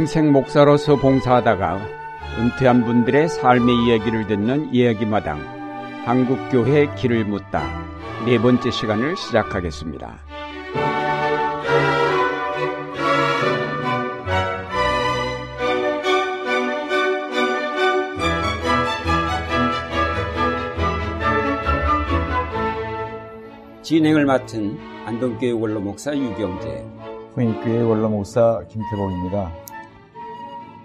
[0.00, 1.78] 평생 목사로서 봉사하다가
[2.38, 5.38] 은퇴한 분들의 삶의 이야기를 듣는 이야기마당
[6.06, 7.62] 한국교회 길을 묻다
[8.24, 10.18] 네 번째 시간을 시작하겠습니다.
[23.82, 26.86] 진행을 맡은 안동교회 원로 목사 유경재
[27.34, 29.59] 후인교회 원로 목사 김태복입니다.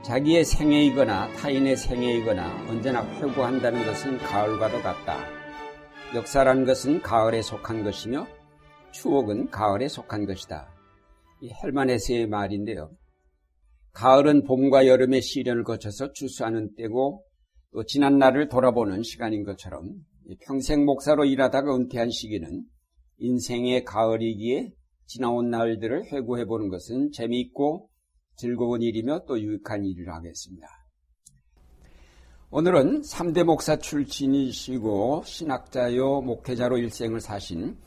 [0.05, 5.17] 자기의 생애이거나 타인의 생애이거나 언제나 회고한다는 것은 가을과도 같다.
[6.13, 8.27] 역사라는 것은 가을에 속한 것이며
[8.91, 10.69] 추억은 가을에 속한 것이다.
[11.41, 12.91] 이 헬마네스의 말인데요.
[13.93, 17.25] 가을은 봄과 여름의 시련을 거쳐서 추수하는 때고
[17.73, 19.89] 또 지난 날을 돌아보는 시간인 것처럼
[20.45, 22.63] 평생 목사로 일하다가 은퇴한 시기는
[23.17, 24.71] 인생의 가을이기에
[25.07, 27.89] 지나온 날들을 회고해 보는 것은 재미있고
[28.35, 30.67] 즐거운 일이며 또 유익한 일을 하겠습니다.
[32.51, 37.77] 오늘은 3대 목사 출신이시고 신학자요 목회자로 일생을 사신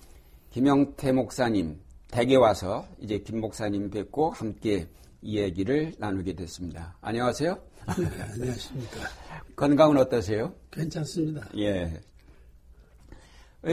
[0.51, 4.89] 김영태 목사님 댁에 와서 이제 김 목사님 뵙고 함께
[5.21, 6.97] 이 얘기를 나누게 됐습니다.
[7.01, 7.55] 안녕하세요.
[7.99, 9.01] 네, 안녕하십니까.
[9.57, 10.55] 건강은 어떠세요?
[10.71, 11.49] 괜찮습니다.
[11.57, 12.01] 예.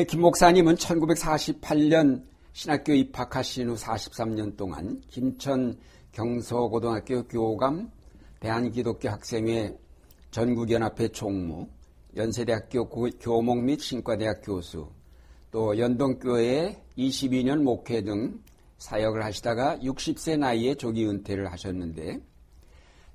[0.07, 5.77] 김 목사님은 1948년 신학교 입학하신 후 43년 동안 김천
[6.15, 7.91] 경서고등학교 교감,
[8.39, 9.77] 대한기독교 학생회
[10.31, 11.67] 전국연합회 총무,
[12.15, 12.87] 연세대학교
[13.19, 14.87] 교목 및 신과대학 교수,
[15.51, 18.41] 또 연동교회 22년 목회 등
[18.77, 22.19] 사역을 하시다가 60세 나이에 조기 은퇴를 하셨는데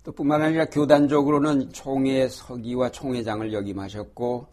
[0.02, 4.46] 또 뿐만 아니라 교단적으로는 총회 서기와 총회장을 역임하셨고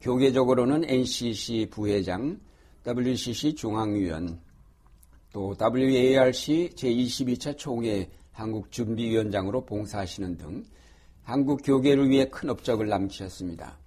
[0.00, 2.38] 교계적으로는 NCC 부회장,
[2.86, 4.40] WCC 중앙위원,
[5.32, 10.64] 또 WARC 제22차 총회 한국준비위원장으로 봉사하시는 등
[11.24, 13.78] 한국 교계를 위해 큰 업적을 남기셨습니다.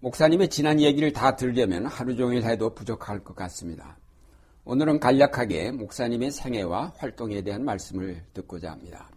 [0.00, 3.96] 목사님의 지난 얘기를 다 들려면 하루 종일 해도 부족할 것 같습니다.
[4.64, 9.08] 오늘은 간략하게 목사님의 생애와 활동에 대한 말씀을 듣고자 합니다.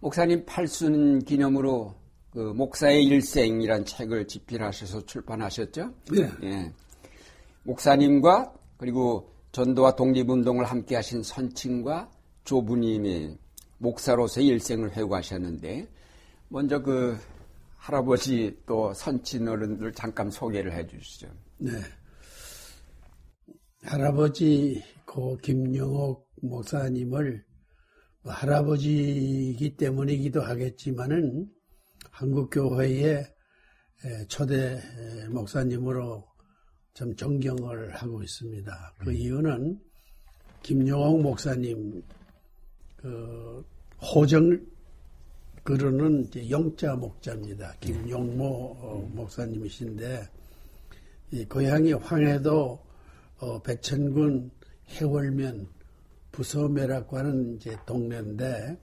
[0.00, 1.94] 목사님 팔순 기념으로
[2.32, 5.92] 그 목사의 일생이란 책을 집필하셔서 출판하셨죠?
[6.12, 6.30] 네.
[6.44, 6.72] 예.
[7.64, 12.10] 목사님과 그리고 전도와 독립운동을 함께 하신 선친과
[12.44, 13.36] 조부님의
[13.78, 15.88] 목사로서의 일생을 회고하셨는데
[16.48, 17.16] 먼저 그
[17.76, 21.28] 할아버지 또 선친 어른들 잠깐 소개를 해 주시죠.
[21.58, 21.72] 네.
[23.82, 27.44] 할아버지 고 김영옥 목사님을
[28.22, 31.48] 뭐 할아버지이기 때문이기도 하겠지만은
[32.10, 33.24] 한국교회의
[34.28, 34.80] 초대
[35.30, 36.29] 목사님으로
[36.94, 38.94] 좀 존경을 하고 있습니다.
[38.98, 39.14] 그 음.
[39.14, 39.80] 이유는
[40.62, 42.02] 김용옥 목사님
[42.96, 43.64] 그
[44.00, 44.60] 호정
[45.62, 47.74] 그러는 영자 목자입니다.
[47.80, 49.14] 김용모 음.
[49.14, 50.28] 목사님이신데
[51.32, 52.78] 이 고향이 황해도
[53.38, 54.50] 어, 백천군
[54.88, 55.68] 해월면
[56.32, 58.76] 부서매라고 하는 이제 동네인데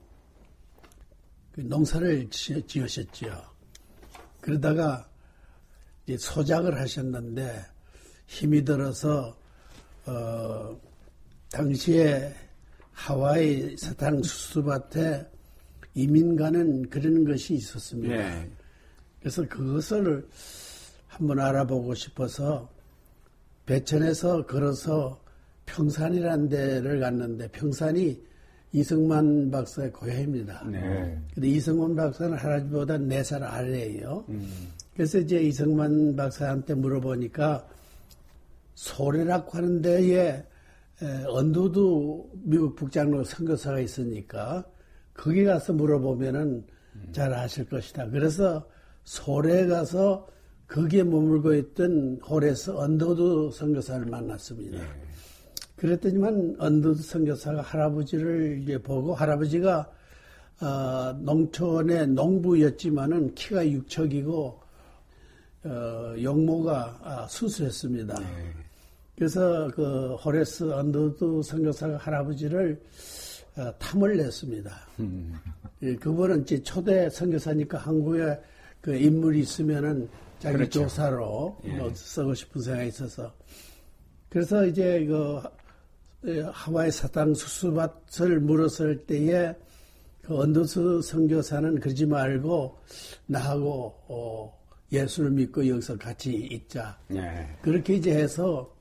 [1.52, 3.26] 그 농사를 지으셨죠.
[4.40, 5.08] 그러다가
[6.06, 7.64] 이제 소작을 하셨는데
[8.28, 9.36] 힘이 들어서
[10.06, 10.78] 어,
[11.50, 12.32] 당시에
[12.92, 15.26] 하와이 사탕 수수밭에
[15.94, 18.14] 이민 가는 그런 것이 있었습니다.
[18.14, 18.50] 네.
[19.18, 20.28] 그래서 그것을
[21.06, 22.70] 한번 알아보고 싶어서
[23.66, 25.20] 배천에서 걸어서
[25.66, 28.22] 평산이라는 데를 갔는데 평산이
[28.72, 30.64] 이승만 박사의 고향입니다.
[30.70, 31.18] 네.
[31.34, 34.24] 근데 이승만 박사는 할아버지보다 4살 아래예요.
[34.28, 34.68] 음.
[34.94, 37.66] 그래서 이제 이승만 박사한테 물어보니까
[38.78, 40.44] 소래라고 하는 데에
[41.26, 44.64] 언도도 미국 북장로 선교사가 있으니까
[45.14, 47.08] 거기 가서 물어보면은 음.
[47.10, 48.08] 잘 아실 것이다.
[48.10, 48.68] 그래서
[49.02, 50.28] 소래 가서
[50.68, 54.78] 거기에 머물고 있던 호레스 언더우드 선교사를 만났습니다.
[54.78, 54.84] 네.
[55.74, 59.90] 그랬더니만 언더우드 선교사가 할아버지를 이제 보고 할아버지가
[60.60, 64.60] 어, 농촌의 농부였지만은 키가 육척이고
[65.64, 68.20] 어, 용모가 아, 준수했습니다.
[68.20, 68.67] 네.
[69.18, 72.80] 그래서 그 호레스 언더우드 선교사가 할아버지를
[73.56, 74.70] 어, 탐을 냈습니다.
[75.00, 75.34] 음.
[75.82, 78.38] 예, 그분은 이제 초대 선교사니까 한국에
[78.80, 80.82] 그 인물이 있으면은 자기 그렇죠.
[80.82, 81.76] 조사로 예.
[81.76, 83.34] 뭐 쓰고 싶은 생각이 있어서
[84.28, 85.42] 그래서 이제 그
[86.52, 89.52] 하와이 사탕 수수밭을 물었을 때에
[90.22, 92.78] 그 언더스 선교사는 그러지 말고
[93.26, 94.58] 나하고 어,
[94.92, 96.96] 예수를 믿고 여기서 같이 있자.
[97.08, 97.48] 네.
[97.62, 98.77] 그렇게 이제 해서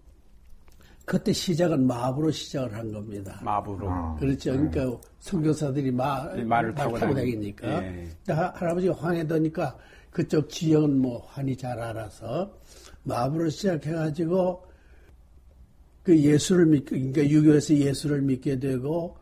[1.07, 3.39] 그때 시작은 마부로 시작을 한 겁니다.
[3.42, 3.89] 마부로.
[3.89, 4.13] 아.
[4.19, 4.51] 그렇죠.
[4.51, 7.81] 그러니까 선교사들이 마, 네, 말을 타고 다니니까.
[7.81, 8.07] 예.
[8.27, 9.77] 하- 할아버지가 황해도니까
[10.12, 12.51] 그쪽 지역은 뭐 환히 잘 알아서
[13.04, 14.65] 마부로 시작해가지고
[16.04, 19.15] 그 예수를 믿고, 그러니까 유교에서 예수를 믿게 되고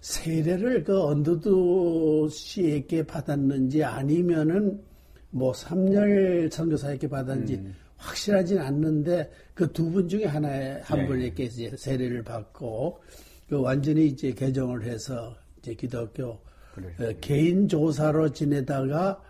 [0.00, 4.82] 세례를 그 언더두 씨에게 받았는지 아니면은
[5.30, 7.62] 뭐 삼열 선교사에게 받았는지
[7.96, 11.06] 확실하진 않는데 그 두 분 중에 하나의 한 네.
[11.08, 13.02] 분에게 이제 세례를 받고
[13.48, 16.26] 그 완전히 이제 개정을 해서 이제 기독교.
[16.26, 19.20] 어, 개인 조사로 지내다가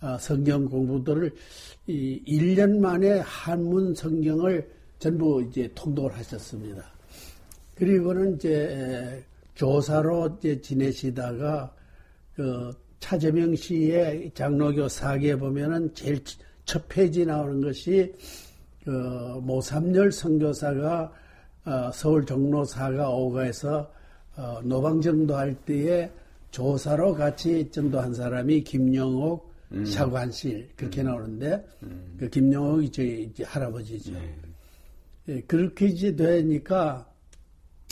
[0.00, 1.30] 아, 성경 공부들을
[1.86, 4.66] 이 1년 만에 한문 성경을
[4.98, 6.82] 전부 이제 통독을 하셨습니다.
[7.74, 9.22] 그리고는 이제 에,
[9.54, 11.74] 교사로 이제 지내시다가
[12.34, 16.22] 그 차재명 씨의 장로교 사기에 보면은 제일
[16.64, 18.14] 첫 페이지 나오는 것이
[18.84, 18.90] 그
[19.42, 21.12] 모삼열 선교사가
[21.64, 23.90] 어, 서울 종로사가 오가에서
[24.36, 26.10] 어, 노방정도 할 때에
[26.50, 29.52] 조사로 같이 전도한 사람이 김영옥,
[29.86, 31.66] 샤관실 그렇게 나오는데
[32.18, 34.12] 그 김영옥이 저희 이제 할아버지죠.
[35.28, 37.10] 예, 그렇게 이제 되니까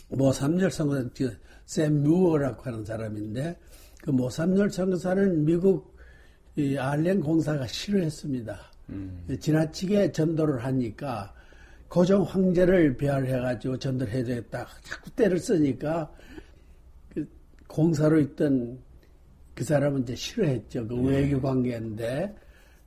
[0.09, 1.35] 모삼열 선교사
[1.65, 3.59] 샘 뮤어라고 하는 사람인데
[4.03, 5.97] 그 모삼열 선교사는 미국
[6.56, 8.72] 이 알렌 공사가 싫어했습니다.
[9.29, 11.34] 예, 지나치게 전도를 하니까
[11.88, 14.67] 고종 황제를 배알해가지고 전도를 해야 되겠다.
[14.82, 16.11] 자꾸 때를 쓰니까
[17.14, 17.29] 그
[17.67, 18.79] 공사로 있던
[19.55, 20.88] 그 사람은 이제 싫어했죠.
[20.88, 22.34] 그 외교 관계인데.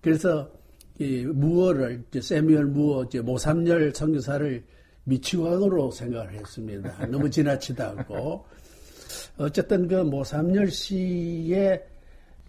[0.01, 0.51] 그래서
[0.97, 4.63] 이 무어를, 세미얼 무어, 모삼열 선교사를
[5.03, 7.06] 미치광으로 생각을 했습니다.
[7.07, 8.45] 너무 지나치다고.
[9.38, 11.83] 어쨌든 그 모삼열 씨의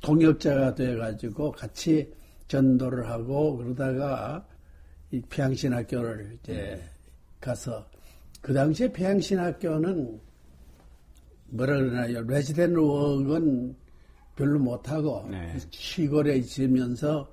[0.00, 2.10] 동역자가 돼가지고 같이
[2.48, 4.46] 전도를 하고 그러다가
[5.10, 6.82] 이 평양신학교를 이제
[7.40, 7.86] 가서
[8.40, 10.20] 그 당시에 평양신학교는
[11.48, 12.22] 뭐라 그러나요?
[12.22, 13.76] 레지덴트 워크는
[14.36, 15.56] 별로 못하고 네.
[15.70, 17.32] 시골에 있으면서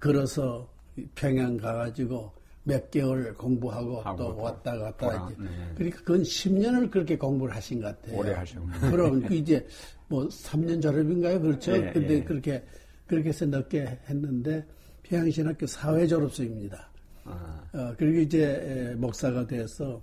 [0.00, 0.68] 걸어서
[1.14, 2.32] 평양 가가지고
[2.64, 5.42] 몇 개월 공부하고 하고 또또 왔다 갔다 돌아, 이제.
[5.42, 5.48] 네.
[5.74, 8.18] 그러니까 그건 10년을 그렇게 공부를 하신 것 같아요.
[8.18, 8.90] 오래 하셨군요.
[8.90, 9.66] 그럼 그 이제
[10.08, 11.40] 뭐 3년 졸업인가요?
[11.40, 11.72] 그렇죠?
[11.72, 12.24] 예, 근데 예.
[12.24, 12.62] 그렇게
[13.08, 14.64] 그렇게 해서 늦게 했는데
[15.02, 16.88] 평양신학교 사회 졸업생입니다.
[17.24, 20.00] 아, 어, 그리고 이제 에, 목사가 돼서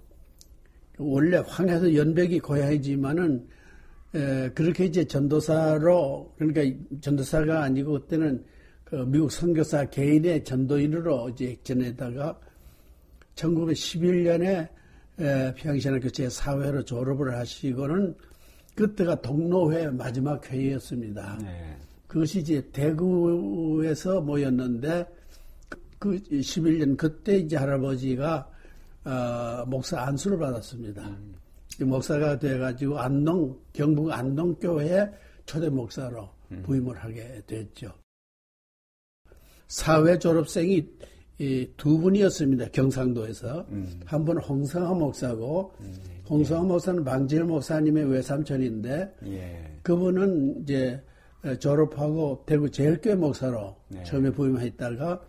[0.97, 3.47] 원래 황해도 연백이 고향이지만은
[4.15, 8.43] 에, 그렇게 이제 전도사로 그러니까 전도사가 아니고 그때는
[8.83, 12.39] 그 미국 선교사 개인의 전도인으로 이제 지내다가
[13.35, 14.69] 1911년에
[15.55, 18.15] 평양신학교 제4회로 졸업을 하시고는
[18.75, 21.39] 그때가 동로회 마지막 회의였습니다.
[21.41, 21.77] 네.
[22.15, 25.05] 그것이 이제 대구에서 모였는데
[25.99, 28.49] 그, 그 11년 그때 이제 할아버지가
[29.03, 31.13] 어, 목사 안수를 받았습니다.
[31.81, 35.11] 이 목사가 돼가지고 안동 경북 안동 교회
[35.45, 36.29] 초대 목사로
[36.63, 37.91] 부임을 하게 됐죠.
[39.67, 40.87] 사회 졸업생이
[41.37, 42.69] 이두 분이었습니다.
[42.69, 43.67] 경상도에서
[44.05, 45.73] 한 분은 홍성하 목사고
[46.29, 49.79] 홍성하 목사는 방질 목사님의 외삼촌인데 예.
[49.83, 51.03] 그분은 이제
[51.59, 54.03] 졸업하고 대구 제일교회 목사로 네.
[54.03, 55.21] 처음에 부임했다가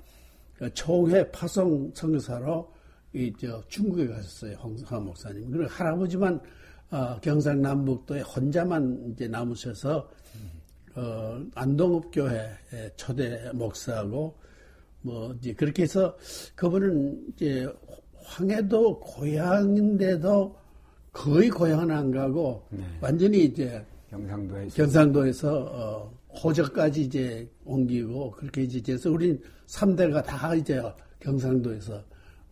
[0.54, 2.72] 그 총회 파송 선교사로
[3.12, 5.50] 이저 중국에 가셨어요 홍성하 목사님.
[5.50, 6.40] 그리고 할아버지만
[6.90, 10.08] 어, 경상남북도에 혼자만 이제 남으셔서
[10.94, 12.50] 어, 안동읍교회
[12.96, 14.34] 초대 목사고
[15.02, 16.16] 뭐 이제 그렇게 해서
[16.54, 17.68] 그분은 이제
[18.22, 20.56] 황해도 고향인데도
[21.12, 22.84] 거의 고향은 안 가고 네.
[23.00, 30.80] 완전히 이제 경상도에서 경상도에서 어, 호적까지 이제 옮기고 그렇게 이제 돼서 우린 3대가 다 이제
[31.20, 32.02] 경상도에서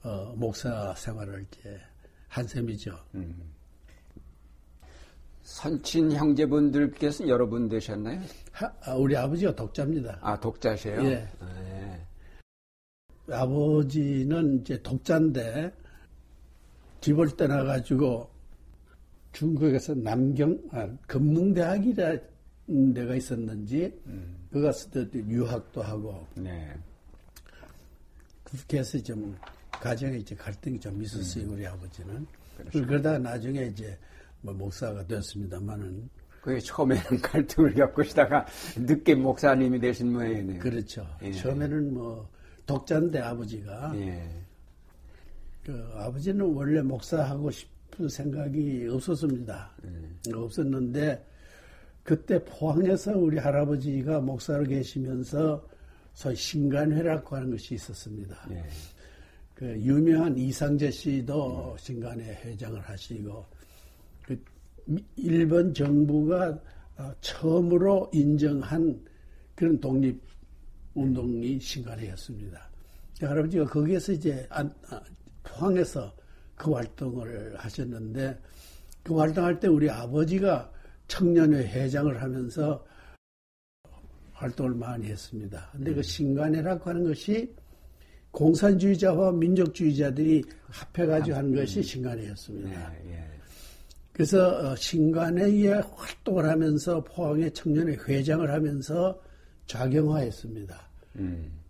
[0.02, 1.80] 어, 목사 생활을 이제
[2.28, 2.92] 한 셈이죠.
[5.42, 8.20] 선친 형제분들께서 여러 분 되셨나요?
[8.50, 10.18] 하- 아, 우리 아버지가 독자입니다.
[10.23, 11.02] 아 독자세요?
[11.04, 11.28] 예.
[11.42, 12.06] 예.
[13.32, 15.73] 아버지는 이제 독자인데
[17.00, 18.28] 집을 떠나가지고
[19.35, 22.17] 중국에서 남경 아, 금능대학이라
[22.95, 23.93] 데가 있었는지
[24.50, 26.73] 그 가서 또 유학도 하고 네.
[28.45, 29.37] 그렇게 해서 좀
[29.71, 32.87] 가정에 이제 갈등이 좀 있었어요 우리 아버지는 음.
[32.87, 33.99] 그러다 나중에 이제
[34.41, 36.09] 뭐 목사가 됐습니다만은
[36.41, 40.61] 그게 처음에는 갈등을 겪으시다가 늦게 목사님이 되신 모양이네요.
[40.61, 41.33] 그렇죠 예.
[41.33, 42.29] 처음에는 뭐
[42.67, 44.29] 독자인데 아버지가 예.
[45.64, 49.71] 그 아버지는 원래 목사하고 싶 은 생각이 없었습니다.
[50.35, 51.25] 없었는데
[52.03, 55.67] 그때 포항에서 우리 할아버지가 목사로 계시면서
[56.13, 58.47] 소위 신간회라고 하는 것이 있었습니다.
[58.51, 58.65] 예.
[59.55, 63.47] 그 유명한 이상재 씨도 신간회 회장을 하시고
[64.23, 64.45] 그
[65.17, 66.59] 일본 정부가
[66.97, 69.01] 어, 처음으로 인정한
[69.55, 70.21] 그런 독립
[70.95, 72.71] 운동이 신간회였습니다.
[73.21, 74.49] 할아버지가 거기에서 이제
[75.43, 76.15] 포항에서
[76.56, 78.38] 그 활동을 하셨는데
[79.02, 80.70] 그 활동할 때 우리 아버지가
[81.08, 82.84] 청년회 회장을 하면서
[84.32, 85.68] 활동을 많이 했습니다.
[85.73, 86.02] 근데 그 음.
[86.02, 87.54] 신간회라고 하는 것이
[88.30, 91.82] 공산주의자와 민족주의자들이 합해가지고 한 것이 음.
[91.82, 92.94] 신간회였습니다.
[93.04, 93.25] 예, 예.
[94.12, 99.20] 그래서 어, 신간회에 활동을 하면서 포항의 청년회 회장을 하면서
[99.66, 100.88] 좌경화했습니다.
[101.16, 101.63] 음.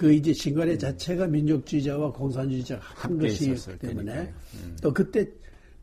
[0.00, 0.78] 그 이제 신간회 음.
[0.78, 4.76] 자체가 민족주의자와 공산주의자가 한 것이기 때문에 음.
[4.80, 5.28] 또 그때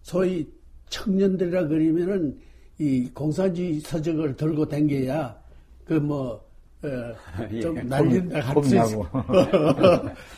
[0.01, 0.51] 소위
[0.89, 2.35] 청년들이라 그러면은
[2.79, 5.39] 이 공산주의 서적을 들고 댕겨야
[5.85, 6.43] 그뭐
[6.81, 6.87] 어,
[7.53, 9.07] 예, 좀 날린다 할수 있어.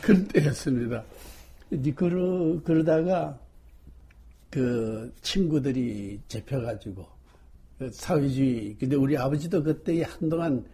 [0.02, 1.02] 그런 때였습니다.
[1.70, 3.40] 이제 그러, 그러다가
[4.50, 7.06] 그 친구들이 잡혀가지고
[7.78, 10.66] 그 사회주의, 근데 우리 아버지도 그때 한동안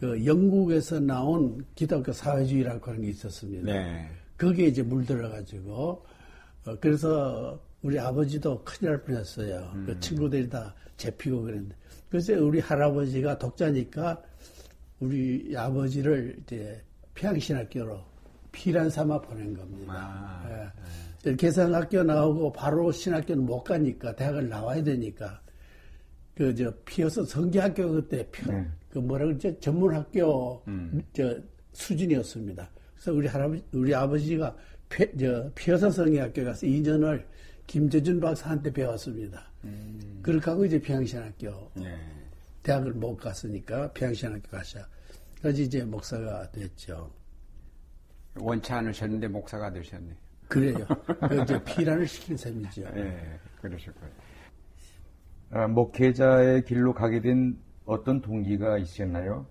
[0.00, 3.70] 그 영국에서 나온 기독교 사회주의라고 하는 게 있었습니다.
[3.70, 4.08] 네.
[4.38, 6.06] 거기에 이제 물들어가지고
[6.64, 9.68] 어, 그래서 우리 아버지도 큰일 날 뻔했어요.
[9.70, 9.84] 그 음.
[9.84, 11.76] 그 친구들이 다 잡히고 그랬는데.
[12.08, 14.22] 그래서 우리 할아버지가 독자니까
[15.00, 16.82] 우리 아버지를 이제
[17.14, 18.00] 평양신학교로
[18.52, 19.92] 피란 삼아 보낸 겁니다.
[19.92, 21.30] 아, 예.
[21.30, 21.36] 네.
[21.36, 25.42] 계산학교 나오고 바로 신학교는 못 가니까 대학을 나와야 되니까
[26.34, 28.66] 그저 피어서 성기학교 그때 피, 네.
[28.90, 31.02] 그 뭐라 그러죠 전문학교 음.
[31.12, 31.36] 저
[31.72, 32.68] 수준이었습니다.
[32.94, 34.56] 그래서 우리 할아버지 우리 아버지가
[34.88, 37.24] 피, 저 피어서 성기학교 가서 2년을
[37.66, 39.44] 김재준 박사한테 배웠습니다.
[39.64, 40.18] 음.
[40.22, 41.96] 그렇게 하고 이제 평양신학교 네.
[42.62, 44.80] 대학을 못 갔으니까 평양신학교 가셔.
[45.40, 47.10] 그래서 이제 목사가 됐죠.
[48.34, 50.16] 원치 않으셨는데 목사가 되셨네.
[50.48, 50.84] 그래요.
[51.28, 52.82] 그 이제 피란을 시킨 셈이죠.
[52.96, 54.10] 예, 네, 그러셨고요.
[55.52, 59.46] 아, 목회자의 길로 가게 된 어떤 동기가 있었나요?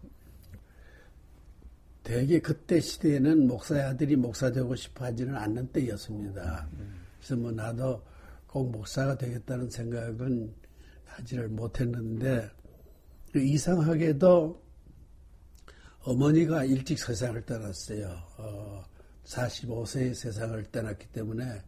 [2.03, 6.67] 대개 그때 시대에는 목사의 아들이 목사 되고 싶어 하지는 않는 때였습니다.
[7.17, 8.01] 그래서 뭐 나도
[8.47, 10.53] 꼭 목사가 되겠다는 생각은
[11.05, 12.49] 하지를 못했는데
[13.35, 14.69] 이상하게도
[16.01, 18.09] 어머니가 일찍 세상을 떠났어요.
[18.37, 18.83] 어,
[19.25, 21.61] 45세에 세상을 떠났기 때문에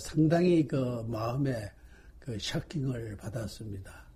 [0.00, 1.70] 상당히 그 마음에
[2.18, 4.07] 그 셔킹을 받았습니다.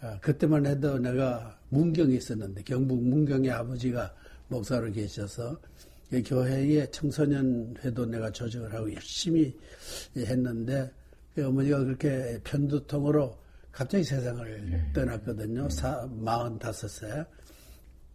[0.00, 4.14] 어, 그때만 해도 내가 문경에 있었는데 경북 문경의 아버지가
[4.48, 5.60] 목사로 계셔서
[6.24, 9.54] 교회의 청소년 회도 내가 조직을 하고 열심히
[10.16, 10.90] 했는데
[11.34, 13.36] 그 어머니가 그렇게 편두통으로
[13.70, 14.92] 갑자기 세상을 네.
[14.92, 15.68] 떠났거든요.
[15.68, 17.26] 사, 45세.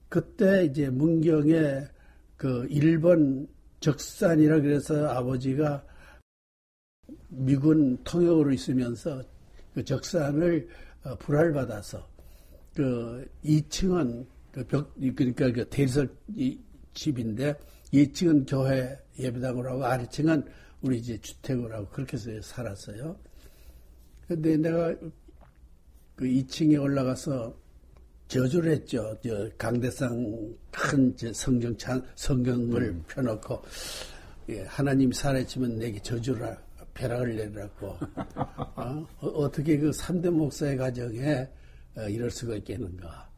[0.09, 1.87] 그때 이제 문경에
[2.35, 3.47] 그 일본
[3.79, 5.85] 적산이라 그래서 아버지가
[7.29, 9.23] 미군 통역으로 있으면서
[9.73, 10.67] 그 적산을
[11.03, 12.07] 어, 불알받아서
[12.75, 16.07] 그 2층은 그 벽, 그러니까 그 대리석
[16.93, 17.55] 집인데
[17.91, 20.43] 2층은 교회 예배당으로 하고 아래층은
[20.81, 23.17] 우리 이제 주택으로 하고 그렇게 해서 살았어요.
[24.27, 24.93] 근데 내가
[26.15, 27.55] 그 2층에 올라가서
[28.27, 29.15] 저주를 했죠.
[29.23, 33.03] 저 강대상 큰 성경 찬 성경을 음.
[33.07, 33.61] 펴놓고
[34.49, 36.57] 예, 하나님 살아있으면 내게 저주를
[36.93, 37.97] 벼락을 내리라고
[38.75, 39.07] 어?
[39.19, 41.47] 어떻게 그 3대 목사의 가정에
[41.95, 43.29] 어, 이럴 수가 있겠는가.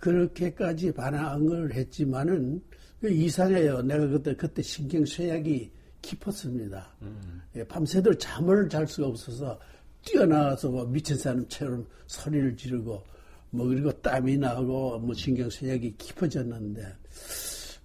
[0.00, 2.62] 그렇게까지 반항을 했지만은
[3.00, 3.82] 그 이상해요.
[3.82, 5.70] 내가 그때 그때 신경 쇠약이
[6.00, 6.96] 깊었습니다.
[7.02, 7.42] 음.
[7.56, 9.58] 예, 밤새도록 잠을 잘 수가 없어서
[10.04, 13.02] 뛰어나와서 뭐 미친 사람처럼 소리를 지르고
[13.50, 16.82] 뭐 그리고 땀이 나고 뭐 신경 쇠약이 깊어졌는데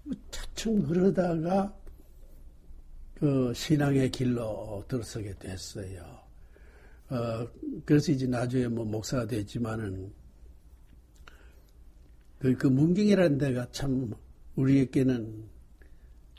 [0.04, 1.76] 뭐 차츰 그러다가
[3.20, 6.04] 그 신앙의 길로 들어서게 됐어요.
[7.10, 7.48] 어,
[7.84, 10.14] 그래서 이제 나중에 뭐 목사가 됐지만은
[12.38, 14.14] 그, 그 문경이라는 데가 참
[14.56, 15.46] 우리에게는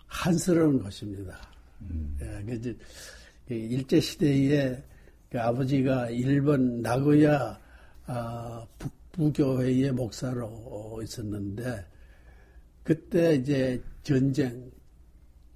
[0.07, 1.41] 한스러운 곳입니다.
[1.81, 2.17] 음.
[2.23, 2.75] 예,
[3.49, 4.81] 그 일제 시대에
[5.31, 7.59] 그 아버지가 일본 나고야
[8.07, 11.85] 아, 북부교회의 목사로 있었는데
[12.85, 14.71] 그때 이제 전쟁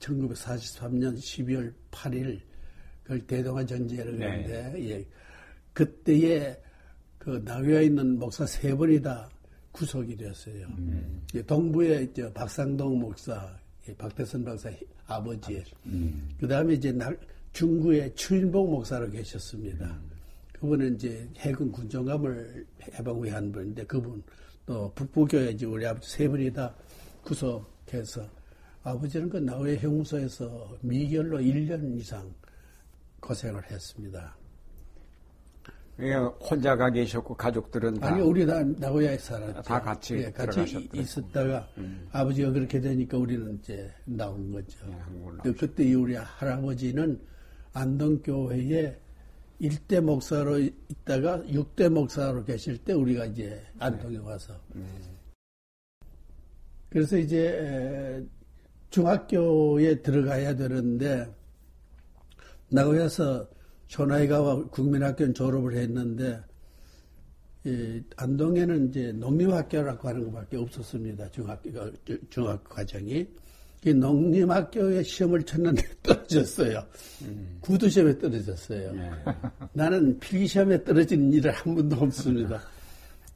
[0.02, 2.40] 1943년 12월 8일
[3.04, 4.90] 그 대동아 전쟁을 그랬는데 네.
[4.90, 5.06] 예,
[5.72, 6.56] 그때에
[7.18, 9.28] 그 나고야에 있는 목사 세 분이 다
[9.70, 10.66] 구속이 되었어요.
[10.78, 11.22] 음.
[11.46, 13.56] 동부에 이제 박상동 목사,
[13.96, 14.70] 박대선 박사
[15.06, 16.28] 아버지, 음.
[16.38, 16.96] 그 다음에 이제
[17.52, 19.86] 중구에 추인복 목사로 계셨습니다.
[19.86, 20.10] 음.
[20.52, 24.22] 그분은 이제 해군 군정감을 해방 후에 한 분인데 그분
[24.64, 26.72] 또 북부교회 이제 우리 아버지 세 분이 다
[27.22, 28.28] 구속해서
[28.84, 32.32] 아버지는 그 나우의 형무소에서 미결로 1년 이상
[33.20, 34.36] 고생을 했습니다.
[36.40, 39.62] 혼자 가 계셨고 가족들은 다 아니 우리 다 나고야에 살았죠.
[39.62, 40.88] 다 같이 예, 같이.
[40.92, 42.08] 있었다가 음.
[42.10, 44.78] 아버지가 그렇게 되니까 우리는 이제 나온 거죠.
[45.44, 47.20] 예, 그때 우리 할아버지는
[47.74, 48.98] 안동교회에
[49.60, 54.82] 일대 목사로 있다가 육대 목사로 계실 때 우리가 이제 안동에 와서 네.
[56.88, 58.26] 그래서 이제
[58.92, 61.26] 중학교에 들어가야 되는데
[62.68, 63.48] 나고야서
[63.88, 66.40] 초나이가와 국민학교는 졸업을 했는데
[67.64, 71.30] 이 안동에는 이제 농림학교라고 하는 것밖에 없었습니다.
[71.30, 71.70] 중학교
[72.28, 73.26] 중학 과정이
[73.84, 76.82] 이 농림학교에 시험을 쳤는데 떨어졌어요.
[77.22, 77.58] 음.
[77.60, 78.92] 구두 시험에 떨어졌어요.
[78.92, 79.10] 네.
[79.72, 82.60] 나는 필기 시험에 떨어진 일은 한 번도 없습니다.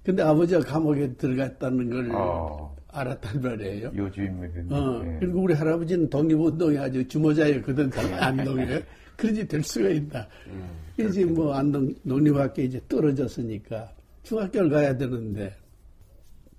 [0.05, 2.77] 근데 아버지가 감옥에 들어갔다는 걸 어.
[2.99, 3.93] 알았단 말이에요.
[3.95, 4.73] 요주인물은.
[4.73, 5.17] 어, 네.
[5.21, 8.83] 그리고 우리 할아버지는 독립운동에 아주 주모자였거든, 안동에.
[9.17, 10.29] 그런지 될 수가 있다.
[10.49, 13.91] 음, 이제 뭐 안동 농림학교 이제 떨어졌으니까
[14.23, 15.55] 중학교를 가야 되는데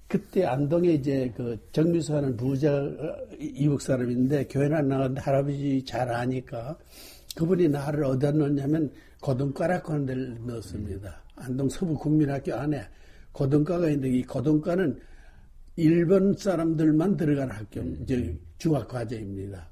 [0.08, 2.82] 그때 안동에 이제 그 정미수 하는 부자
[3.40, 6.78] 이북 사람인데 교회는 안 나갔는데 할아버지 잘 아니까
[7.36, 8.90] 그분이 나를 어디다 넣냐면
[9.22, 11.22] 고등과라고 하는 데를 넣었습니다.
[11.36, 12.82] 안동 서부국민학교 안에
[13.32, 15.00] 고등과가 있는데 이 고등과는
[15.78, 19.70] 일본 사람들만 들어가는 학교, 이제 중학과제입니다.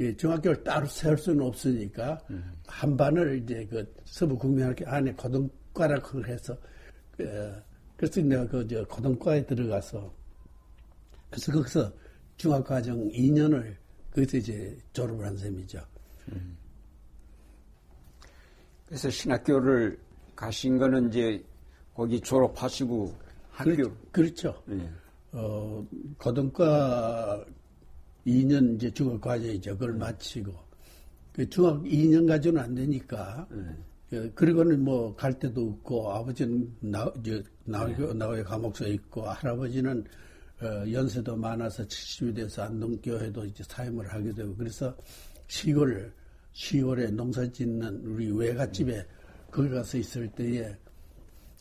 [0.00, 2.52] 예, 중학교를 따로 세울 수는 없으니까 음.
[2.66, 6.56] 한 반을 이제 그 서부 국민학교 안에 고등과라고 해서
[7.12, 7.62] 그,
[7.96, 10.12] 그래서 내가 그저 고등과에 들어가서
[11.30, 11.92] 그래서 거기서
[12.38, 13.76] 중학과정 2년을
[14.12, 15.80] 거기서 이제 졸업을 한 셈이죠.
[16.32, 16.56] 음.
[18.86, 19.98] 그래서 신학교를
[20.34, 21.44] 가신 거는 이제
[21.94, 23.14] 거기 졸업하시고
[23.50, 24.90] 학교 그렇, 죠 네.
[25.34, 25.84] 어,
[26.16, 27.44] 고등과
[28.24, 29.72] 2년 이제 중학 과정이죠.
[29.72, 30.52] 그걸 마치고
[31.32, 33.46] 그 중학 2년 가지고는 안 되니까.
[33.50, 34.30] 네.
[34.34, 38.14] 그리고는 뭐 갈 데도 없고 아버지는 나, 이제 나오고 네.
[38.14, 40.04] 나오에 감옥서 있고 할아버지는
[40.62, 44.96] 어, 연세도 많아서 70이 돼서 안동교회도 이제 사임을 하게 되고 그래서
[45.48, 46.12] 시골
[46.52, 49.04] 시골에 농사 짓는 우리 외갓집에
[49.50, 50.76] 거기 가서 있을 때에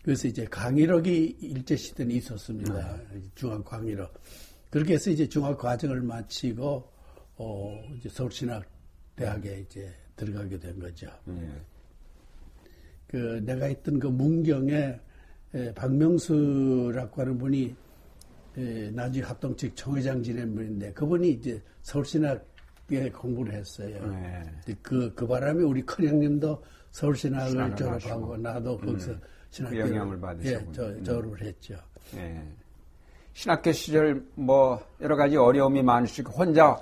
[0.04, 2.98] 그래서 이제 강의록이 일제시대는 있었습니다.
[3.13, 3.22] 네.
[3.36, 4.13] 중앙 강의록.
[4.70, 6.92] 그렇게 해서 이제 중학 과정을 마치고
[7.38, 11.08] 어 이제 서울신학대학에 이제 들어가게 된 거죠.
[11.26, 11.50] 네.
[13.08, 15.00] 그 내가 있던 그 문경에
[15.54, 17.76] 에, 박명수라고 하는 분이
[18.58, 24.06] 에, 나중에 합동측 총회장 지낸 분인데 그분이 이제 서울신학에 공부를 했어요.
[24.10, 24.76] 네.
[24.82, 28.38] 그, 그 바람에 우리 큰형님도 서울신학을 졸업하고.
[28.38, 29.22] 나도 거기서 음.
[29.54, 30.70] 신학교 그 영향을 받으셨군요.
[30.70, 31.76] 예, 저, 졸업을 했죠.
[32.16, 32.42] 예.
[33.34, 36.76] 신학교 시절 뭐 여러 가지 어려움이 많으시고 혼자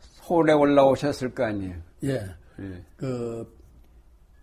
[0.00, 1.74] 서울에 올라오셨을 거 아니에요.
[2.04, 2.24] 예.
[2.60, 2.84] 예.
[2.96, 3.54] 그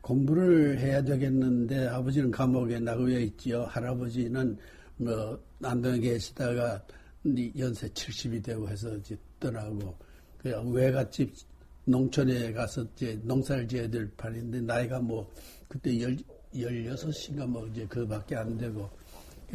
[0.01, 3.63] 공부를 해야 되겠는데 아버지는 감옥에 나고여 있지요.
[3.63, 4.55] 할아버지는
[4.97, 6.79] 뭐 안동에 계시다가
[7.57, 9.97] 연세 70이 되고 해서 이제 떠나고
[10.37, 11.33] 그 외갓집
[11.85, 15.27] 농촌에 가서 이제 농사를 지어야 될 판인데 나이가 뭐
[15.67, 16.15] 그때 열,
[16.53, 18.89] 16인가 뭐 이제 그 밖에 안 되고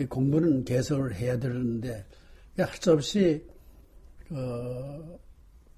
[0.08, 2.04] 공부는 계속을 해야 되는데
[2.56, 3.44] 할 수 없이
[4.30, 5.18] 어,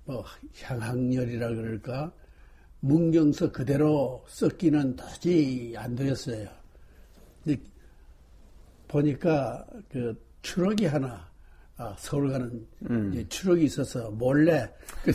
[0.04, 0.24] 뭐
[0.62, 2.12] 향학열이라 그럴까
[2.80, 6.48] 문경서 그대로 썼기는 도저히 안 되었어요.
[7.44, 7.61] 근데
[8.88, 11.28] 보니까 그 추럭이 하나
[11.76, 13.26] 아, 서울 가는 음.
[13.28, 14.70] 추럭이 있어서 몰래
[15.04, 15.12] 그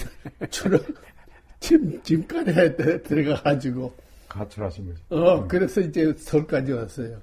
[0.49, 0.85] 추럭
[1.59, 3.93] 짐 짐간에 들어가가지고
[4.35, 5.01] 가출하신 거죠.
[5.09, 5.47] 어 음.
[5.47, 7.21] 그래서 이제 서울까지 왔어요.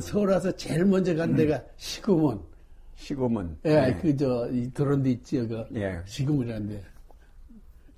[0.00, 2.40] 서울 와서 제일 먼저 간 데가 시구문.
[2.96, 3.56] 시구문.
[3.64, 3.98] 예, 네.
[4.00, 6.00] 그저 이 도론 데 있지, 그 예.
[6.06, 6.82] 시구문이라는 데.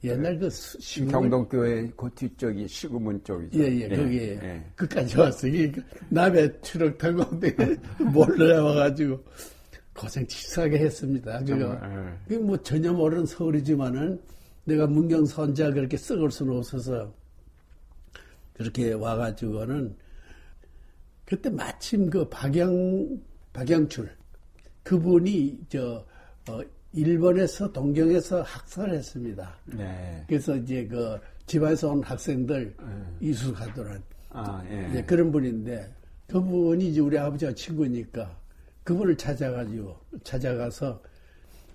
[0.04, 1.12] 옛날 그 시구문.
[1.12, 3.58] 경동교회 그 뒤쪽이 시구문 쪽이죠.
[3.58, 3.96] 예, 예, 예.
[3.96, 4.64] 거기 예.
[4.74, 5.52] 끝까지 왔어요.
[5.52, 7.24] 그러니까 남의 트럭 타고
[8.12, 9.22] 몰래 와가지고
[9.94, 11.38] 고생 치사하게 했습니다.
[11.44, 11.78] 그거.
[12.30, 12.36] 예.
[12.36, 14.20] 뭐 전혀 모르는 서울이지만은
[14.64, 17.12] 내가 문경 선자 그렇게 썩을 수는 없어서
[18.56, 19.94] 그렇게 와가지고는
[21.26, 23.20] 그때 마침 그 박영,
[23.52, 24.10] 박영출,
[24.82, 26.06] 그분이 저,
[26.48, 26.60] 어,
[26.92, 29.54] 일본에서 동경에서 학사를 했습니다.
[29.66, 30.24] 네.
[30.26, 33.04] 그래서 이제 그 집안에서 온 학생들 네.
[33.20, 35.02] 이수하더란 아, 예.
[35.02, 35.92] 그런 분인데
[36.28, 38.34] 그분이 이제 우리 아버지가 친구니까
[38.84, 41.02] 그분을 찾아가지고 찾아가서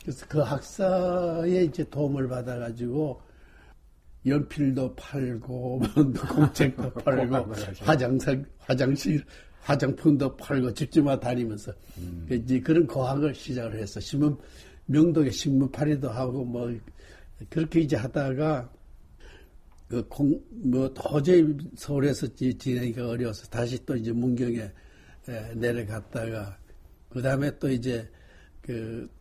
[0.02, 3.22] 그래서 그 학사에 이제 도움을 받아가지고
[4.26, 5.82] 연필도 팔고
[6.36, 9.24] 공책도 팔고 화장실 화장실
[9.62, 12.28] 화장품도 팔고 집집마다 다니면서 음.
[12.30, 14.00] 이제 그런 고학을 시작을 했어.
[14.00, 14.38] 신문
[14.86, 16.72] 명동에 신문 팔이도 하고 뭐
[17.50, 18.72] 그렇게 이제 하다가
[19.88, 24.72] 그 공, 뭐 도저히 서울에서 지내기가 어려워서 다시 또 이제 문경에
[25.56, 26.58] 내려갔다가
[27.10, 28.08] 그 다음에 또 이제
[28.62, 29.21] 그, 그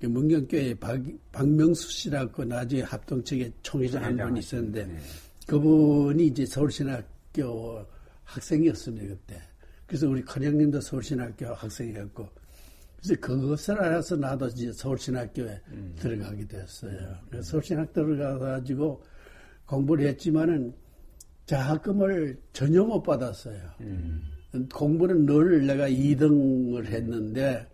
[0.00, 1.00] 문경교회 박,
[1.32, 4.98] 박명수 씨라고 나중에 합동측에 총회장 한 분 있었는데 네.
[5.46, 7.84] 그분이 이제 서울신학교
[8.24, 9.40] 학생이었습니다 그때.
[9.86, 12.28] 그래서 우리 큰형님도 서울신학교 학생이었고
[13.00, 15.94] 그래서 그것을 알아서 나도 이제 서울신학교에 음.
[15.98, 17.16] 들어가게 됐어요.
[17.30, 19.02] 그래서 서울신학 들어가가지고
[19.66, 20.74] 공부를 했지만은
[21.46, 23.60] 장학금을 전혀 못 받았어요.
[23.80, 24.22] 음.
[24.72, 27.66] 공부는 늘 내가 2등을 했는데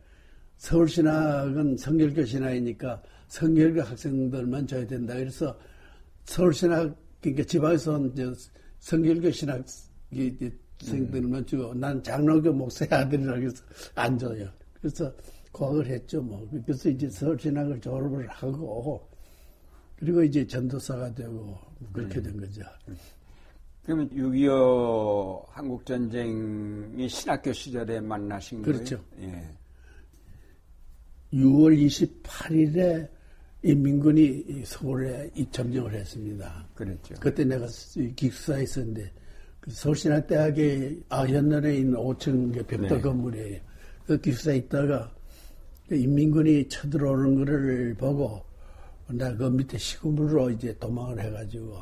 [0.62, 5.14] 서울신학은 성결교 신학이니까 성결교 학생들만 줘야 된다.
[5.14, 5.58] 그래서
[6.24, 8.14] 서울신학 그러니까 지방에서 온
[8.78, 9.64] 성결교 신학
[10.78, 13.64] 생들만 주고 난 장로교 목사의 아들이라고 해서
[13.96, 14.48] 안 줘요.
[14.80, 15.12] 그래서
[15.52, 16.48] 과학을 했죠 뭐.
[16.64, 19.08] 그래서 이제 서울신학을 졸업을 하고
[19.96, 21.58] 그리고 이제 전도사가 되고
[21.92, 22.62] 그렇게 된 거죠.
[23.84, 29.02] 그러면 6.25 한국전쟁이 신학교 시절에 만나신 그렇죠.
[29.16, 29.32] 거예요?
[29.32, 29.61] 예.
[31.32, 33.08] 6월 28일에
[33.62, 36.66] 인민군이 서울에 점령을 했습니다.
[36.74, 37.14] 그렇죠.
[37.20, 37.66] 그때 내가
[38.16, 39.10] 기숙사에 있었는데
[39.60, 43.00] 그 서울신학대학에 아현면에 있는 5층 벽돌 네.
[43.00, 43.60] 건물이에요.
[44.06, 45.14] 그 기숙사에 있다가
[45.88, 48.42] 그 인민군이 쳐들어오는 것을 보고
[49.08, 51.78] 나 그 밑에 시금으로 이제 도망을 해가지고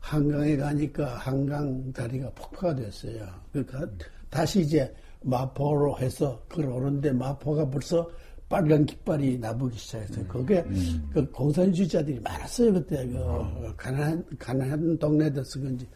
[0.00, 3.28] 한강에 가니까 한강 다리가 폭파가 됐어요.
[3.52, 3.88] 그러니까
[4.28, 8.08] 다시 이제 마포로 해서 걸어오는데 마포가 벌써
[8.48, 10.26] 빨간 깃발이 나보기 시작했어요.
[10.26, 11.08] 그게 음.
[11.12, 13.72] 그 공산주의자들이 많았어요 그때 그 음.
[13.76, 15.86] 가난한 가난한 동네에서 그런지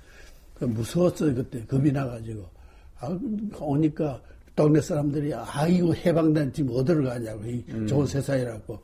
[0.55, 2.45] 그 무서웠어요 그때 겁이 나가지고
[3.01, 3.19] 아,
[3.59, 4.23] 오니까
[4.55, 7.87] 동네 사람들이 아 이거 해방된 지금 어디로 가냐고 이 음.
[7.89, 8.79] 좋은 세상이라고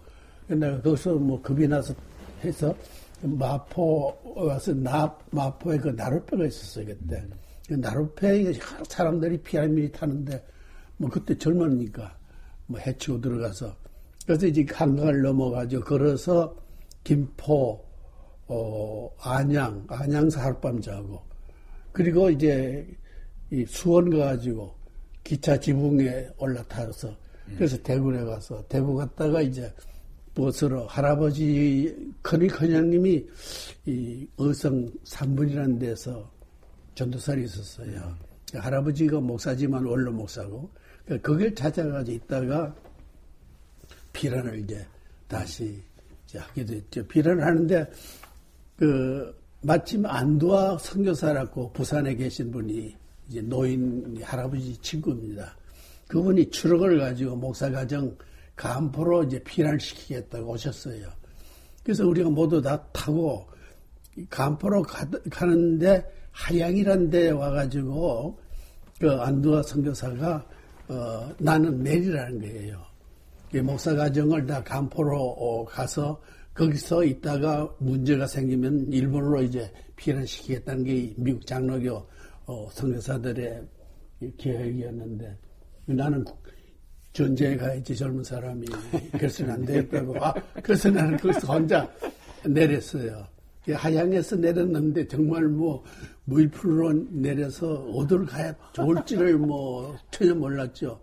[0.48, 1.94] 내가 거기서 뭐 겁이 나서
[2.42, 2.74] 해서
[3.22, 7.36] 마포 와서 나 마포에 그 나룻배가 있었어요 그때 그
[7.74, 8.52] 나룻배에
[8.88, 10.44] 사람들이 피라미드 타는데
[10.96, 12.16] 뭐 그때 젊으니까
[12.66, 13.74] 뭐 해치고 들어가서.
[14.26, 16.56] 그래서 이제 한강을 넘어가죠 걸어서
[17.02, 17.84] 김포
[18.46, 21.22] 어 안양 안양서 하룻밤 자고.
[21.92, 22.86] 그리고 이제
[23.50, 24.72] 이 수원 가가지고
[25.24, 27.14] 기차 지붕에 올라타서
[27.56, 29.72] 그래서 대구에 가서 대구 갔다가 이제
[30.34, 33.26] 무엇으로 할아버지 큰이 큰형님이
[33.86, 36.30] 이 의성 3분이라는 데서
[37.00, 38.14] 전도살이 있었어요.
[38.52, 40.68] 할아버지가 목사지만 원로 목사고
[41.04, 42.74] 그러니까 거길 찾아가지고 있다가
[44.12, 44.86] 비란을 이제
[45.26, 45.82] 다시
[46.26, 47.06] 이제 하게 됐죠.
[47.06, 47.90] 비란을 하는데
[48.76, 52.94] 그 마침 안도아 선교사라고 부산에 계신 분이
[53.28, 55.56] 이제 노인 할아버지 친구입니다.
[56.08, 58.14] 그분이 추럭을 가지고 목사 가정
[58.56, 61.08] 간포로 이제 피난시키겠다고 오셨어요.
[61.82, 63.46] 그래서 우리가 모두 다 타고
[64.28, 68.38] 간포로 가, 가는데 하양이란 데 와가지고
[68.98, 70.46] 그 안두아 선교사가
[70.88, 72.84] 어, 나는 내리라는 거예요.
[73.64, 76.20] 목사 가정을 다 간포로 어, 가서
[76.54, 82.06] 거기서 있다가 문제가 생기면 일본으로 이제 피난시키겠다는 게 미국 장로교
[82.46, 83.62] 어, 선교사들의
[84.36, 85.38] 계획이었는데
[85.86, 86.24] 나는
[87.12, 88.66] 전쟁에 가야지 젊은 사람이
[89.12, 90.24] 그래서는 안 되겠다고.
[90.24, 91.88] 아, 그래서 나는 거기서 혼자
[92.44, 93.26] 내렸어요.
[93.68, 95.84] 하양에서 내렸는데 정말 뭐
[96.24, 101.00] 무일푼으로 내려서 어디를 가야 좋을지를 뭐 전혀 몰랐죠.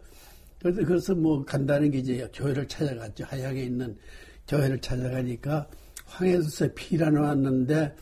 [0.60, 3.26] 그래서 그래서 뭐 간다는 게 이제 교회를 찾아갔죠.
[3.26, 3.96] 하양에 있는
[4.48, 5.68] 교회를 찾아가니까
[6.06, 7.96] 황해에서 피라 나왔는데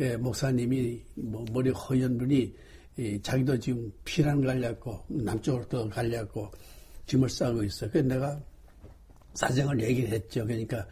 [0.00, 2.54] 예, 목사님이 뭐 머리 허연 분이
[2.98, 6.50] 예, 자기도 지금 피란 갈렸고 남쪽으로 또 갈렸고
[7.06, 7.90] 짐을 싸고 있어.
[7.90, 8.40] 그래서 내가
[9.34, 10.44] 사정을 얘기를 했죠.
[10.44, 10.86] 그러니까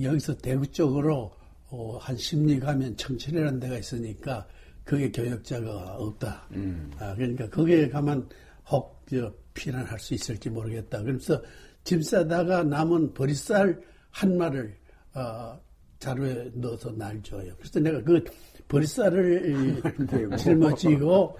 [0.00, 1.37] 여기서 대구 쪽으로
[1.70, 4.46] 어, 한 10리 가면 청천이라는 데가 있으니까
[4.84, 6.48] 그게 교역자가 없다.
[6.52, 6.90] 음.
[6.98, 8.28] 아, 그러니까 거기에 가면
[8.70, 11.02] 혹 저, 피난할 수 있을지 모르겠다.
[11.02, 11.42] 그래서
[11.84, 14.76] 짐 싸다가 남은 버리쌀 한 마를
[15.14, 15.58] 어,
[15.98, 17.52] 자루에 넣어서 날 줘요.
[17.58, 18.22] 그래서 내가 그
[18.68, 19.82] 버리쌀을
[20.38, 21.38] 짊어지고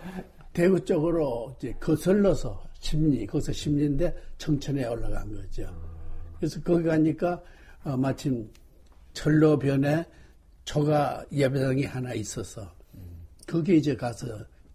[0.53, 5.67] 대구 쪽으로 이제 거슬러서 심리, 거기서 심리인데 청천에 올라간 거죠.
[6.39, 7.41] 그래서 거기 가니까
[7.85, 8.51] 어, 마침
[9.19, 10.05] 철로 변에
[10.65, 12.73] 초가 예배당이 하나 있어서
[13.49, 14.27] 거기에 이제 가서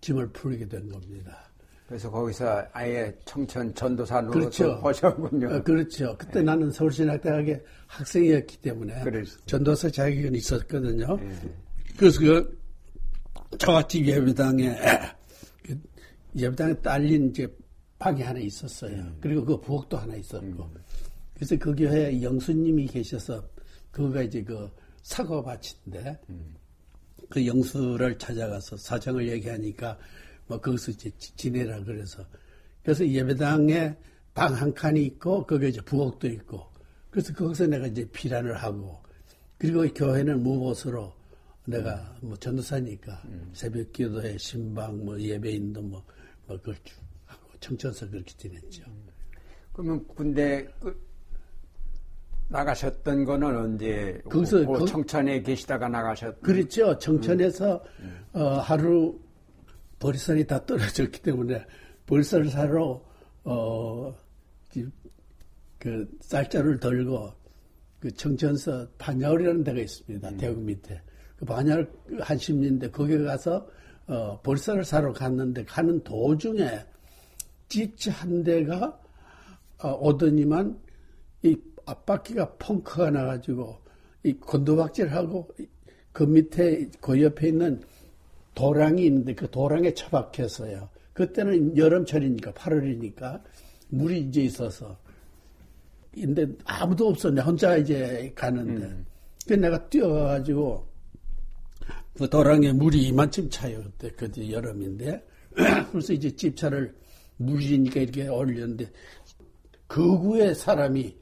[0.02, 1.50] 짐을 풀게 된 겁니다.
[1.88, 4.78] 그래서 거기서 아예 청천 전도사로 그렇죠.
[4.82, 5.48] 보셨군요.
[5.48, 6.14] 어, 그렇죠.
[6.18, 6.44] 그때 네.
[6.44, 9.38] 나는 서울신학대학의 학생이었기 때문에 그랬어.
[9.46, 11.16] 전도사 자격이 있었거든요.
[11.16, 11.32] 네.
[11.98, 12.60] 그래서 그
[13.60, 14.76] 초가집 예배당에
[15.64, 15.80] 그
[16.36, 17.48] 예배당에 딸린 이제
[17.98, 18.94] 방이 하나 있었어요.
[18.94, 19.18] 음.
[19.22, 20.46] 그리고 그 부엌도 하나 있었고.
[20.46, 20.74] 음.
[21.34, 23.53] 그래서 그 교회에 영수님이 계셔서
[23.94, 24.70] 그거가 이제 그
[25.04, 26.20] 사과 밭인데
[27.30, 29.98] 그 영수를 찾아가서 사정을 얘기하니까
[30.48, 32.26] 뭐 거기서 이제 지내라 그래서
[32.84, 33.96] 그래서 예배당에
[34.34, 36.66] 방 한 칸이 있고 거기에 이제 부엌도 있고
[37.12, 39.02] 그래서 거기서 내가 이제 피란을 하고
[39.58, 41.14] 그리고 교회는 무보수로
[41.66, 43.52] 내가 뭐 전도사니까 음.
[43.54, 46.04] 새벽 기도회 신방 뭐 예배인도 뭐,
[46.48, 48.84] 뭐 그걸 쭉 하고 청천서 그렇게 지냈죠.
[49.72, 51.00] 그러면 군대 그
[52.54, 54.22] 나가셨던 거는 언제?
[54.30, 56.40] 거기서 그 청천에 계시다가 나가셨?
[56.40, 56.96] 그렇죠.
[57.00, 58.26] 청천에서 음.
[58.34, 59.20] 어, 하루
[59.98, 61.66] 보리쌀이 다 떨어졌기 때문에
[62.06, 63.04] 보리쌀 사러
[63.44, 64.16] 어,
[65.80, 67.34] 그 쌀자루를 들고
[68.00, 70.30] 그 청천서 반야울이라는 데가 있습니다.
[70.30, 70.38] 음.
[70.38, 71.02] 대구 밑에.
[71.38, 71.90] 그 반야울
[72.20, 73.68] 한심리인데 거기 가서
[74.06, 76.86] 어, 보리쌀을 사러 갔는데 가는 도중에
[77.68, 79.00] 집지 한 대가
[79.82, 80.80] 어, 오더니만
[81.42, 83.78] 이 앞바퀴가 펑크가 나가지고
[84.24, 85.50] 이 곤두박질하고
[86.12, 87.82] 그 밑에 그 옆에 있는
[88.56, 90.90] 도랑이 있는데 그 도랑에 처박혔어요.
[91.14, 93.42] 그때는 여름철이니까 8월이니까
[93.90, 94.98] 물이 이제 있어서.
[96.14, 97.42] 근데 아무도 없었네.
[97.42, 98.86] 혼자 이제 가는데.
[98.86, 99.06] 음.
[99.48, 100.88] 그 내가 뛰어가지고
[102.18, 103.84] 그 도랑에 물이 이만큼 차요.
[103.84, 105.26] 그때 그때 여름인데.
[105.92, 106.96] 그래서 이제 집차를
[107.38, 108.90] 물이니까 이렇게 올렸는데
[109.88, 111.16] 거구의 사람이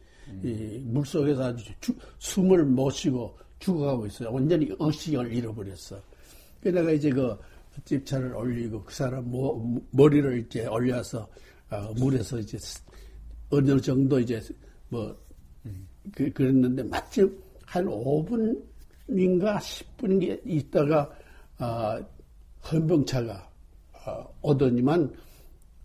[0.43, 4.33] 이 물속에서 아주 주, 숨을 못 쉬고 죽어가고 있어요.
[4.33, 6.01] 완전히 의식을 잃어버렸어.
[6.61, 7.37] 그 내가 이제 그
[7.85, 11.27] 집차를 올리고 그 사람 모, 머리를 이제 올려서
[11.69, 12.57] 어, 물에서 이제
[13.49, 14.41] 어느 정도 이제
[14.89, 15.15] 뭐
[16.15, 21.09] 그, 그랬는데 마침 한 5분인가 10분 있다가
[21.59, 22.05] 어,
[22.71, 23.51] 헌병차가
[24.05, 25.13] 어, 오더니만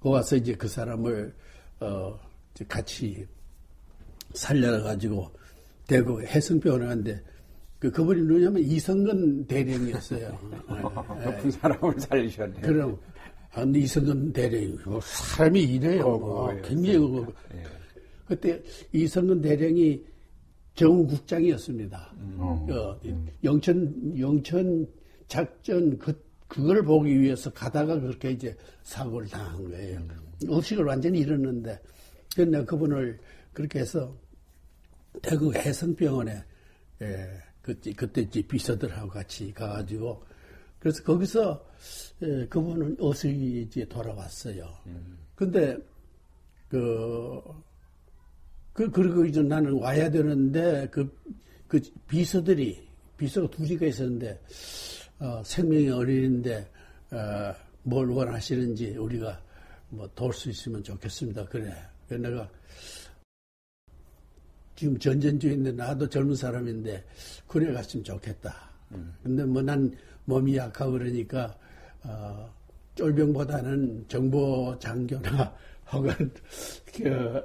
[0.01, 1.35] 그 와서 이제 그 사람을
[1.81, 2.19] 어,
[2.69, 3.27] 같이
[4.37, 5.31] 살려라 가지고
[5.87, 7.23] 대구 해성병원에 갔는데
[7.79, 10.39] 그 그분이 누구냐면 이성근 대령이었어요.
[11.25, 12.61] 높은 사람을 살리셨네.
[12.61, 12.99] 그럼
[13.53, 16.05] 아, 근데 이성근 대령이 뭐 사람이 이래요.
[16.05, 17.63] 어, 뭐, 굉장히 그, 예.
[18.27, 20.03] 그때 이성근 대령이
[20.75, 22.15] 정국장이었습니다.
[22.19, 22.37] 음.
[22.39, 23.27] 어, 음.
[23.45, 24.87] 영천 영천
[25.29, 29.99] 작전 그 그걸 보기 위해서 가다가 그렇게 이제 사고를 당한 거예요.
[29.99, 30.11] 음.
[30.43, 31.81] 의식을 완전히 잃었는데,
[32.37, 33.19] 근데 그분을
[33.53, 34.15] 그렇게 해서
[35.23, 36.45] 대구 해성병원에
[37.03, 40.23] 예, 그때 그때 이제 비서들하고 같이 가가지고
[40.79, 41.67] 그래서 거기서
[42.23, 44.73] 예, 그분은 어서히 이제 돌아왔어요.
[44.87, 45.19] 음.
[45.35, 45.77] 근데
[46.69, 47.43] 그,
[48.73, 51.13] 그 그리고 이제 나는 와야 되는데 그,
[51.69, 54.41] 그 비서들이 비서가 둘이가 있었는데
[55.19, 56.71] 어, 생명이 어린인데
[57.13, 59.41] 어, 뭘 원하시는지 우리가
[59.89, 61.45] 뭐 도울 수 있으면 좋겠습니다.
[61.47, 61.75] 그래.
[62.09, 62.49] 내가
[64.77, 67.03] 지금 전전주의인데 나도 젊은 사람인데
[67.49, 68.71] 그래 갔으면 좋겠다.
[68.93, 69.13] 음.
[69.23, 69.91] 근데 뭐 난
[70.27, 71.57] 몸이 약하고 그러니까
[72.03, 72.49] 어,
[72.95, 75.55] 쫄병보다는 정보 장교나
[75.93, 76.13] 혹은
[76.95, 77.43] 그,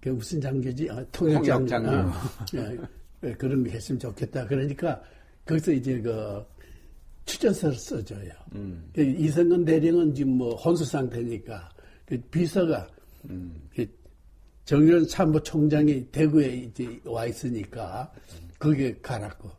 [0.00, 0.88] 그 무슨 장교지?
[0.90, 1.88] 어, 통역 장교.
[1.90, 2.12] 어,
[3.24, 4.46] 예, 그런 거 했으면 좋겠다.
[4.46, 5.00] 그러니까
[5.46, 6.44] 거기서 이제 그
[7.24, 8.32] 추천서를 써줘요.
[8.54, 8.90] 음.
[8.94, 11.70] 그 이성근 대령은 지금 뭐 혼수 상태니까
[12.06, 12.88] 그 비서가
[13.30, 13.54] 음.
[13.74, 13.86] 그
[14.64, 18.12] 정의원 참모총장이 대구에 이제 와 있으니까
[18.58, 19.50] 거기에 가라고.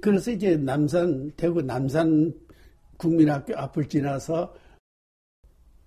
[0.00, 2.32] 그래서 이제 남산, 대구 남산
[2.96, 4.54] 국민학교 앞을 지나서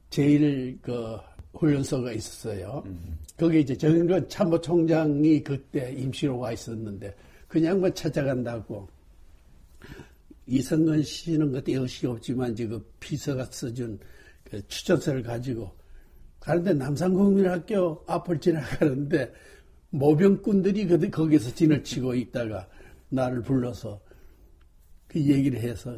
[0.10, 1.18] 제일 그
[1.54, 2.84] 훈련소가 있었어요.
[2.86, 3.18] 음.
[3.38, 7.16] 거기 이제 정의원 참모총장이 그때 임시로 와 있었는데
[7.48, 8.88] 그냥 뭐 찾아간다고.
[10.48, 13.98] 이성근 씨는 그때 의식이 없지만 지금 비서가 써준
[14.44, 15.72] 그 추천서를 가지고
[16.46, 19.34] 가는데 남산국민학교 앞을 지나가는데
[19.90, 22.68] 모병꾼들이 거기서 진을 치고 있다가
[23.10, 24.00] 나를 불러서
[25.08, 25.98] 그 얘기를 해서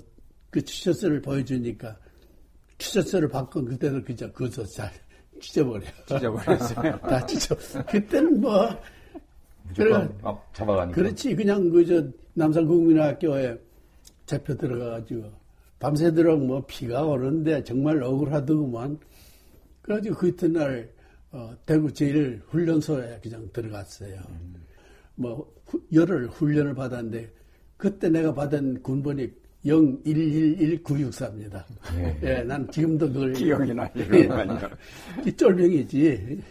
[0.50, 1.98] 그 추천서를 보여주니까
[2.78, 4.90] 추천서를 받고 그때는 그저 그저 잘
[5.42, 5.86] 찢어버려.
[6.08, 7.00] 찢어버렸어요.
[7.04, 7.56] 다 찢어.
[7.86, 8.70] 그때는 뭐
[9.76, 10.08] 그래
[10.54, 10.96] 잡아가니까.
[10.96, 13.58] 그렇지 그냥 그저 남산국민학교에
[14.26, 15.30] 잡혀 들어가가지고
[15.80, 18.98] 밤새도록 뭐 피가 오르는데 정말 억울하더구만.
[19.88, 20.90] 그래가지고 그 이튿날
[21.32, 24.20] 어, 대구 제일 훈련소에 그냥 들어갔어요.
[24.30, 24.56] 음.
[25.16, 27.32] 뭐 후, 열흘 훈련을 받았는데
[27.78, 29.30] 그때 내가 받은 군번이
[29.66, 31.64] 011964입니다.
[31.96, 33.90] 예, 예 난 지금도 그걸 기억이 나요.
[35.26, 36.42] 이 쫄병이지.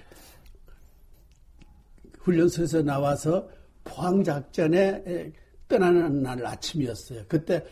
[2.20, 3.48] 훈련소에서 나와서
[3.84, 5.30] 포항 작전에
[5.68, 7.22] 떠나는 날 아침이었어요.
[7.28, 7.62] 그때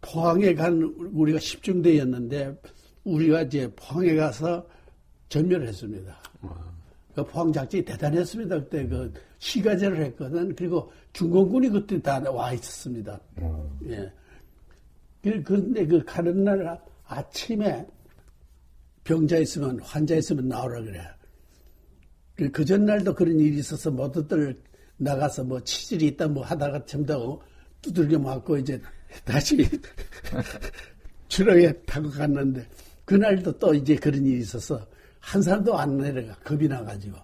[0.00, 0.82] 포항에 간
[1.14, 2.56] 우리가 10중대였는데
[3.04, 4.66] 우리가 이제 포항에 가서
[5.28, 6.22] 전멸했습니다.
[7.14, 8.60] 그 포항 작전이 대단했습니다.
[8.60, 10.54] 그때 그 시가제를 했거든.
[10.54, 13.20] 그리고 중공군이 그때 다 와 있었습니다.
[13.38, 13.78] 음.
[13.88, 14.12] 예.
[15.42, 17.86] 그런데 그 가는 날 아침에
[19.04, 21.00] 병자 있으면 환자 있으면 나오라 그래.
[22.34, 24.56] 그, 그 전날도 그런 일이 있어서 모두들
[24.96, 27.40] 나가서 뭐 치질이 있다 뭐 하다가 전부
[27.82, 28.80] 두들겨 맞고 이제
[29.24, 29.56] 다시
[31.28, 32.66] 트럭에 타고 갔는데
[33.04, 34.86] 그날도 또 이제 그런 일이 있어서
[35.28, 37.18] 한 사람도 안 내려가 겁이 나가지고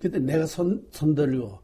[0.00, 1.60] 그때 내가 손, 손 들고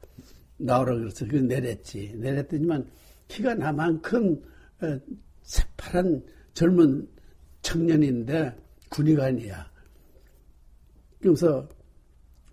[0.57, 2.91] 나오라 그래서 그 내렸지 내렸더니만
[3.29, 4.43] 키가 나만큼
[4.83, 5.01] 어,
[5.43, 7.09] 새파란 젊은
[7.63, 8.57] 청년인데
[8.89, 9.71] 군의관이야.
[11.21, 11.69] 그래서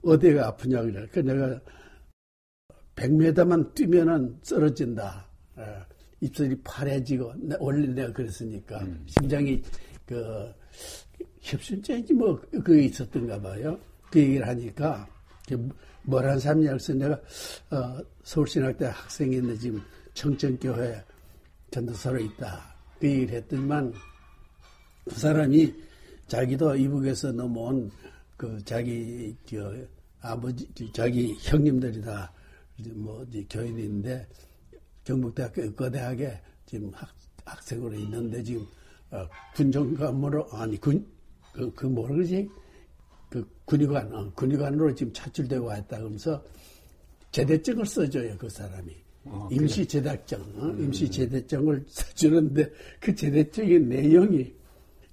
[0.04, 1.08] 어디가 아프냐 그래.
[1.12, 1.60] 그 내가
[2.96, 5.28] 100m만 뛰면은 쓰러진다.
[5.56, 5.86] 어,
[6.22, 9.04] 입술이 파래지고 원래 내가 그랬으니까 음.
[9.08, 9.62] 심장이
[10.06, 10.54] 그
[11.42, 13.80] 협심증인지 뭐 그게 있었던가 봐요.
[14.12, 15.08] 그 얘기를 하니까
[16.04, 17.14] 뭐란 사람이냐 그래서 내가
[17.72, 19.82] 어, 서울신학대 학생인데 지금
[20.14, 21.04] 청천교회
[21.72, 22.76] 전도사로 있다.
[23.00, 23.94] 그 얘기를 했더니만
[25.06, 25.74] 그 사람이
[26.28, 27.92] 자기도 이북에서 넘어온
[28.38, 29.74] 그 자기 저
[30.22, 32.32] 아버지 자기 형님들이다
[32.96, 34.28] 뭐 교인인데
[35.04, 37.10] 경북대학교 거대하게 지금 학,
[37.46, 38.66] 학생으로 있는데 지금
[39.12, 41.06] 어, 군정감으로 아니 군
[41.54, 42.50] 그, 그 뭐라 그러지
[43.30, 46.44] 그 군의관 어, 군의관으로 지금 차출되고 왔다 그러면서
[47.32, 48.94] 제대증을 써줘요 그 사람이
[49.26, 50.66] 어, 임시 제대증 어?
[50.66, 50.84] 음.
[50.84, 54.54] 임시 제대증을 써주는데 그 제대증의 내용이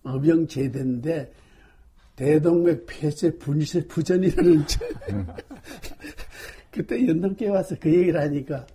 [0.02, 1.32] 어병 제대인데
[2.16, 4.64] 대동맥 폐쇄 분실 부전이라는
[6.70, 8.66] 그때 연동계 와서 그 얘기를 하니까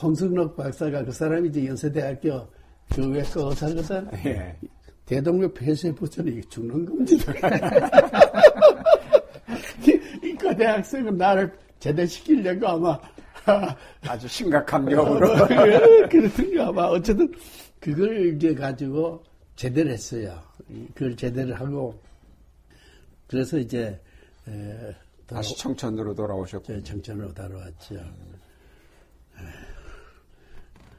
[0.00, 2.46] 홍승록 박사가 그 사람이 이제 연세대학교
[2.90, 4.08] 교외과 의사거든.
[4.26, 4.56] 예.
[5.06, 7.32] 대동맥 폐쇄 부전이 죽는 겁니다.
[10.22, 13.00] 이 대학생은 나를 제대시키려고 아마
[14.02, 15.46] 아주 심각한 병으로
[16.08, 17.30] 그렇든가 아마 어쨌든
[17.80, 19.22] 그걸 이제 가지고
[19.56, 20.40] 제대를 했어요.
[20.94, 22.00] 그걸 제대를 하고
[23.26, 24.00] 그래서 이제
[24.48, 24.94] 에,
[25.26, 27.96] 다시 청천으로 돌아오셨고 청천으로 돌아왔죠.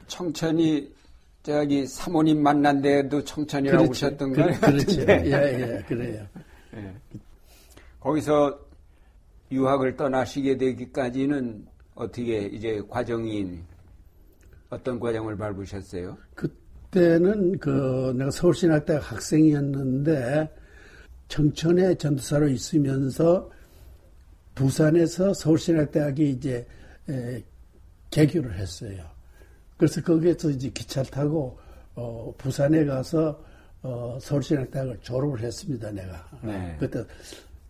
[0.06, 0.94] 청천이
[1.46, 4.52] 저기 사모님 만난 데도 청천이라고 그렇지, 오셨던가요?
[4.54, 5.00] 그, 그렇죠.
[5.02, 6.26] 예, 예, 그래요.
[6.74, 6.92] 예.
[8.00, 8.58] 거기서
[9.52, 13.60] 유학을 떠나시게 되기까지는 어떻게 이제 과정이
[14.70, 16.18] 어떤 과정을 밟으셨어요?
[16.34, 20.52] 그때는 그 내가 서울신학대학 학생이었는데
[21.28, 23.48] 청천에 전도사로 있으면서
[24.56, 26.66] 부산에서 서울신학대학이 이제
[27.08, 27.40] 에,
[28.10, 29.15] 개교를 했어요.
[29.76, 31.58] 그래서 거기에서 이제 기차를 타고
[31.94, 33.42] 어, 부산에 가서
[33.82, 35.90] 어, 서울신학대학을 졸업을 했습니다.
[35.90, 36.76] 내가 네.
[36.78, 37.04] 그때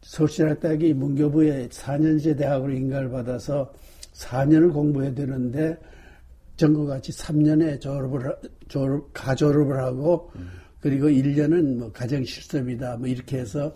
[0.03, 3.73] 서울신학대학이 문교부에 4년제 대학으로 인가를 받아서
[4.15, 5.77] 4년을 공부해야 되는데
[6.57, 8.35] 전국같이 3년에 졸업을
[8.69, 10.49] 졸업 가졸업을 하고 음.
[10.81, 13.75] 그리고 1년은 뭐 가정 실습이다 뭐 이렇게 해서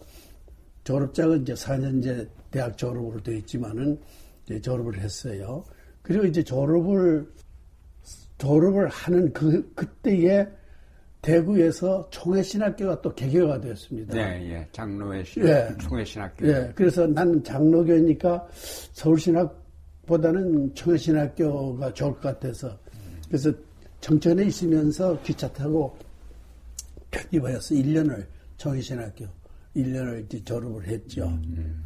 [0.85, 4.01] 졸업장은 이제 4년제 대학 졸업으로 되어 있지만은
[4.45, 5.62] 이제 졸업을 했어요.
[6.03, 7.29] 그리고 이제 졸업을
[8.40, 10.48] 졸업을 하는 그 그때에
[11.20, 14.14] 대구에서 총회신학교가 또 개교가 되었습니다.
[14.14, 14.68] 네, 예.
[14.72, 15.68] 장로회 신, 예.
[15.79, 16.48] 총회신학교.
[16.48, 16.72] 예.
[16.74, 18.48] 그래서 나는 장로교니까
[18.92, 22.79] 서울신학보다는 총회신학교가 좋을 것 같아서
[23.29, 23.53] 그래서
[24.00, 25.94] 정천에 있으면서 기차 타고
[27.11, 28.26] 편입하여서 1년을
[28.57, 29.26] 총회신학교
[29.76, 31.26] 1년을 이제 졸업을 했죠.
[31.26, 31.85] 음.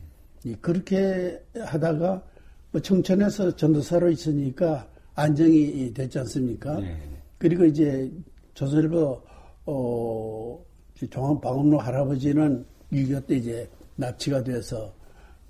[0.61, 2.23] 그렇게 하다가
[2.71, 6.79] 뭐 청천에서 전도사로 있으니까 안정이 됐지 않습니까?
[6.81, 6.97] 네.
[7.39, 8.11] 그리고 이제
[8.55, 9.23] 조선일보
[9.67, 10.65] 어,
[11.11, 14.93] 종합방음로 할아버지는 6.25 때 이제 납치가 돼서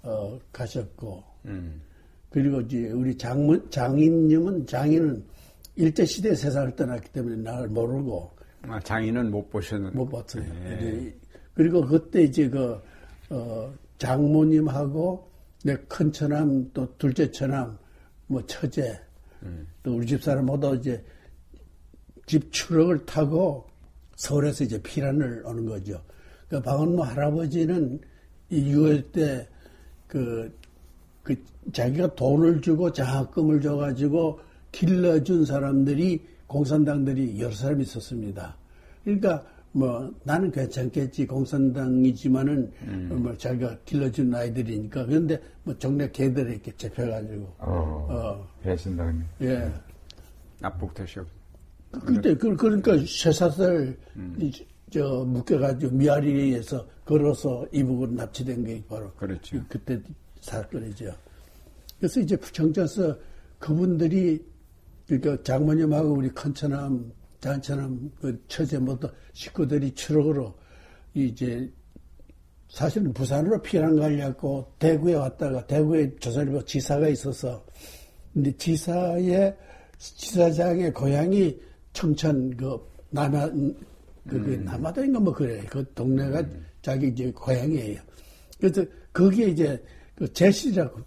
[0.02, 1.80] 어, 가셨고 음.
[2.30, 5.24] 그리고 이제 우리 장문 장인님은 장인은
[5.76, 8.30] 일제 시대 세상을 떠났기 때문에 나를 모르고
[8.62, 10.44] 아, 장인은 못 보셨는 못 봤어요.
[10.44, 11.14] 네.
[11.54, 12.80] 그리고 그때 이제 그
[13.30, 15.28] 어, 장모님하고
[15.64, 17.78] 내 큰 처남 또 둘째 처남
[18.26, 18.98] 뭐 처제
[19.44, 19.66] 음.
[19.82, 21.02] 또 우리 집사람 모두 이제
[22.26, 23.66] 집 추럭을 타고
[24.16, 26.02] 서울에서 이제 피란을 오는 거죠.
[26.48, 28.00] 그 박원모 할아버지는
[28.50, 29.48] 이 6월 때
[30.06, 30.64] 그
[31.24, 31.34] 그
[31.72, 34.38] 자기가 돈을 주고 장학금을 줘가지고
[34.70, 38.56] 길러준 사람들이 공산당들이 여러 사람 있었습니다.
[39.02, 39.44] 그러니까
[39.76, 43.22] 뭐 나는 괜찮겠지 공산당이지만은 음.
[43.22, 48.48] 뭐 자기가 길러준 아이들이니까 그런데 뭐 정례 개들이 이렇게 잡혀가지고 어, 어.
[48.62, 49.68] 배신당 예
[50.60, 51.26] 납북되셨
[52.06, 54.38] 그때 그, 그러니까 쇠사슬 음.
[54.90, 59.60] 저 묶여가지고 미아리에서 걸어서 이북으로 납치된 게 바로 그렇죠.
[59.68, 60.00] 그때
[60.40, 61.12] 사건이죠.
[61.98, 63.16] 그래서 이제 부청자서
[63.58, 64.44] 그분들이
[65.08, 67.12] 그러니까 장모님하고 우리 큰처남,
[67.44, 70.54] 장처남 그 처제 모두 식구들이 추럭으로
[71.12, 71.70] 이제
[72.70, 77.62] 사실은 부산으로 피난 가려고 대구에 왔다가 대구에 조선일보 지사가 있어서
[78.32, 79.54] 근데 지사의
[79.98, 81.60] 지사장의 고향이
[81.92, 82.80] 청천 그
[83.10, 83.76] 남아 그,
[84.26, 84.64] 그 음.
[84.64, 86.64] 남아도인가 뭐 그래 그 동네가 음.
[86.80, 88.00] 자기 이제 고향이에요.
[88.58, 88.82] 그래서
[89.12, 89.84] 거기에 이제
[90.14, 91.00] 그 제실이라고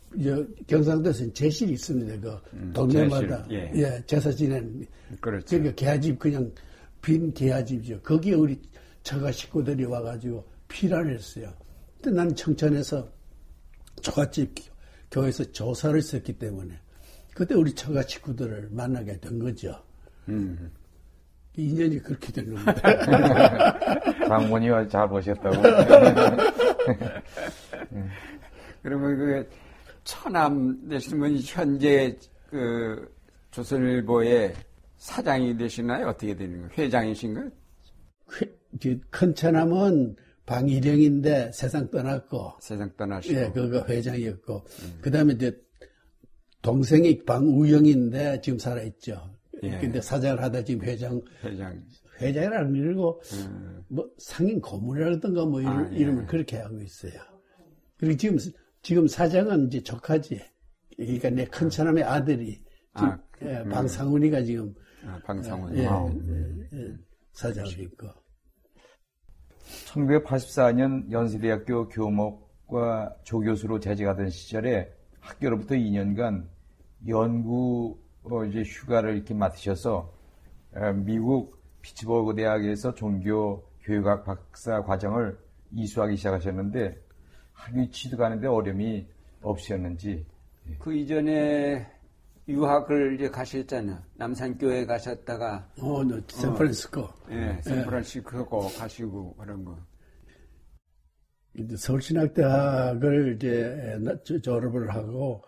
[0.68, 2.20] 경상도에서는 제실이 있습니다.
[2.20, 3.72] 그 음, 동네마다 제실, 예.
[3.76, 4.04] 예.
[4.06, 4.86] 제사 지내는
[5.22, 5.46] 그렇죠.
[5.48, 6.52] 그러니까 개화집 그냥
[7.02, 8.02] 빈 개화집이죠.
[8.02, 8.60] 거기에 우리
[9.04, 11.54] 처가 식구들이 와가지고 피란을 했어요.
[12.02, 13.08] 근데 나는 청천에서
[14.02, 14.54] 처갓집
[15.10, 16.78] 교회에서 조사를 했었기 때문에
[17.34, 19.82] 그때 우리 처가 식구들을 만나게 된 거죠.
[20.28, 20.70] 음.
[21.56, 22.74] 인연이 그렇게 된 겁니다.
[24.28, 25.56] 장모님을 잘 보셨다고.
[28.88, 29.50] 그러면 그
[30.06, 32.18] 처남 되시는 분이 현재
[32.50, 33.14] 그
[33.52, 34.54] 조선일보의
[34.96, 36.08] 사장이 되시나요?
[36.08, 36.70] 어떻게 되는 거예요?
[36.78, 37.50] 회장이신가요?
[39.10, 40.16] 큰 처남은
[40.46, 42.54] 방일영인데 세상 떠났고.
[42.62, 43.38] 세상 떠나시고.
[43.38, 44.56] 예, 그거 회장이었고.
[44.56, 45.00] 음.
[45.02, 45.52] 그 다음에 이제
[46.62, 49.36] 동생이 방우영인데 지금 살아있죠.
[49.64, 49.80] 예.
[49.80, 51.22] 근데 사장을 하다 지금 회장.
[51.44, 51.78] 회장.
[52.22, 53.84] 회장이라는 이러고, 음.
[53.90, 55.98] 뭐 상인 고문이라든가 뭐 이름, 아, 예.
[55.98, 57.20] 이름을 그렇게 하고 있어요.
[57.98, 58.38] 그리고 지금,
[58.88, 60.40] 지금 사장은 이제 조카지.
[60.96, 62.64] 그러니까 내 큰 사람의 아들이.
[62.94, 63.70] 아, 예, 음.
[63.70, 64.74] 방상훈이가 지금.
[65.06, 65.78] 아, 방상훈.
[65.78, 66.96] 예, 예, 예,
[67.34, 68.08] 사장을 있고.
[69.88, 76.48] 1984년 연세대학교 교목과 조교수로 재직하던 시절에 학교로부터 2년간
[77.10, 80.14] 연구 어, 이제 휴가를 이렇게 맡으셔서
[80.78, 85.38] 어, 미국 피츠버그 대학에서 종교 교육학 박사 과정을
[85.74, 87.06] 이수하기 시작하셨는데
[87.58, 89.08] 학위 취득하는데 어려움이
[89.42, 90.26] 없으셨는지
[90.70, 90.76] 예.
[90.80, 91.86] 그 이전에
[92.48, 94.02] 유학을 이제 가셨잖아요.
[94.16, 97.02] 남산교회 가셨다가 어, 너 샌프란시스코.
[97.02, 98.78] 어, 예, 샌프란시스코 예.
[98.78, 99.78] 가시고 그런 거.
[101.76, 105.44] 서울신학대학을 이제 졸업을 하고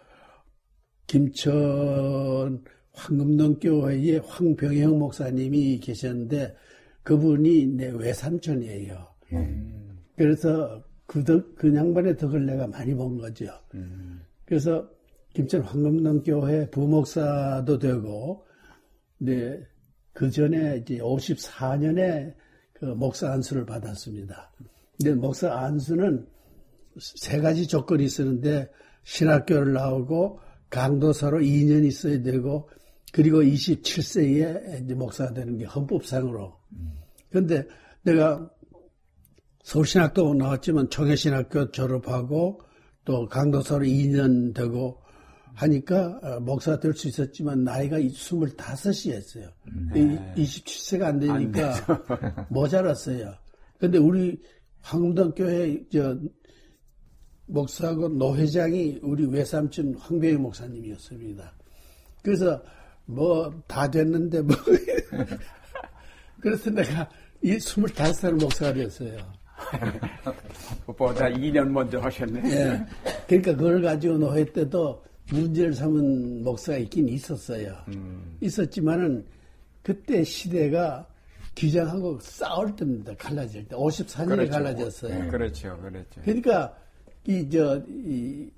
[1.05, 6.55] 김천 황금동교회에 황병영 목사님이 계셨는데
[7.03, 9.07] 그분이 내 외삼촌이에요.
[9.34, 9.99] 음.
[10.18, 13.47] 그래서 그, 덕, 그 양반의 덕을 내가 많이 본 거죠.
[13.74, 14.22] 음.
[14.45, 14.88] 그래서
[15.34, 18.45] 김천 황금동 교회 부목사도 되고,
[19.18, 19.60] 네,
[20.14, 22.36] 그 전에 이제 54년에
[22.74, 24.51] 그 목사 안수를 받았습니다.
[24.97, 26.28] 근데 목사 안수는
[26.99, 28.70] 세 가지 조건이 있었는데
[29.03, 30.39] 신학교를 나오고
[30.70, 32.70] 강도사로 2년 있어야 되고
[33.12, 36.55] 그리고 27세에 이제 목사가 되는 게 헌법상으로.
[37.30, 37.66] 그런데
[38.03, 38.47] 내가
[39.70, 42.60] 서울신학도 나왔지만 청해신학교 졸업하고
[43.06, 45.00] 또 강도사로 2년 되고
[45.54, 49.48] 하니까 어, 목사가 될수 있었지만 나이가 25이었어요.
[49.94, 50.34] 네.
[50.36, 53.36] 27세가 안 되니까 안 모자랐어요.
[53.78, 54.42] 근데 우리
[54.82, 56.18] 황금동교회 저
[57.46, 61.54] 목사하고 노 회장이 우리 외삼촌 황배희 목사님이었습니다.
[62.24, 62.60] 그래서
[63.06, 64.56] 뭐 다 됐는데 뭐
[66.42, 67.08] 그래서 내가
[67.44, 69.39] 이 25살 목사가 됐어요.
[70.86, 72.41] 보다 2년 먼저 하셨네.
[72.45, 72.86] 예.
[73.28, 75.01] 그러니까 그걸 가지고 노회 때도
[75.32, 77.76] 문제를 삼은 목사가 있긴 있었어요.
[77.89, 78.38] 음.
[78.41, 79.26] 있었지만은
[79.84, 81.05] 그때 시대가
[81.55, 83.14] 규정하고 싸울 때입니다.
[83.18, 83.76] 갈라질 때.
[83.76, 84.51] 54년에 그렇죠.
[84.51, 85.24] 갈라졌어요.
[85.24, 85.78] 네, 그렇죠.
[85.82, 86.22] 그렇죠.
[86.24, 86.78] 그러니까,
[87.28, 88.49] 이, 저, 이,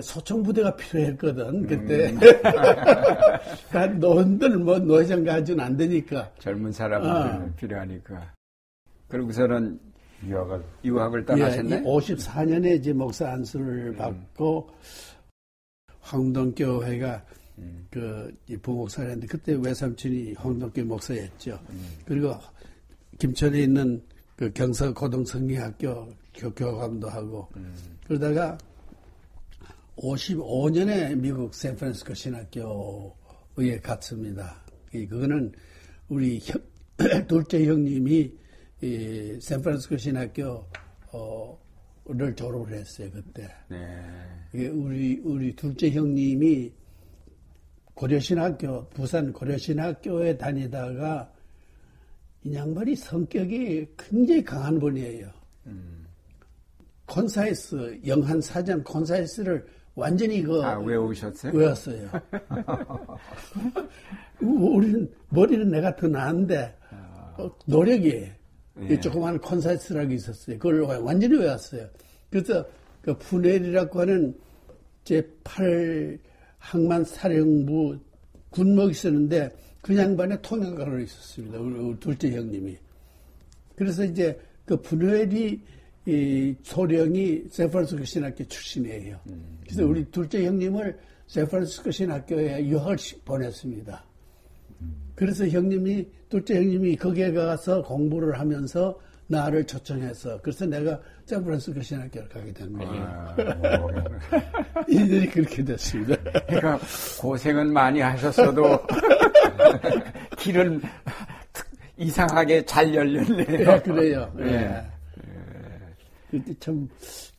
[0.00, 2.10] 소총부대가 필요했거든, 그때.
[2.10, 2.18] 음.
[3.68, 6.30] 그러니까 노원들 뭐 노회장 가지고는 안 되니까.
[6.38, 7.52] 젊은 사람은 어.
[7.56, 8.32] 필요하니까.
[9.08, 9.78] 그러고서는
[10.24, 11.76] 유학을, 유학을 떠나셨네?
[11.76, 13.96] 예, 54년에 이제 목사 안수를 음.
[13.96, 14.70] 받고,
[16.00, 17.24] 황동교회가
[17.58, 17.86] 음.
[17.90, 21.58] 그 부목사였는데 그때 외삼촌이 황동교 목사였죠.
[21.70, 21.88] 음.
[22.04, 22.34] 그리고
[23.18, 24.02] 김천에 있는
[24.36, 27.74] 그 경서 고등성리학교 교교감도 하고 음.
[28.06, 28.58] 그러다가
[29.96, 34.62] 55년에 미국 샌프란시스코 신학교에 갔습니다.
[34.90, 35.52] 그거는
[36.08, 36.60] 우리 형,
[37.26, 38.32] 둘째 형님이
[38.82, 40.66] 이 샌프란시스코 신학교
[41.12, 43.48] 어를 졸업을 했어요 그때.
[43.68, 44.68] 네.
[44.68, 46.72] 우리 우리 둘째 형님이
[47.94, 51.32] 고려신학교, 부산 고려신학교에 다니다가
[52.44, 55.30] 이 양반이 성격이 굉장히 강한 분이에요.
[55.66, 56.06] 음.
[57.06, 60.62] 콘사이스, 영한 사전 콘사이스를 완전히 그.
[60.62, 61.52] 아, 외우셨어요?
[61.52, 62.10] 외웠어요.
[64.40, 66.76] 우리는, 머리는 내가 더 나은데,
[67.38, 68.26] 어, 노력이,
[68.82, 69.00] 예.
[69.00, 70.58] 조그마한 콘사이스라고 있었어요.
[70.58, 71.88] 그걸 완전히 외웠어요.
[72.30, 72.64] 그래서
[73.00, 74.36] 그 푸넬이라고 하는
[75.04, 76.18] 제 8,
[76.58, 77.98] 항만 사령부
[78.50, 79.50] 군목이 있었는데
[79.80, 81.58] 그 양반의 통역관으로 있었습니다.
[81.58, 82.76] 우리 둘째 형님이.
[83.76, 85.60] 그래서 이제 그 분회리
[86.06, 89.20] 이 소령이 세프란스코 신학교 출신이에요.
[89.62, 90.96] 그래서 우리 둘째 형님을
[91.26, 94.05] 세프란스코 신학교에 유학을 보냈습니다.
[95.16, 98.96] 그래서 형님이 둘째 형님이 거기에 가서 공부를 하면서
[99.28, 103.02] 나를 초청해서 그래서 내가 샌프란시스코 신학교를 가게 된 거예요.
[103.02, 103.34] 아,
[104.86, 106.16] 이들이 그렇게 됐습니다.
[106.46, 106.78] 그러니까
[107.20, 108.78] 고생은 많이 하셨어도
[110.38, 110.80] 길은
[111.96, 113.46] 이상하게 잘 열렸네요.
[113.46, 114.32] 네, 그래요.
[114.36, 114.44] 네.
[114.44, 114.90] 네.
[116.30, 116.88] 그때 참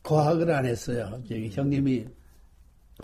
[0.02, 1.22] 과학을 안 했어요.
[1.52, 2.06] 형님이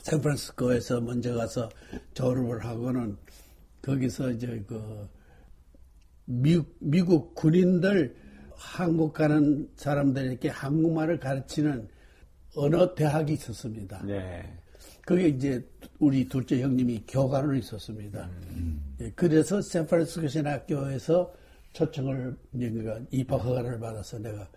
[0.02, 1.70] 샌프란시스코에서 먼저 가서
[2.12, 3.16] 졸업을 하고는
[3.84, 5.08] 거기서 이제 그
[6.24, 8.16] 미국, 미국 군인들
[8.56, 11.88] 한국 가는 사람들에게 한국말을 가르치는
[12.56, 14.02] 언어 대학이 있었습니다.
[14.06, 14.42] 네.
[15.04, 15.62] 그게 이제
[15.98, 18.30] 우리 둘째 형님이 교관으로 있었습니다.
[18.52, 18.96] 음.
[19.00, 21.30] 예, 그래서 샌프란시스코 신학교에서
[21.74, 22.36] 초청을
[23.10, 24.48] 입학 허가를 받아서 내가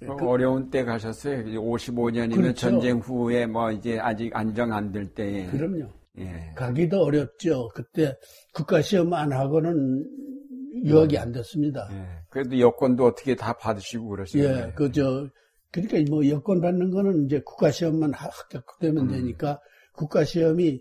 [0.00, 1.44] 그, 어려운 때 가셨어요.
[1.44, 2.54] 55년이면 그렇죠.
[2.54, 5.46] 전쟁 후에 뭐 이제 아직 안정 안 될 때에.
[5.46, 5.88] 그럼요.
[6.18, 6.52] 예.
[6.54, 7.68] 가기도 어렵죠.
[7.74, 8.16] 그때
[8.54, 10.06] 국가 시험 안 하고는
[10.84, 11.88] 유학이 안 됐습니다.
[11.92, 12.06] 예.
[12.30, 15.28] 그래도 여권도 어떻게 다 받으시고 그러시요 예, 그저
[15.70, 19.08] 그러니까 뭐 여권 받는 거는 이제 국가 시험만 합격되면 음.
[19.10, 19.60] 되니까
[19.92, 20.80] 국가 시험이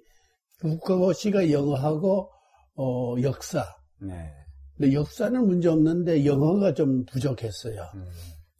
[0.62, 2.32] 국가고시가 영어하고
[2.78, 3.66] 어 역사.
[4.00, 4.32] 네.
[4.78, 7.82] 근데 역사는 문제 없는데 영어가 좀 부족했어요.
[7.96, 8.06] 음.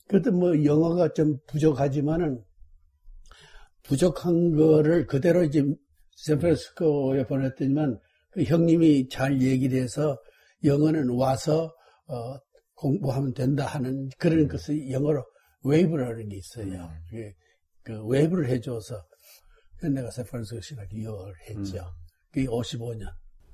[0.08, 2.42] 그래도 뭐 영어가 좀 부족하지만은
[3.84, 5.64] 부족한 거를 그대로 이제
[6.16, 8.00] 샌프란시스코에 보냈더니만
[8.32, 10.18] 그 형님이 잘 얘기를 해서
[10.64, 11.74] 영어는 와서
[12.08, 12.38] 어,
[12.76, 14.48] 공부하면 된다 하는 그런 음.
[14.48, 15.24] 것을 영어로
[15.64, 16.90] waive라는 게 있어요.
[17.14, 17.32] 음.
[17.84, 18.96] 그 waive를 해줘서
[19.82, 21.78] 내가 샌프란시스코 신학 유학을 했죠.
[21.78, 22.06] 음.
[22.32, 23.08] 그게 55년.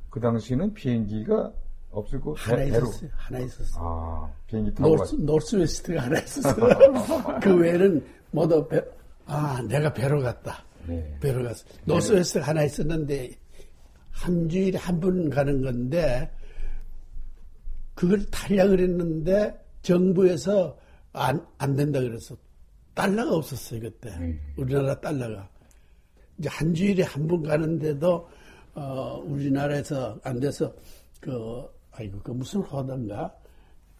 [0.09, 1.53] 그 당시는 비행기가
[1.91, 3.09] 없을 거 하나 배, 있었어요.
[3.13, 3.83] 하나 있었어요.
[3.83, 6.55] 아 비행기 타고 노스, 노스웨스트가 하나 있었어요.
[7.41, 8.81] 그 외에는 모두 배,
[9.25, 10.65] 아 내가 배로 갔다.
[10.87, 11.17] 네.
[11.19, 11.65] 배로 갔어.
[11.85, 13.31] 노스웨스트가 하나 있었는데
[14.11, 16.29] 한 주일에 한 번 가는 건데
[17.95, 20.77] 그걸 탈락을 했는데 정부에서
[21.13, 22.35] 안, 안 된다 그래서
[22.93, 24.39] 달러가 없었어요 그때 음.
[24.57, 25.49] 우리나라 달러가
[26.37, 28.27] 이제 한 주일에 한 번 가는데도
[28.73, 30.73] 어, 우리나라에서 안 돼서
[31.19, 33.33] 그 아이고 그 무슨 화단가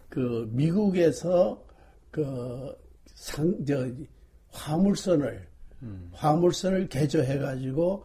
[0.08, 1.62] 그 미국에서
[2.10, 2.74] 그
[3.14, 3.88] 상 저
[4.50, 5.46] 화물선을
[5.82, 6.10] 음.
[6.12, 8.04] 화물선을 개조해 가지고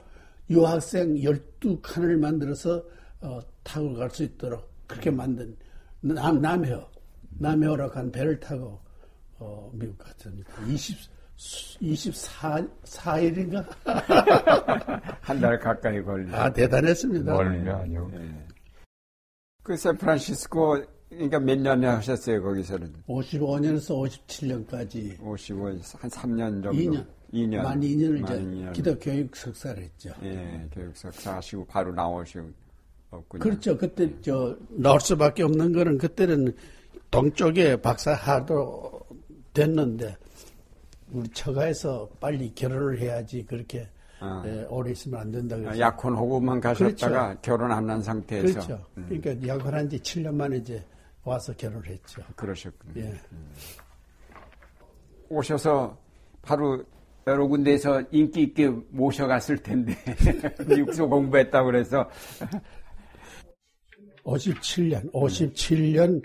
[0.49, 2.84] 유학생 12칸을 만들어서
[3.21, 5.55] 어, 타고 갈 수 있도록 그렇게 만든
[6.01, 6.89] 남, 남해어
[7.39, 8.80] 남해어라고 한 배를 타고
[9.39, 10.51] 어, 미국 갔습니다.
[10.65, 10.97] 20
[11.80, 13.63] 24, 4일인가?
[15.21, 17.32] 한 달 가까이 걸리 아, 대단했습니다.
[17.32, 18.09] 멀면 아니요.
[18.11, 18.45] 네.
[19.61, 22.91] 그 샌프란시스코 그러니까 몇 년에 하셨어요 거기서는?
[23.07, 25.21] 55년에서 57년까지.
[25.21, 25.78] 55, 한
[26.09, 26.71] 3년 정도.
[26.71, 27.05] 2년.
[27.34, 27.61] 2년.
[27.63, 28.73] 만 2년을 만 2년.
[28.73, 30.11] 기독 교육 석사를 했죠.
[30.23, 32.49] 예, 교육 석사 하시고 바로 나오시고
[33.11, 33.39] 없군요.
[33.41, 33.78] 그렇죠.
[33.78, 36.53] 그때 저 나올 수밖에 없는 거는 그때는
[37.11, 38.99] 동쪽에 박사 하도
[39.53, 40.15] 됐는데
[41.11, 43.88] 우리 처가에서 빨리 결혼을 해야지 그렇게
[44.19, 44.43] 아.
[44.45, 47.39] 예, 오래 있으면 안 된다 그래서 약혼하고만 가셨다가 그렇죠.
[47.41, 48.86] 결혼 안 한 상태에서 그렇죠.
[48.97, 49.05] 음.
[49.07, 50.84] 그러니까 약혼한 지 7년 만에 이제
[51.23, 52.21] 와서 결혼을 했죠.
[52.36, 52.93] 그러셨군요.
[53.05, 53.21] 예.
[53.32, 53.51] 음.
[55.30, 55.97] 오셔서
[56.41, 56.84] 바로
[57.28, 59.93] 여러 군데에서 인기 있게 모셔갔을 텐데
[60.78, 62.09] 육수 공부했다고 그래서
[64.23, 66.23] 57년 57년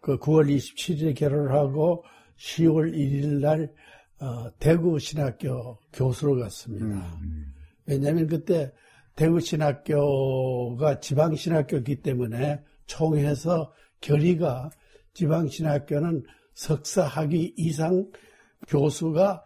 [0.00, 2.04] 그 9월 27일에 결혼을 하고
[2.36, 3.72] 10월 1일 날
[4.18, 7.18] 어, 대구 신학교 교수로 갔습니다.
[7.22, 7.54] 음.
[7.86, 8.72] 왜냐하면 그때
[9.14, 14.70] 대구 신학교가 지방 신학교이기 때문에 총해서 결의가
[15.14, 16.24] 지방 신학교는
[16.54, 18.10] 석사 학위 이상
[18.68, 19.42] 교수가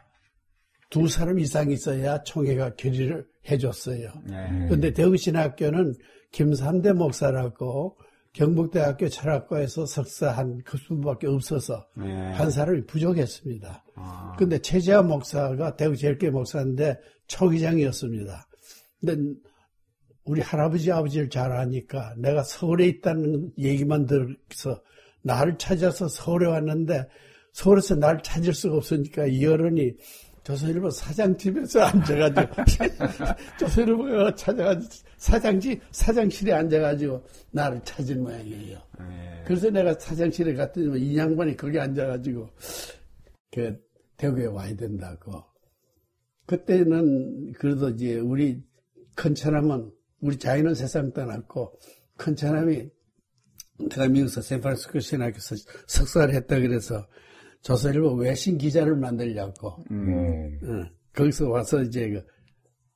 [0.90, 4.10] 두 사람 이상 있어야 총회가 결의를 해줬어요.
[4.24, 4.92] 그런데 네.
[4.92, 5.94] 대구 신학교는
[6.30, 7.96] 김삼대 목사라고
[8.32, 12.32] 경북대학교 철학과에서 석사한 그수밖에 없어서 네.
[12.32, 13.84] 한 사람이 부족했습니다.
[13.94, 14.36] 아.
[14.36, 18.48] 근데 최재하 목사가 대구 제일교회 목사인데 초기장이었습니다.
[19.00, 19.38] 근데
[20.24, 24.82] 우리 할아버지 아버지를 잘 아니까 내가 서울에 있다는 얘기만 들어서
[25.22, 27.06] 나를 찾아서 서울에 왔는데
[27.52, 29.92] 서울에서 나를 찾을 수가 없으니까 이 어른이
[30.44, 32.62] 조선일보 사장집에서 앉아가지고
[33.58, 38.78] 조선일보가 찾아가지고 사장집 사장실에 앉아가지고 나를 찾은 모양이에요.
[38.98, 39.42] 네.
[39.46, 42.48] 그래서 내가 사장실에 갔더니 이 양반이 거기 앉아가지고
[43.50, 43.76] 그
[44.16, 45.42] 대구에 와야 된다고.
[46.46, 48.62] 그때는 그래도 이제 우리
[49.16, 49.90] 큰 차남은
[50.20, 51.78] 우리 자인은 세상 떠났고
[52.16, 52.90] 큰 차남이
[53.88, 57.06] 내가 미국에서 샌프란시스코 신학교에서 석사를 했다 그래서
[57.64, 60.58] 조선일보 외신 기자를 만들려고 음.
[60.62, 60.84] 어,
[61.14, 62.22] 거기서 와서 이제 그,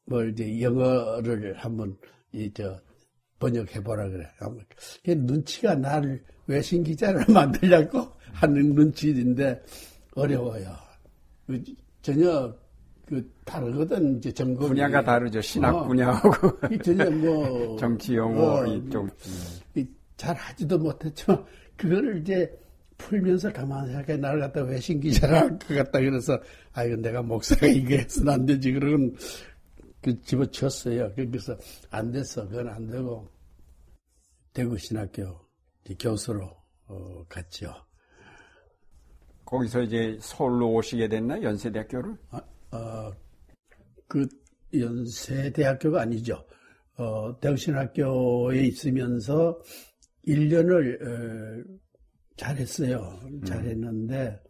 [0.05, 1.97] 뭘 이제 영어를 한번
[2.33, 2.79] 이저
[3.39, 4.27] 번역해 보라 그래.
[5.05, 9.59] 그 눈치가 나를 외신 기자를 만들려고 하는 눈치인데
[10.15, 10.71] 어려워요.
[11.47, 11.63] 그
[12.03, 12.55] 전혀
[13.07, 15.41] 그 다르거든 이제 전공 분야가 다르죠.
[15.41, 15.87] 신학 어.
[15.87, 16.31] 분야하고
[16.71, 19.09] 이 전혀 뭐 정치 용어 어, 이쪽.
[19.75, 19.87] 이-
[20.19, 21.43] 잘 하지도 못했지만
[21.77, 22.53] 그거를 이제
[22.99, 24.19] 풀면서 가만히 생각해.
[24.19, 26.39] 나를 갖다 외신 기자를 할것 같다 그래서
[26.73, 28.73] 아 이건 내가 목사가 이거 해서는 안 되지.
[28.73, 29.15] 그러곤
[30.03, 31.13] 그 집어치웠어요.
[31.15, 31.57] 그래서
[31.91, 32.47] 안 됐어.
[32.47, 33.29] 그건 안 되고.
[34.53, 35.39] 대구 신학교
[36.01, 36.51] 교수로
[36.87, 37.73] 어, 갔죠.
[39.45, 41.41] 거기서 이제 서울로 오시게 됐나?
[41.43, 42.17] 연세대학교를?
[42.31, 42.43] 아,
[42.77, 43.13] 어,
[44.09, 44.27] 그
[44.75, 46.45] 연세대학교가 아니죠.
[46.97, 49.59] 어, 대구신학교에 있으면서
[50.27, 51.79] 1년을 어,
[52.39, 53.21] 잘했어요.
[53.45, 54.41] 잘했는데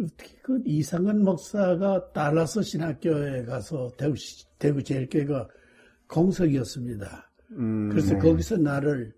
[0.00, 5.48] 어떻게 그 이상한 목사가 달라서 신학교에 가서 대구 시- 대구 제일교회가
[6.08, 7.30] 공석이었습니다.
[7.52, 9.12] 음, 그래서 거기서 나를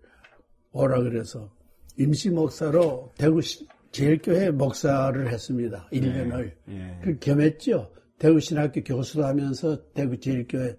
[0.71, 1.53] 오라 그래서
[1.97, 5.87] 임시 목사로 대구 시- 제일교회 목사를 했습니다.
[5.91, 6.53] 1년을.
[6.69, 6.99] 예.
[7.03, 7.91] 그 겸했죠.
[8.17, 10.75] 대구 신학교 교수도 하면서 대구 제일교회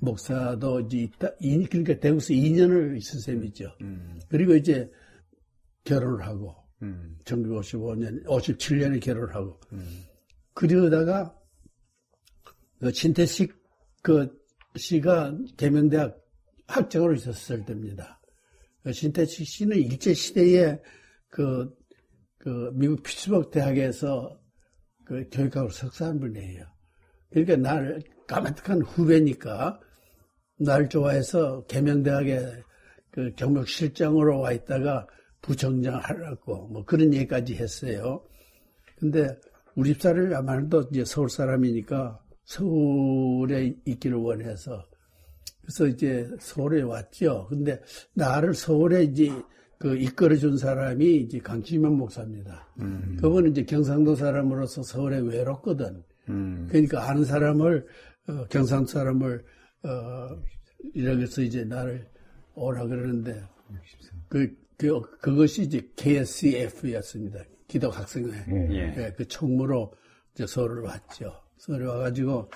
[0.00, 1.28] 목사도 이제 있다.
[1.40, 3.70] 이- 그러니까 대구에서 2년을 있은 셈이죠.
[4.28, 4.90] 그리고 이제
[5.86, 9.58] 결혼을 하고 음, 1955년, 57년에 결혼을 하고
[10.52, 11.34] 그러다가
[12.78, 13.54] 그 신태식
[14.02, 14.30] 그
[14.76, 16.18] 씨가 계명대학
[16.66, 18.20] 학장으로 있었을 때입니다.
[18.82, 20.80] 그 신태식 씨는 일제 시대에
[21.28, 21.74] 그,
[22.38, 24.38] 그 미국 피츠버그 대학에서
[25.04, 26.64] 그 교육학으로 석사한 분이에요.
[27.30, 29.80] 그러니까 나를 까마득한 후배니까
[30.58, 32.62] 날 좋아해서 계명대학에
[33.10, 35.06] 그 경력실장으로 와 있다가
[35.42, 38.22] 부청장 하라고 뭐 그런 얘기까지 했어요.
[38.98, 39.28] 근데
[39.74, 44.84] 우리 집사람이 아마도 이제 서울 사람이니까 서울에 있기를 원해서
[45.60, 47.46] 그래서 이제 서울에 왔죠.
[47.48, 47.80] 근데
[48.14, 49.30] 나를 서울에 이제
[49.78, 52.68] 그 이끌어준 사람이 이제 강치면 목사입니다.
[53.20, 56.02] 그분은 이제 경상도 사람으로서 서울에 외롭거든.
[56.28, 57.86] 음, 그러니까 아는 사람을
[58.28, 59.44] 어, 경상도 사람을
[59.84, 60.42] 어,
[60.94, 62.08] 이렇게해서 이제 나를
[62.54, 63.42] 오라 그러는데
[64.28, 67.40] 그, 그 그것이 이제 KSCF였습니다.
[67.68, 68.44] 기독학생회.
[68.70, 68.94] 예.
[68.96, 69.92] 예, 그 총무로
[70.34, 71.32] 이제 서울을 왔죠.
[71.56, 72.50] 서울에 와가지고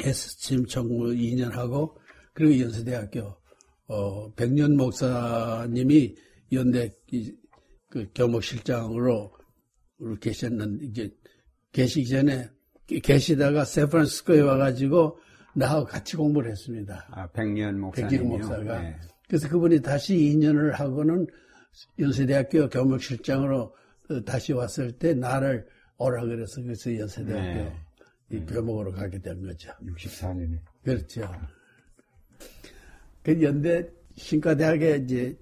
[0.00, 1.96] SCM 총무 2년 하고
[2.32, 3.36] 그리고 연세대학교
[3.86, 6.16] 어 백년 목사님이
[6.52, 7.32] 연대 이-
[7.88, 9.32] 그 교목실장으로
[10.20, 11.14] 계셨는데 이제
[11.70, 12.48] 계시기 전에
[13.02, 15.18] 계시다가 샌프란시스코에 와가지고
[15.54, 17.06] 나하고 같이 공부를 했습니다.
[17.12, 18.48] 아, 백년 백기루 목사님이요.
[18.48, 18.84] 목사가.
[18.84, 18.96] 예.
[19.28, 21.26] 그래서 그분이 다시 2년을 하고는
[21.98, 23.74] 연세대학교 교목실장으로
[24.10, 25.66] 어, 다시 왔을 때 나를
[25.96, 27.72] 오라 그래서 그래서 연세대학교 네.
[28.30, 29.70] 이 교목으로 가게 된 거죠.
[29.82, 30.58] 64년에.
[30.82, 31.30] 그렇죠.
[33.22, 35.36] 그 연대 신과대학에 이제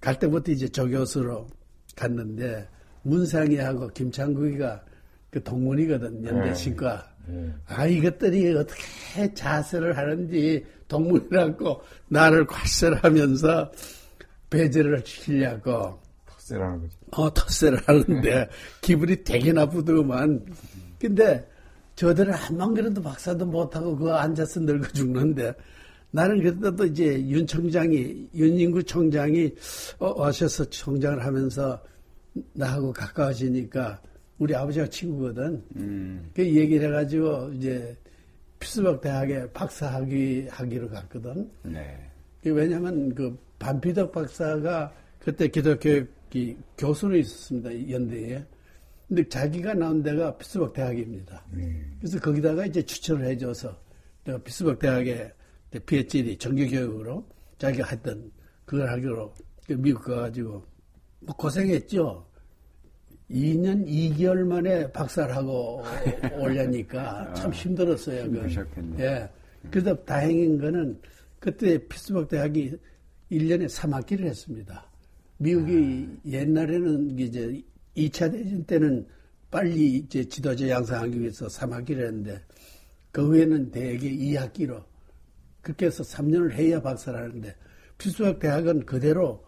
[0.00, 1.48] 갈 때부터 이제 조교수로
[1.96, 2.68] 갔는데
[3.02, 4.84] 문상이하고 김창국이가
[5.30, 6.54] 그 동문이거든 연대 네.
[6.54, 7.14] 신과.
[7.26, 7.52] 네.
[7.66, 13.72] 아 이것들이 어떻게 자세를 하는지 동문이라고 나를 관설하면서
[14.50, 16.96] 배제를 시키려고 턱세라는 거지.
[17.12, 18.48] 어, 텃세를 하는데
[18.80, 20.46] 기분이 되게 나쁘더만.
[20.98, 21.48] 근데
[21.96, 25.54] 저들은 한만 그래도 박사도 못하고 그거 앉아서 늙어 죽는데
[26.10, 29.54] 나는 그래도 이제 윤 총장이, 윤인구 총장이
[29.98, 31.82] 어, 오셔서 총장을 하면서
[32.52, 34.00] 나하고 가까워지니까
[34.38, 35.62] 우리 아버지가 친구거든.
[35.76, 37.96] 음, 그 얘기를 해가지고 이제
[38.58, 41.50] 피츠버그 대학에 박사학위 하기로 갔거든.
[41.62, 42.10] 네.
[42.42, 48.44] 그 왜냐면 그 반피덕 박사가 그때 기독교육 이 교수로 있었습니다 연대에.
[49.08, 51.44] 근데 자기가 나온 데가 피츠버그 대학입니다.
[51.98, 53.80] 그래서 거기다가 이제 추천을 해줘서
[54.24, 55.32] 내가 피츠버그 대학에
[55.86, 57.26] PhD 정규교육으로
[57.58, 58.30] 자기가 했던
[58.66, 59.32] 그걸 하기로
[59.66, 60.64] 그 미국 가가지고
[61.20, 62.26] 뭐 고생했죠.
[63.30, 65.82] 2년 2개월 만에 박사를 하고
[66.38, 68.24] 오려니까 참 힘들었어요.
[68.24, 68.42] 그건.
[68.42, 69.04] 힘드셨겠네.
[69.04, 69.28] 예.
[69.70, 71.00] 그래도 다행인 거는
[71.40, 72.76] 그때 피스버그 대학이
[73.30, 74.88] 1년에 3학기를 했습니다.
[75.38, 77.62] 미국이 옛날에는 이제
[77.96, 79.06] 2차 대전 때는
[79.50, 82.40] 빨리 이제 지도자 양성하기 위해서 3학기를 했는데
[83.10, 84.84] 그 후에는 대개 2학기로
[85.60, 87.54] 그렇게 해서 3년을 해야 박사를 하는데
[87.98, 89.44] 피스버그 대학은 그대로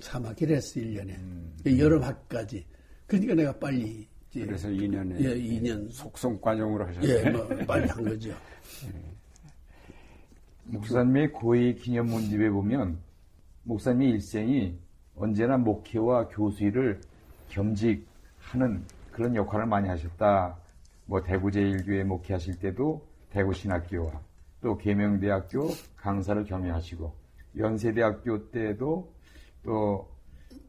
[0.00, 2.64] 3학기를 했어 1년에 여름 학기까지
[3.06, 7.12] 그러니까 내가 빨리 그래서 2년에 예, 2년 속성 과정으로 하셨어요.
[7.12, 8.34] 예, 뭐 빨리 한 거죠.
[10.64, 12.98] 목사님의 고위 기념 문집에 보면
[13.62, 14.76] 목사님의 일생이
[15.14, 17.00] 언제나 목회와 교수 일을
[17.48, 18.82] 겸직하는
[19.12, 20.58] 그런 역할을 많이 하셨다.
[21.06, 24.20] 뭐 대구 제1교회 목회하실 때도 대구 신학교와
[24.62, 27.14] 또 계명대학교 강사를 겸임하시고
[27.56, 29.12] 연세대학교 때도
[29.62, 30.14] 또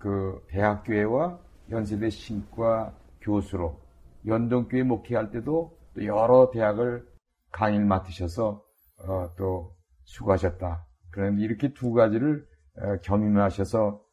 [0.05, 3.79] 그 대학교회와 연세대 신과 교수로
[4.25, 7.05] 연동교회 목회할 때도 또 여러 대학을
[7.51, 8.63] 강의를 맡으셔서
[8.99, 10.85] 어, 또 수고하셨다.
[11.11, 12.45] 그런데 이렇게 두 가지를
[12.77, 14.03] 어, 겸임하셔서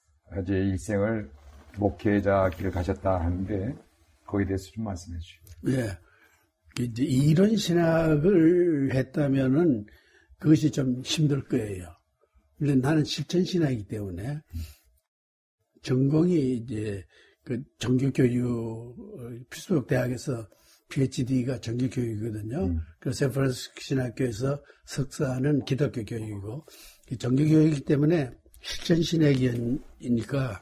[0.42, 1.30] 이제 일생을
[1.78, 3.76] 목회자 길을 가셨다 하는데
[4.26, 5.44] 거기에 대해서 좀 말씀해 주시고.
[5.68, 5.98] 예.
[6.80, 9.86] 이제 이런 신학을 했다면은
[10.38, 11.86] 그것이 좀 힘들 거예요.
[12.59, 14.40] 근데 나는 실천 신학이기 때문에
[15.82, 17.05] 전공이 이제
[17.45, 20.49] 그 정규교육 필수적 대학에서
[20.88, 22.64] PhD가 정규교육이거든요.
[22.66, 22.80] 음.
[23.01, 26.66] 그래서 샌프란시스코 신학교에서 석사는 기독교 교육이고
[27.18, 28.30] 정규교육이기 때문에
[28.61, 30.61] 실천 신학이니까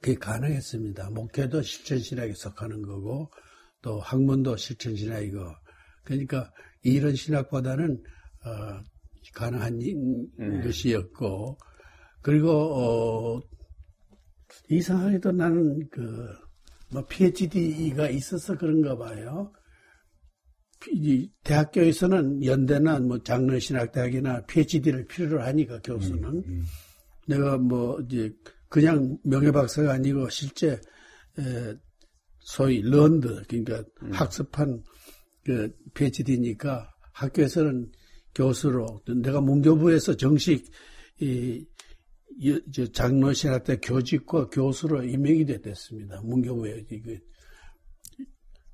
[0.00, 1.10] 그게 가능했습니다.
[1.10, 3.30] 목회도 실천 신학에 속하는 거고
[3.82, 5.38] 또 학문도 실천 신학이고
[6.04, 6.50] 그러니까
[6.82, 8.02] 이런 신학보다는
[8.44, 8.82] 어,
[9.34, 9.80] 가능한
[10.40, 10.62] 음.
[10.62, 11.58] 것이었고
[12.20, 13.40] 그리고 어,
[14.68, 16.28] 이상하게도 나는 그,
[16.90, 19.52] 뭐, PhD가 있어서 그런가 봐요.
[21.44, 26.64] 대학교에서는 연대나 뭐 장르신학대학이나 PhD를 필요로 하니까 교수는 음, 음.
[27.26, 28.30] 내가 뭐 이제
[28.68, 30.72] 그냥 명예박사가 아니고 실제
[31.38, 31.74] 에,
[32.40, 34.12] 소위 런드 그러니까 음.
[34.12, 34.82] 학습한
[35.44, 37.90] 그 PhD니까 학교에서는
[38.34, 40.70] 교수로 내가 문교부에서 정식
[41.20, 41.64] 이
[42.92, 46.20] 장로 신학대 교직과 교수로 임명이 됐습니다.
[46.22, 47.18] 문교부에 그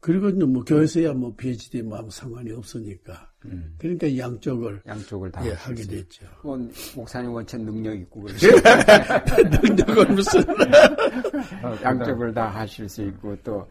[0.01, 3.31] 그리고 뭐 교회에서야 뭐 PhD 뭐 아무 상관이 없으니까.
[3.45, 3.75] 음.
[3.79, 6.27] 그러니까 양쪽을 양쪽을 다 예, 하게 됐죠.
[6.43, 6.59] 뭐
[6.97, 8.27] 목사님 원체 능력 있고
[9.63, 10.43] 능력을 무슨
[11.83, 13.67] 양쪽을 다 하실 수 있고 또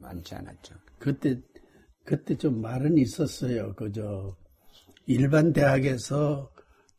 [0.00, 0.74] 많지 않았죠.
[0.98, 1.40] 그때
[2.04, 3.74] 그때 좀 말은 있었어요.
[3.74, 4.36] 그저
[5.06, 6.50] 일반 대학에서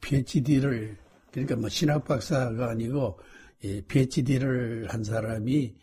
[0.01, 0.97] PhD를
[1.31, 3.19] 그러니까 뭐 신학 박사가 아니고
[3.63, 5.75] 예, PhD를 한 사람이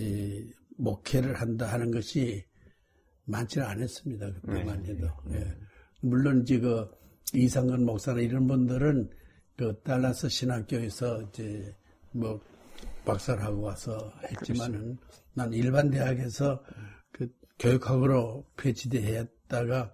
[0.00, 0.44] 예,
[0.76, 2.44] 목회를 한다 하는 것이
[3.24, 4.32] 많지는 않았습니다.
[4.32, 4.92] 그때만 네.
[4.92, 5.08] 해도.
[5.32, 5.56] 예.
[6.00, 6.86] 물론 지금
[7.34, 9.10] 이상근 목사나 이런 분들은
[9.56, 11.76] 그 달라스 신학교에서 이제
[12.12, 12.40] 뭐
[13.04, 14.96] 박사를 하고 와서 했지만은
[15.34, 16.62] 난 일반 대학에서
[17.12, 17.28] 그
[17.58, 19.92] 교육학으로 PhD 했다가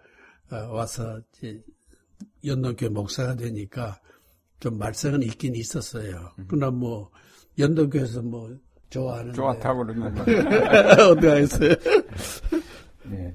[0.52, 1.62] 어, 와서 이제
[2.44, 4.00] 연동교회 목사가 되니까
[4.60, 6.30] 좀 말썽은 있긴 있었어요.
[6.38, 6.44] 음.
[6.48, 7.10] 그러나 뭐
[7.58, 8.56] 연동교에서 뭐
[8.90, 10.22] 좋아하는 좋았다고 그러는 거
[11.10, 11.74] 어떻게 하겠어요?
[13.04, 13.34] 네.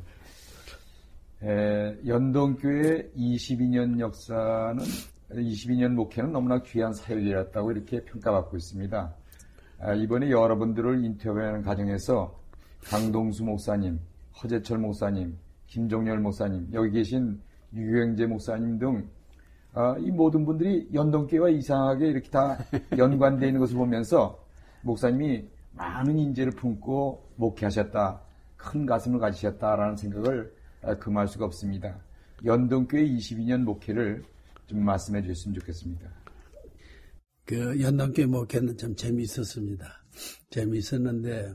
[1.44, 4.84] 에, 연동교회 22년 역사는
[5.32, 9.16] 22년 목회는 너무나 귀한 사역이었다고 이렇게 평가받고 있습니다.
[9.80, 12.40] 아, 이번에 여러분들을 인터뷰하는 과정에서
[12.84, 14.00] 강동수 목사님,
[14.42, 17.42] 허재철 목사님, 김종열 목사님, 여기 계신
[17.74, 19.10] 유경재 목사님 등
[19.74, 22.58] 어, 이 모든 분들이 연동교회와 이상하게 이렇게 다
[22.98, 24.44] 연관되어 있는 것을 보면서
[24.82, 28.22] 목사님이 많은 인재를 품고 목회하셨다.
[28.58, 31.96] 큰 가슴을 가지셨다라는 생각을 어, 금할 수가 없습니다.
[32.44, 34.24] 연동교회 22년 목회를
[34.68, 36.10] 좀 말씀해 주셨으면 좋겠습니다.
[37.46, 39.86] 그 연동교회 목회는 참 재미있었습니다.
[40.50, 41.54] 재미있었는데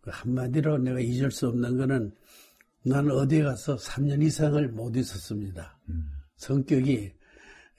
[0.00, 2.12] 그 한마디로 내가 잊을 수 없는 거는
[2.84, 5.78] 나는 어디에 가서 3년 이상을 못 있었습니다.
[5.88, 6.21] 음.
[6.42, 7.12] 성격이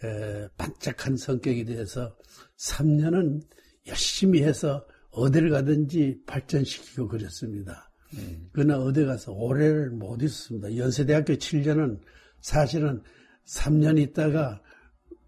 [0.04, 2.16] 에, 반짝한 성격이 돼서
[2.58, 3.42] 3년은
[3.88, 7.92] 열심히 해서 어디를 가든지 발전시키고 그랬습니다.
[8.14, 8.50] 음.
[8.54, 10.78] 그러나 어디 가서 오래를 못 있었습니다.
[10.78, 12.00] 연세대학교 7년은
[12.40, 13.02] 사실은
[13.46, 14.62] 3년 있다가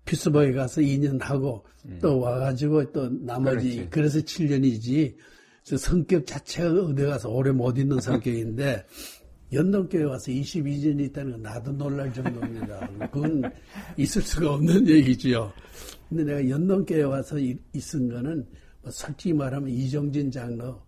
[0.06, 2.00] 피스버에 가서 2년 하고 음.
[2.02, 3.90] 또 와가지고 또 나머지 그렇지.
[3.90, 5.16] 그래서 7년이지
[5.78, 8.86] 성격 자체가 어디 가서 오래 못 있는 성격인데
[9.52, 12.90] 연동교회 와서 22년이 있다는 건 나도 놀랄 정도입니다.
[13.12, 13.44] 그건
[13.98, 15.52] 있을 수가 없는 얘기지요.
[16.10, 17.38] 근데 내가 연동교회 와서
[17.74, 18.46] 있은 거는
[18.82, 20.82] 뭐 솔직히 말하면 이정진 장로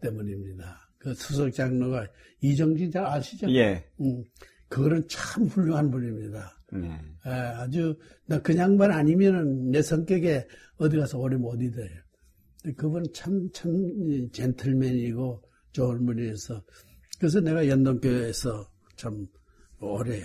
[0.00, 0.78] 때문입니다.
[0.98, 2.06] 그 수석 장로가
[2.42, 3.50] 이정진 장 아시죠?
[3.50, 3.84] 예.
[4.00, 4.22] 음,
[4.68, 6.58] 그거는 참 훌륭한 분입니다.
[6.72, 6.88] 네.
[7.26, 10.46] 에, 아주 나 그냥 만 아니면은 내 성격에
[10.76, 11.88] 어디 가서 오래 못 있어요.
[12.76, 13.72] 그분 참, 참
[14.32, 15.42] 젠틀맨이고
[15.72, 16.62] 좋은 분이어서
[17.20, 18.66] 그래서 내가 연동교회에서
[18.96, 19.28] 참
[19.78, 20.22] 오래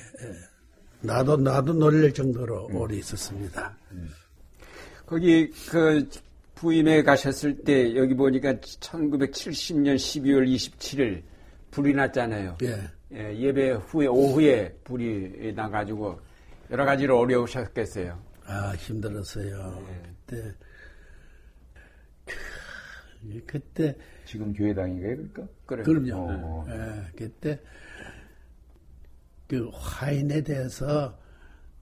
[1.02, 2.76] 나도 나도 놀랄 정도로 음.
[2.78, 3.78] 오래 있었습니다.
[3.92, 4.10] 음.
[5.06, 6.10] 거기 그
[6.56, 11.22] 부임에 가셨을 때 여기 보니까 1970년 12월 27일
[11.70, 12.58] 불이 났잖아요.
[12.64, 12.90] 예.
[13.12, 16.18] 예, 예배 후에 오후에 불이 나가지고
[16.72, 18.18] 여러 가지로 어려우셨겠어요.
[18.46, 19.86] 아 힘들었어요.
[20.26, 20.54] 그때
[22.26, 25.48] 그, 그때 지금 교회 다니가요, 그러니까?
[25.66, 26.14] 그럼요.
[26.16, 26.66] 어.
[26.70, 27.60] 예, 그때
[29.48, 31.18] 그 화인에 대해서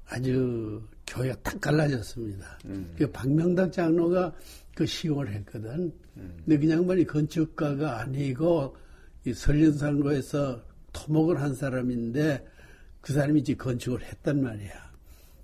[0.05, 2.59] 아주 교회가 딱 갈라졌습니다.
[2.97, 4.33] 그 박명덕 장로가
[4.75, 5.93] 그 시공을 했거든.
[6.13, 8.75] 근데 그 양반이 건축가가 아니고
[9.25, 12.45] 이 설련산로에서 토목을 한 사람인데
[13.01, 14.91] 그 사람이 이제 건축을 했단 말이야.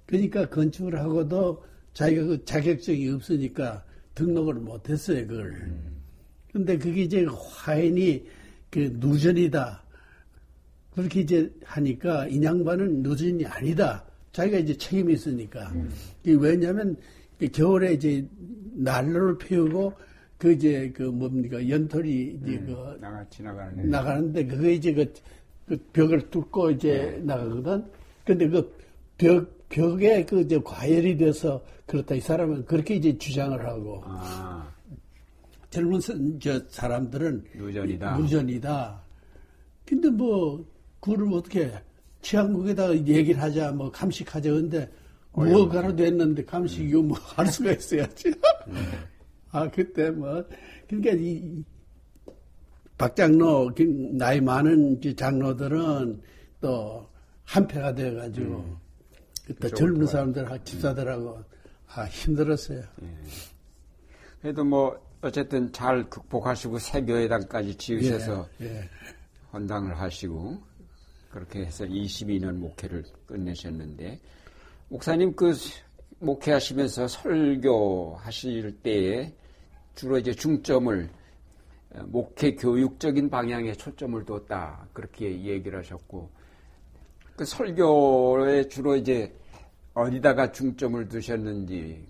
[0.06, 3.84] 그러니까 건축을 하고도 자기가 그 자격증이 없으니까
[4.16, 5.72] 등록을 못했어요, 그걸.
[6.52, 8.26] 근데 그게 이제 화인이
[8.70, 9.84] 그 누전이다.
[10.96, 14.04] 그렇게 이제 하니까 이 양반은 누전이 아니다.
[14.32, 15.72] 자기가 이제 책임이 있으니까.
[16.24, 16.96] 이게 왜냐면
[17.40, 18.26] 그 겨울에 이제
[18.76, 19.94] 난로를 피우고
[20.38, 25.14] 그 이제 그 뭡니까 연털이 이제 그 나가 지나가는 나가는데 그게 이제 그,
[25.68, 27.84] 그 벽을 뚫고 이제 나가거든.
[28.26, 28.74] 근데 그
[29.18, 32.16] 벽, 벽에 그 이제 과열이 돼서 그렇다.
[32.16, 34.72] 이 사람은 그렇게 이제 주장을 하고 아,
[35.70, 38.18] 젊은 사- 저 사람들은 누전이다.
[38.18, 39.04] 누전이다.
[39.86, 40.66] 근데 뭐
[41.00, 41.72] 그걸 어떻게
[42.22, 44.90] 치안국에다가 얘기를 하자 뭐 감식하자 근데
[45.32, 48.34] 뭐가로 됐는데 감식이 뭐할 수가 있어야지.
[49.52, 50.44] 아 그때 뭐
[50.88, 51.64] 그러니까 이
[52.98, 56.22] 박장로 그 나이 많은 장로들은
[56.62, 57.08] 또
[57.46, 58.78] 한패가 돼가지고
[59.62, 61.44] 또 젊은 사람들 집사들하고
[61.88, 62.84] 아 힘들었어요.
[64.42, 68.90] 그래도 뭐 어쨌든 잘 극복하시고 새 교회당까지 지으셔서 예, 예.
[69.52, 70.58] 헌당을 하시고
[71.30, 74.20] 그렇게 해서 22년 목회를 끝내셨는데
[74.88, 75.54] 목사님 그
[76.20, 79.34] 목회하시면서 설교 하실 때에
[79.96, 81.10] 주로 이제 중점을
[81.92, 86.30] 어, 목회 교육적인 방향에 초점을 뒀다 그렇게 얘기를 하셨고
[87.36, 89.34] 그 설교에 주로 이제
[89.94, 92.08] 어디다가 중점을 두셨는지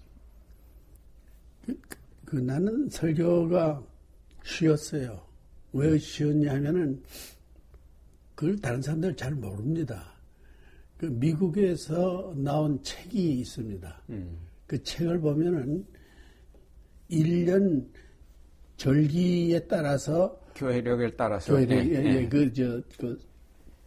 [2.29, 3.83] 그 나는 설교가
[4.43, 5.19] 쉬웠어요.
[5.73, 7.01] 왜 쉬웠냐 하면은
[8.35, 10.13] 그걸 다른 사람들 잘 모릅니다.
[10.97, 14.01] 그 미국에서 나온 책이 있습니다.
[14.67, 15.83] 그 책을 보면은
[17.09, 17.87] 1년
[18.77, 22.15] 절기에 따라서 교회력에 따라서 교회에 예, 예, 예.
[22.15, 23.19] 예, 그, 저, 그,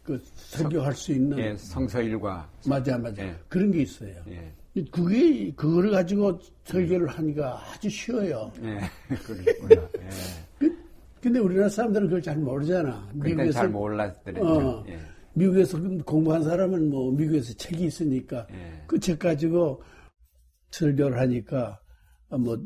[0.02, 3.36] 그 설교할 수 있는 예, 성서일과 맞아 맞아 예.
[3.48, 4.20] 그런 게 있어요.
[4.28, 4.52] 예.
[4.90, 8.50] 그게 그거를 가지고 설교를 하니까 아주 쉬워요.
[8.62, 8.78] 예,
[9.16, 9.88] 그렇구나.
[10.00, 10.08] 예.
[10.58, 10.76] 그-
[11.20, 13.08] 근데 우리나라 사람들은 그걸 잘 모르잖아.
[13.20, 14.46] 그러니까 잘 몰랐더랬죠.
[14.46, 14.98] 어, 예.
[15.34, 18.82] 미국에서 공부한 사람은 뭐 미국에서 책이 있으니까 예.
[18.86, 19.82] 그책 가지고
[20.70, 21.78] 설교를 하니까
[22.30, 22.56] 뭐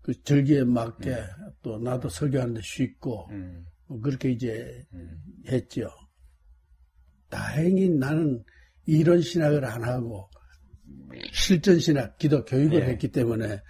[0.00, 1.16] 그 절기에 맞게
[1.60, 4.82] 또 나도 설교하는데 쉽고 음, 뭐 그렇게 이제
[5.46, 5.90] 했죠.
[7.28, 8.42] 다행히 나는
[8.86, 10.30] 이론 신학을 안 하고
[11.32, 12.86] 실천 신학, 기독교육을 예.
[12.86, 13.60] 했기 때문에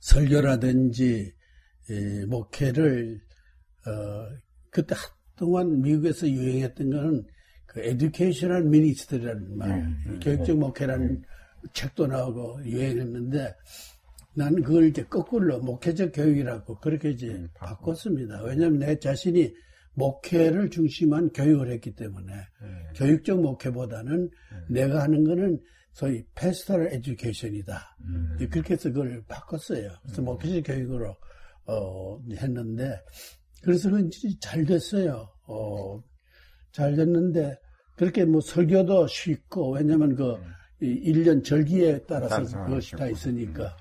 [0.00, 1.32] 설교라든지
[1.90, 3.20] 이 목회를
[3.86, 4.28] 어
[4.70, 4.94] 그때
[5.36, 7.24] 한동안 미국에서 유행했던 거는
[7.66, 11.22] 그 educational ministry라는 말, 교육적 목회라는
[11.72, 13.54] 책도 나오고 유행했는데
[14.36, 18.42] 나는 그걸 이제 거꾸로 목회적 교육이라고 그렇게 이제 바꿨습니다.
[18.42, 19.52] 왜냐하면 내 자신이
[19.94, 22.32] 목회를 중심한 교육을 했기 때문에
[22.96, 24.28] 교육적 목회보다는
[24.68, 25.60] 내가 하는 거는
[25.94, 27.96] 소위 패스터럴 에듀케이션이다.
[28.50, 29.92] 그렇게 해서 그걸 바꿨어요.
[30.02, 31.16] 그래서 목회적 교육으로
[31.66, 33.00] 어, 했는데
[33.62, 35.28] 그래서 그건 잘 됐어요.
[35.46, 36.02] 어,
[36.72, 37.56] 잘 됐는데
[37.96, 43.06] 그렇게 뭐 설교도 쉽고 왜냐면 그이 1년 절기에 따라서 그것이 다.
[43.06, 43.76] 있으니까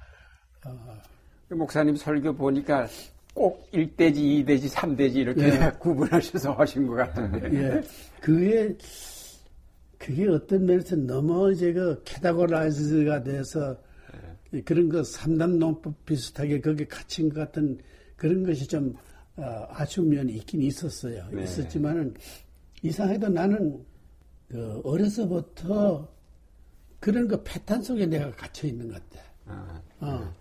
[1.50, 2.88] 그 목사님 설교 보니까
[3.34, 5.72] 꼭 1대지, 2대지, 3대지 이렇게 예.
[5.80, 7.50] 구분하셔서 하신 것 같은데.
[7.58, 7.82] 예.
[8.22, 8.76] 그게,
[10.04, 13.78] 그게 어떤 면에서 너무 이제 그 캐다고라이즈가 돼서
[14.66, 17.80] 그런 거 삼단 농법 비슷하게 거기에 갇힌 것 같은
[18.18, 18.94] 그런 것이 좀
[19.38, 21.26] 어, 아쉬운 면이 있긴 있었어요.
[21.32, 21.44] 네.
[21.44, 22.14] 있었지만은
[22.82, 23.84] 이상해도 나는
[24.50, 26.14] 그 어려서부터
[27.00, 29.26] 그런 거 패턴 속에 내가 갇혀 있는 것 같아.
[29.46, 30.36] 아, 어.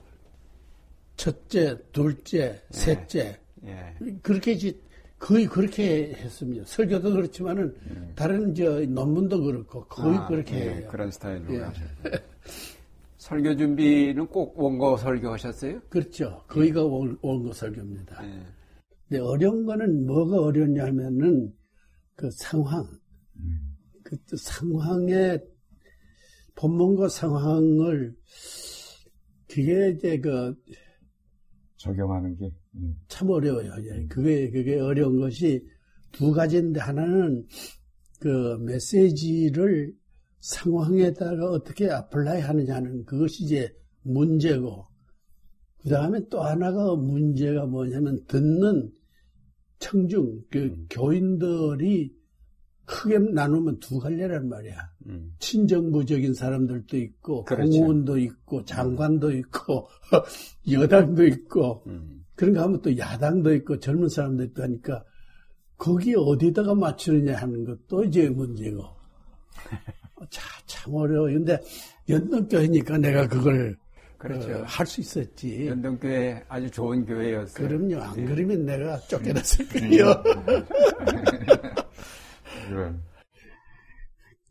[1.17, 3.39] 첫째, 둘째, 셋째.
[3.65, 3.95] 예.
[4.23, 4.77] 그렇게 이제
[5.23, 6.65] 거의 그렇게 했습니다.
[6.67, 7.73] 설교도 그렇지만은
[8.17, 10.89] 다른 저 논문도 그렇고 거의 아, 그렇게 예, 해요.
[10.91, 11.61] 그런 스타일로 예.
[13.19, 15.81] 설교 준비는 꼭 원고 설교하셨어요?
[15.89, 16.43] 그렇죠.
[16.49, 18.27] 거의가 원- 원고 설교입니다.
[18.27, 18.43] 예.
[19.09, 21.55] 근데 어려운 거는 뭐가 어렵냐면은
[22.17, 22.85] 그 상황.
[24.03, 25.41] 그 상황의
[26.57, 28.13] 본문과 상황을
[29.49, 30.53] 그게 이제 그
[31.77, 32.51] 적용하는 게.
[32.75, 32.97] 음.
[33.09, 33.73] 참 어려워요.
[33.85, 34.07] 예.
[34.07, 35.65] 그게, 그게 어려운 것이
[36.11, 37.47] 두 가지인데 하나는
[38.21, 39.95] 그 메시지를
[40.41, 44.87] 상황에다가 어떻게 아플라이 하느냐는 그것이 이제 문제고,
[45.83, 48.93] 그 다음에 또 하나가 문제가 뭐냐면 듣는
[49.79, 50.87] 청중, 그 음.
[50.91, 52.15] 교인들이
[52.85, 54.77] 크게 나누면 두 갈래란 말이야.
[55.07, 55.35] 음.
[55.39, 57.71] 친정부적인 사람들도 있고, 그렇죠.
[57.71, 59.89] 공무원도 있고, 장관도 있고,
[60.71, 62.22] 여당도 있고, 음.
[62.35, 65.05] 그런가 하면 또 야당도 있고, 젊은 사람도 있고 하니까,
[65.77, 68.85] 거기 어디다가 맞추느냐 하는 것도 이제 문제고.
[70.31, 71.27] 자, 참 어려워.
[71.27, 71.59] 근데
[72.09, 73.77] 연동교회니까 내가 그걸
[74.23, 74.63] 그렇죠.
[74.65, 75.67] 할수 있었지.
[75.67, 77.67] 연동교회 아주 좋은 교회였어요.
[77.67, 78.01] 그럼요.
[78.01, 78.25] 안 예.
[78.25, 80.23] 그러면 내가 쫓겨났을 거예요.
[82.69, 83.03] 그런.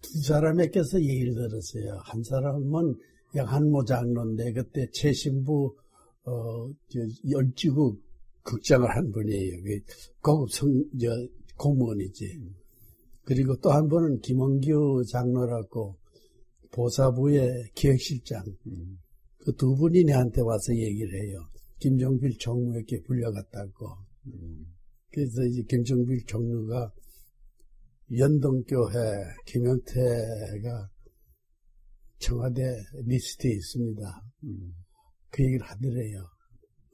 [0.01, 2.01] 두 사람에게서 얘기를 들었어요.
[2.03, 2.95] 한 사람은
[3.37, 5.77] 양한모 장로인데 그때 최신부
[6.23, 6.99] 어, 저,
[7.29, 8.01] 열지국
[8.43, 9.63] 극장을 한 분이에요.
[9.63, 9.79] 그
[10.21, 10.69] 고급 성,
[10.99, 11.07] 저,
[11.57, 12.39] 공무원이지.
[13.23, 15.97] 그리고 또한 분은 김원규 장로라고
[16.71, 18.43] 보사부의 기획실장.
[18.67, 18.99] 음.
[19.37, 21.39] 그두 분이 내한테 와서 얘기를 해요.
[21.79, 23.87] 김정필 총무에게 불려갔다고.
[24.27, 24.65] 음.
[25.11, 26.91] 그래서 이제 김정필 총무가
[28.17, 28.95] 연동교회
[29.45, 30.89] 김영태가
[32.19, 32.61] 청와대
[33.05, 34.23] 리스트에 있습니다.
[34.43, 34.73] 음.
[35.31, 36.25] 그 얘기를 하더래요.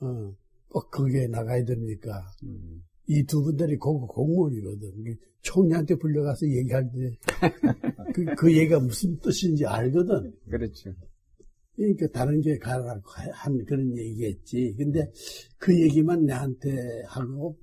[0.02, 0.36] 어,
[0.70, 2.26] 꼭 거기에 나가야 됩니까?
[2.44, 2.84] 음.
[3.08, 5.04] 이두 분들이 고급 공무원이거든.
[5.04, 7.18] 그 총리한테 불려가서 얘기할 때,
[8.14, 10.34] 그, 그 얘기가 무슨 뜻인지 알거든.
[10.50, 10.94] 그렇죠.
[11.76, 13.02] 그러니까 다른 교회 가라고
[13.34, 14.76] 한 그런 얘기겠지.
[14.78, 15.10] 근데
[15.58, 16.76] 그 얘기만 내한테
[17.08, 17.58] 하고,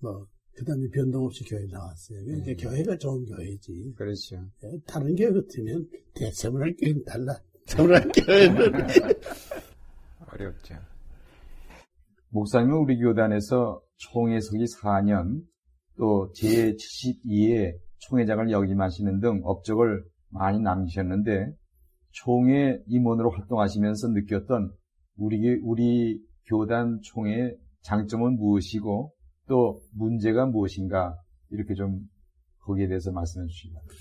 [0.00, 2.24] 뭐, 그 다음에 변동 없이 교회 나왔어요.
[2.24, 2.56] 그러니까 음.
[2.56, 3.94] 교회가 좋은 교회지.
[3.96, 4.36] 그렇죠.
[4.62, 7.40] 예, 다른 교회 같으면 대세문할 교회는 달라.
[7.66, 8.72] 세문할 교회는.
[10.34, 10.74] 어렵죠.
[12.30, 15.42] 목사님은 우리 교단에서 총회석이 4년,
[15.96, 21.52] 또 제72회 총회장을 역임하시는 등 업적을 많이 남기셨는데,
[22.10, 24.72] 총회 임원으로 활동하시면서 느꼈던
[25.16, 29.12] 우리, 우리 교단 총회의 장점은 무엇이고,
[29.46, 31.16] 또 문제가 무엇인가,
[31.50, 32.00] 이렇게 좀
[32.60, 33.94] 거기에 대해서 말씀해 주시기 바랍니다.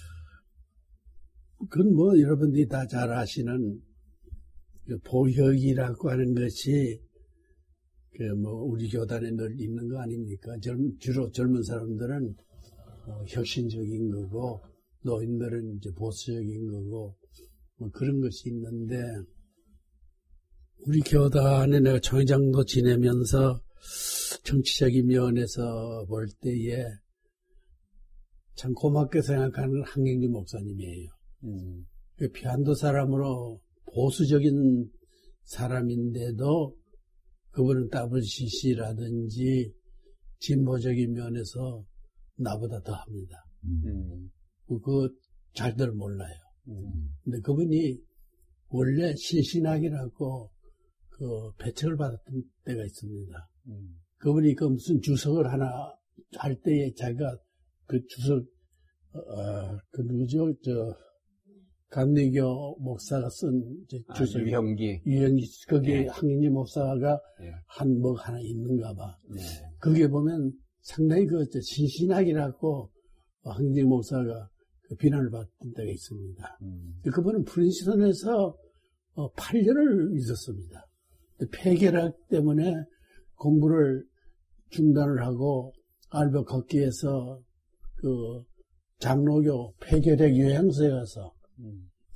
[1.69, 3.92] 그건 뭐 여러분들이 다 잘 아시는 그
[5.03, 6.99] 보혁이라고 하는 것이
[8.15, 10.55] 그 뭐 우리 교단에 늘 있는 거 아닙니까?
[10.61, 12.35] 젊, 주로 젊은 사람들은
[13.07, 14.61] 어, 혁신적인 거고
[15.03, 17.15] 노인들은 이제 보수적인 거고
[17.77, 18.95] 뭐 그런 것이 있는데
[20.85, 23.61] 우리 교단에 내가 총회장도 지내면서
[24.43, 26.85] 정치적인 면에서 볼 때에
[28.55, 31.09] 참 고맙게 생각하는 한경주 목사님이에요.
[31.45, 31.85] 음.
[32.17, 34.89] 그 피안도 사람으로 보수적인
[35.43, 36.75] 사람인데도
[37.51, 39.73] 그분은 WCC라든지
[40.39, 41.83] 진보적인 면에서
[42.35, 43.45] 나보다 더 합니다.
[43.65, 44.31] 음.
[44.67, 45.09] 그거
[45.53, 46.35] 잘들 몰라요.
[46.69, 47.09] 음.
[47.23, 47.99] 근데 그분이
[48.69, 50.49] 원래 신신학이라고
[51.09, 53.49] 그 배척을 받았던 때가 있습니다.
[53.67, 53.99] 음.
[54.17, 55.67] 그분이 그 무슨 주석을 하나
[56.37, 57.37] 할 때에 자기가
[57.85, 58.43] 그 주석,
[59.13, 60.53] 어, 어, 그 누구죠?
[60.63, 60.95] 저,
[61.93, 64.41] 감리교 목사가 쓴 이제 아, 주석.
[64.41, 65.03] 유형기.
[65.05, 66.07] 유형기, 거기에 네.
[66.07, 67.51] 항인지 목사가 예.
[67.67, 69.15] 한뭐 하나 있는가 봐.
[69.29, 69.41] 네.
[69.79, 72.89] 거기에 보면 상당히 그저 신신학이라고
[73.43, 74.49] 항인지 목사가
[74.81, 76.57] 그 비난을 받던 때가 있습니다.
[76.63, 76.99] 음.
[77.13, 78.57] 그분은 프린스턴에서
[79.13, 80.87] 어, 8년을 있었습니다.
[81.51, 82.73] 폐결학 때문에
[83.35, 84.03] 공부를
[84.71, 85.71] 중단을 하고
[86.09, 87.39] 알베 걷기에서
[87.97, 88.43] 그
[88.97, 91.42] 장로교 폐결핵 요양소에 가서 음.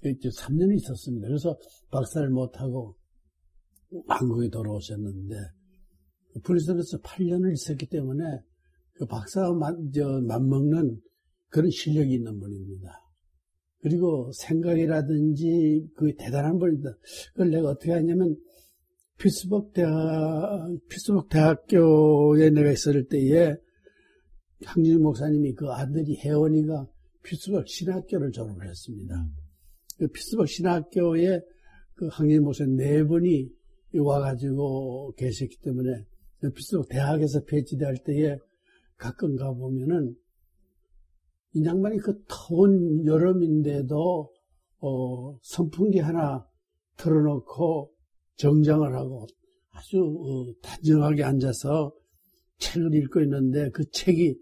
[0.06, 1.28] 이제 3년 있었습니다.
[1.28, 1.58] 그래서
[1.92, 2.96] 박사를 못하고
[4.08, 5.36] 한국에 돌아오셨는데
[6.44, 8.24] 프린스턴에서 8년을 있었기 때문에
[8.94, 11.00] 그 박사가 만, 저, 맞먹는
[11.50, 12.90] 그런 실력이 있는 분입니다.
[13.80, 16.90] 그리고 생각이라든지 그 대단한 분이다.
[17.34, 18.36] 그걸 내가 어떻게 하냐면
[19.18, 19.92] 피츠버그 대학,
[20.90, 23.56] 피츠버그 대학교에 내가 있을 때에
[24.66, 26.88] 황진희 목사님이 그 아들이 혜원이가
[27.28, 29.28] 피츠버그 신학교를 졸업을 했습니다.
[29.98, 31.42] 그 피츠버그 신학교에
[31.96, 33.50] 그 황진희 목사님 네 분이
[33.96, 36.06] 와가지고 계셨기 때문에
[36.40, 38.38] 그 피츠버그 대학에서 배치될 때에
[38.96, 40.16] 가끔 가보면은
[41.54, 44.32] 이 양반이 그 더운 여름인데도
[44.80, 46.46] 어, 선풍기 하나
[46.98, 47.92] 틀어놓고
[48.36, 49.28] 정장을 하고
[49.72, 51.92] 아주 어, 단정하게 앉아서
[52.60, 54.36] 책을 읽고 있는데 그 책이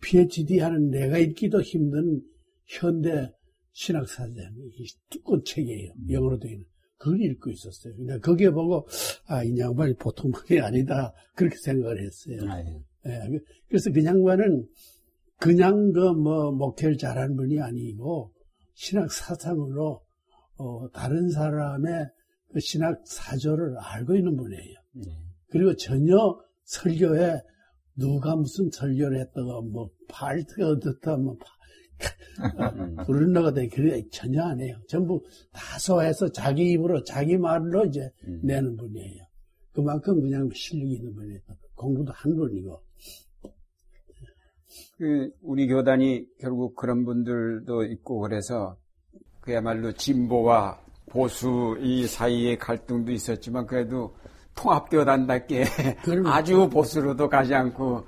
[0.00, 2.20] PhD 하는 내가 읽기도 힘든
[2.66, 3.30] 현대
[3.72, 4.34] 신학사전
[4.78, 5.92] 이 두꺼운 책이에요.
[6.10, 6.64] 영어로 되어 있는.
[6.98, 7.94] 그걸 읽고 있었어요.
[7.96, 8.86] 근데 거기에 보고
[9.26, 11.12] 아, 이 양반이 보통 분이 아니다.
[11.36, 12.38] 그렇게 생각을 했어요.
[12.50, 12.82] 아, 예.
[13.06, 13.20] 예,
[13.68, 14.66] 그래서 그 양반은
[15.38, 18.32] 그냥 그 뭐 목회를 잘한 분이 아니고
[18.74, 20.02] 신학 사상으로
[20.56, 22.08] 어, 다른 사람의
[22.52, 24.74] 그 신학 사조를 알고 있는 분이에요.
[24.94, 25.12] 네.
[25.50, 26.16] 그리고 전혀
[26.64, 27.40] 설교에
[27.98, 31.36] 누가 무슨 설교를 했다가 뭐 팔트가 어떻다 뭐
[33.06, 34.76] 부르는 거다 그래 전혀 안 해요.
[34.88, 35.22] 전부
[35.52, 38.40] 다 소화해서 자기 입으로 자기 말로 이제 음.
[38.44, 39.24] 내는 분이에요.
[39.72, 41.40] 그만큼 그냥 실력이 있는 분이에요.
[41.74, 42.82] 공부도 한 분이고.
[44.96, 48.76] 그 우리 교단이 결국 그런 분들도 있고 그래서
[49.40, 54.14] 그야말로 진보와 보수 이 사이의 갈등도 있었지만 그래도
[54.58, 55.64] 통합교단답게
[56.02, 56.28] 그럼요.
[56.28, 58.04] 아주 보수로도 가지 않고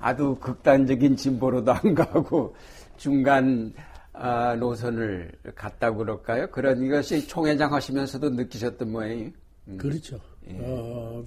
[0.00, 2.54] 아주 극단적인 진보로도 안 가고
[2.96, 3.72] 중간
[4.12, 6.50] 아, 노선을 갔다고 그럴까요?
[6.50, 9.30] 그런 것이 총회장 하시면서도 느끼셨던 모양이에요.
[9.68, 9.76] 음.
[9.78, 10.18] 그렇죠.
[10.48, 10.58] 예.
[10.60, 11.24] 어,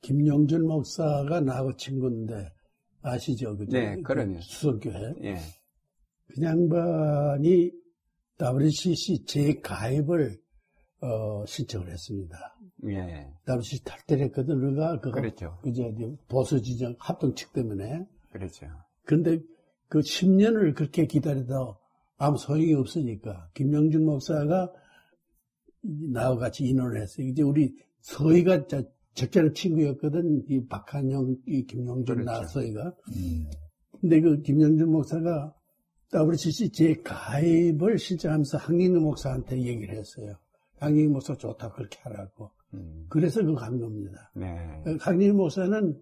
[0.00, 2.48] 김영준 목사가 나하고 친구인데
[3.02, 3.56] 아시죠?
[3.56, 3.70] 그죠?
[3.78, 4.40] 네, 그럼요.
[4.40, 5.14] 수석교회.
[5.22, 5.36] 예.
[6.26, 7.70] 그 양반이
[8.40, 10.36] WCC 재가입을
[11.06, 12.36] 어, 신청을 했습니다.
[12.88, 13.26] 예.
[13.48, 15.58] WCC 탈퇴했거든, 우리가 그거 그렇죠.
[15.64, 15.82] 이제
[16.28, 18.06] 보수 지정 합동 측 때문에.
[18.30, 18.66] 그렇죠.
[19.04, 19.40] 근데
[19.88, 21.76] 그 10년을 그렇게 기다려도
[22.18, 24.72] 아무 소용이 없으니까 김영준 목사가
[25.82, 27.26] 나와 같이 인원을 했어요.
[27.26, 28.82] 이제 우리 서희가 저-
[29.14, 30.44] 적절한 친구였거든.
[30.48, 32.30] 이 박한영, 이 김영준 그렇죠.
[32.30, 32.92] 나 서희가.
[34.00, 35.54] 근데 그 김영준 목사가
[36.12, 40.36] WCC 제 가입을 신청하면서 항인우 목사한테 얘기를 했어요.
[40.78, 42.50] 항인우 목사 좋다 그렇게 하라고.
[42.74, 43.06] 음.
[43.08, 44.30] 그래서 그거 간 겁니다.
[44.34, 44.96] 네.
[45.00, 45.96] 강림 목사는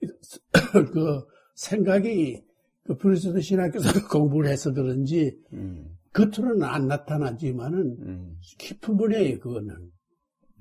[0.92, 2.42] 그 생각이
[2.84, 5.96] 그 브리스도 신학교에서 공부를 해서 그런지 음.
[6.12, 8.36] 겉으로는 안 나타나지만은 음.
[8.58, 9.90] 깊은 분야예요 그거는.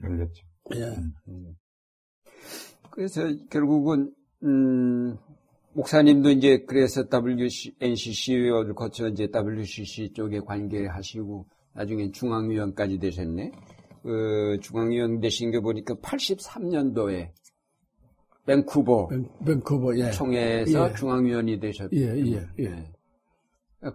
[0.03, 0.45] 열렸죠.
[0.75, 0.95] 예.
[1.27, 1.55] 음.
[2.91, 5.17] 그래서 결국은 음,
[5.73, 13.51] 목사님도 이제 그래서 WC, NCC를 거쳐 이제 WCC 쪽에 관계하시고 나중에 중앙위원까지 되셨네.
[14.03, 17.29] 그 중앙위원 되신 게 보니까 83년도에
[18.45, 20.11] 밴쿠버 밴- 밴쿠버 예.
[20.11, 20.93] 총회에서 예.
[20.95, 22.83] 중앙위원이 되셨고 예, 예, 예.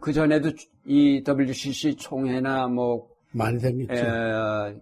[0.00, 0.50] 그 전에도
[0.86, 3.92] 이 WCC 총회나 뭐 많이 생겼죠.
[3.94, 4.76] 에,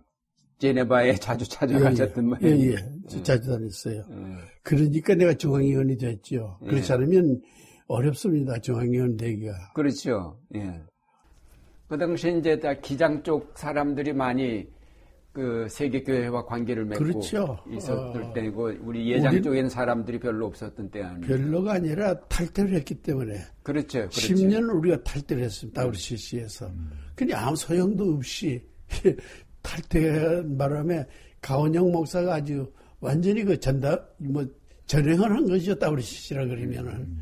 [0.59, 2.73] 제네바에 자주 예, 찾아가셨던 예, 모양이에요.
[3.13, 3.23] 예.
[3.23, 4.05] 자주 다녔어요.
[4.09, 4.37] 예.
[4.63, 6.59] 그러니까 내가 중앙위원이 됐죠.
[6.63, 6.67] 예.
[6.69, 7.41] 그렇지 않으면
[7.89, 8.59] 어렵습니다.
[8.61, 9.53] 중앙위원 되기가.
[9.75, 10.39] 그렇죠.
[10.55, 10.81] 예.
[11.89, 14.67] 그 당시에 이제 다 기장 쪽 사람들이 많이
[15.33, 17.59] 그 세계교회와 관계를 맺고 그렇죠.
[17.71, 18.33] 있었을 어.
[18.33, 21.27] 때고 우리 예장 쪽에는 사람들이 별로 없었던 때 아니에요.
[21.27, 23.99] 별로가 아니라 탈퇴를 했기 때문에 그렇죠.
[23.99, 24.21] 그렇죠.
[24.21, 25.87] 10년을 우리가 탈퇴를 했습니다.
[25.87, 26.71] WCC에서.
[27.15, 28.63] 근데 아무 소용도 없이
[29.61, 31.05] 탈퇴한 바람에
[31.43, 34.43] 가원영 목사가 아주 완전히 그 전다, 뭐,
[34.87, 35.77] 전행을 한 것이죠.
[35.79, 37.19] WCC라 그러면은.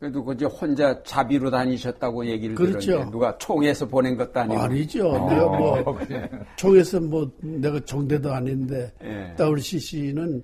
[0.00, 2.80] 그래도 그 이제 혼자 자비로 다니셨다고 얘기를 그렇죠.
[2.80, 4.58] 들었는데 누가 총에서 보낸 것도 아니고.
[4.58, 5.08] 아니죠.
[5.10, 5.28] 어.
[5.30, 5.98] 내가 뭐,
[6.56, 9.36] 총에서 뭐, 내가 종대도 아닌데, 예.
[9.38, 10.42] WCC는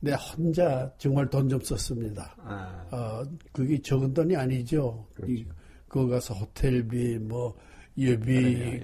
[0.00, 2.34] 내 혼자 정말 돈 좀 썼습니다.
[2.42, 5.06] 아, 어, 그게 적은 돈이 아니죠.
[5.24, 5.46] 이,
[5.86, 7.54] 그거 가서 호텔비, 뭐,
[7.96, 8.80] 예비,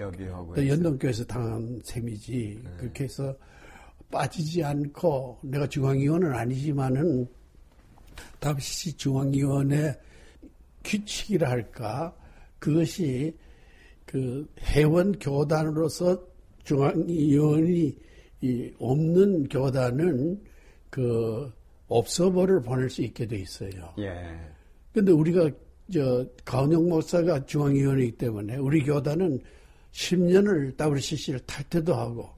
[0.55, 2.62] 또 연동교에서 당한 셈이지.
[2.79, 3.34] 그렇게 해서
[4.09, 7.26] 빠지지 않고 내가 중앙위원은 아니지만은
[8.41, 9.95] WCC 중앙위원회
[10.84, 12.14] 규칙이라 할까
[12.59, 13.37] 그것이
[14.07, 16.22] 그 회원 교단으로서
[16.64, 17.96] 중앙위원이
[18.42, 20.41] 이 없는 교단은
[20.91, 21.53] 그
[21.88, 23.95] 업소벌을 보낼 수 있게 돼 있어요.
[23.99, 24.13] 예.
[24.92, 25.50] 근데 우리가
[25.92, 29.41] 저 가은영 목사가 중앙위원이기 때문에 우리 교단은
[29.92, 32.30] 10년을 WCC를 탈퇴도 하고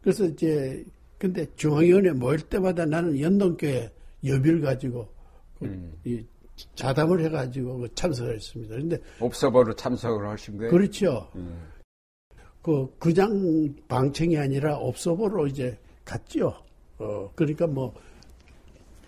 [0.00, 0.84] 그래서 이제
[1.18, 3.90] 근데 중앙위원회 모일 때마다 나는 연동교회
[4.24, 5.08] 여비를 가지고
[5.58, 5.92] 그 음.
[6.04, 6.24] 이
[6.74, 8.74] 자담을 해가지고 그 참석을 했습니다.
[8.76, 10.70] 근데 옵서버로 참석을 하신 거예요?
[10.70, 11.30] 그렇죠.
[11.36, 11.68] 음.
[12.62, 16.54] 그 그장 방청이 아니라 업소보로 이제 갔죠.
[16.98, 17.94] 어 그러니까 뭐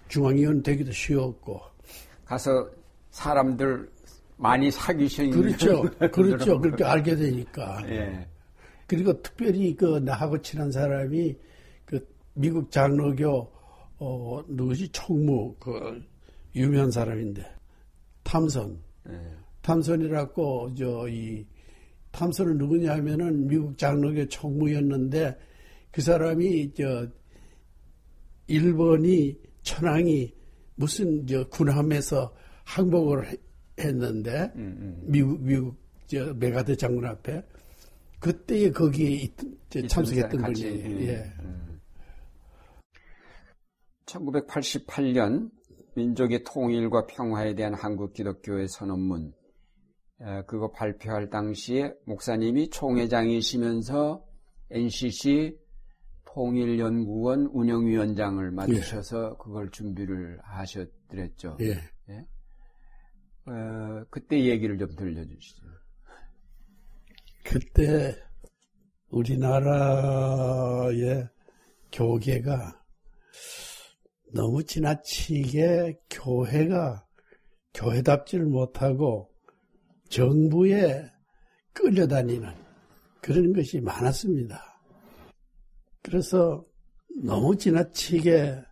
[0.09, 1.61] 중앙위원 되기도 쉬웠고
[2.25, 2.71] 가서
[3.11, 3.91] 사람들
[4.37, 5.83] 많이 사귀신 그렇죠.
[5.83, 6.11] 그렇죠.
[6.13, 6.61] 분들하고.
[6.61, 7.83] 그렇게 알게 되니까.
[7.89, 8.27] 예.
[8.87, 11.37] 그리고 특별히 그 나하고 친한 사람이
[11.85, 13.53] 그 미국 장로교
[13.99, 16.03] 어 누구지 총무 그
[16.55, 17.45] 유명한 사람인데
[18.25, 19.13] 탐선 예.
[19.63, 21.47] 탐선이라고 저 이
[22.13, 25.39] 탐선은 누구냐 하면은 미국 장로교 총무였는데
[25.93, 27.07] 그 사람이 저
[28.49, 30.35] 일본이 천황이
[30.75, 33.37] 무슨 저 군함에서 항복을 해-
[33.79, 35.03] 했는데 음, 음.
[35.07, 35.77] 미국 미국
[36.09, 37.43] 저 맥아더 장군 앞에
[38.19, 39.33] 그때 거기에 있,
[39.71, 41.01] 저 참석했던 분이에요.
[41.03, 41.07] 예.
[41.09, 41.33] 예.
[41.41, 41.81] 음.
[44.07, 45.51] 1988년
[45.95, 49.33] 민족의 통일과 평화에 대한 한국 기독교의 선언문
[50.47, 54.25] 그거 발표할 당시에 목사님이 총회장이시면서
[54.71, 55.59] NCC
[56.27, 59.37] 통일연구원 운영위원장을 맡으셔서 예.
[59.43, 61.57] 그걸 준비를 하셨더랬죠.
[61.61, 61.81] 예.
[62.11, 62.27] 예?
[63.47, 65.67] 어, 그때 얘기를 좀 들려주시죠.
[67.45, 68.15] 그때
[69.09, 70.49] 우리나라의
[71.91, 72.81] 교계가
[74.33, 77.07] 너무 지나치게 교회가
[77.75, 79.31] 교회답지를 못하고
[80.09, 81.05] 정부에
[81.73, 82.49] 끌려다니는
[83.21, 84.81] 그런 것이 많았습니다.
[86.03, 86.65] 그래서
[87.23, 88.63] 너무 지나치게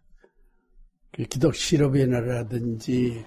[1.12, 3.24] 그 기독 실업이라든지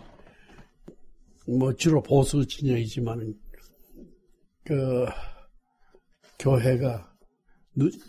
[1.47, 3.33] 뭐 주로 보수 진영이지만
[4.63, 5.05] 그
[6.39, 7.13] 교회가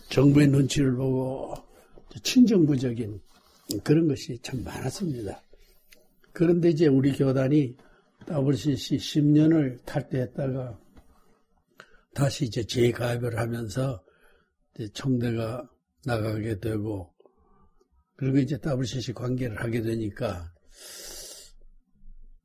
[0.09, 1.55] 정부의 눈치를 보고
[2.23, 3.21] 친정부적인
[3.81, 5.43] 그런 것이 참 많았습니다.
[6.33, 7.77] 그런데 이제 우리 교단이
[8.29, 10.79] WCC 10년을 탈퇴했다가
[12.15, 14.03] 다시 이제 재가입을 하면서
[14.75, 15.69] 이제 청대가
[16.05, 17.13] 나가게 되고
[18.17, 20.53] 그리고 이제 WCC 관계를 하게 되니까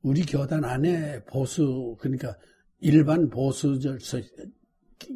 [0.02, 2.36] 우리 교단 안에 보수 그러니까
[2.80, 3.98] 일반 보수절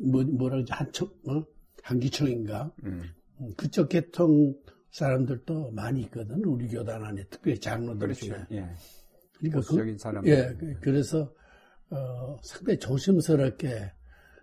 [0.01, 1.45] 뭐, 뭐라 그러지, 한청, 어?
[1.83, 2.73] 한기청인가?
[2.85, 3.03] 음.
[3.41, 3.55] 음.
[3.57, 4.55] 그쪽 계통
[4.93, 8.27] 사람들도 많이 있거든, 우리 교단 안에, 특별히 장로들 그렇죠.
[8.27, 8.37] 중에.
[8.53, 8.69] 예.
[9.39, 10.27] 그러니까 그, 사람.
[10.27, 11.35] 예, 그래서,
[11.91, 13.91] 어, 상당히 조심스럽게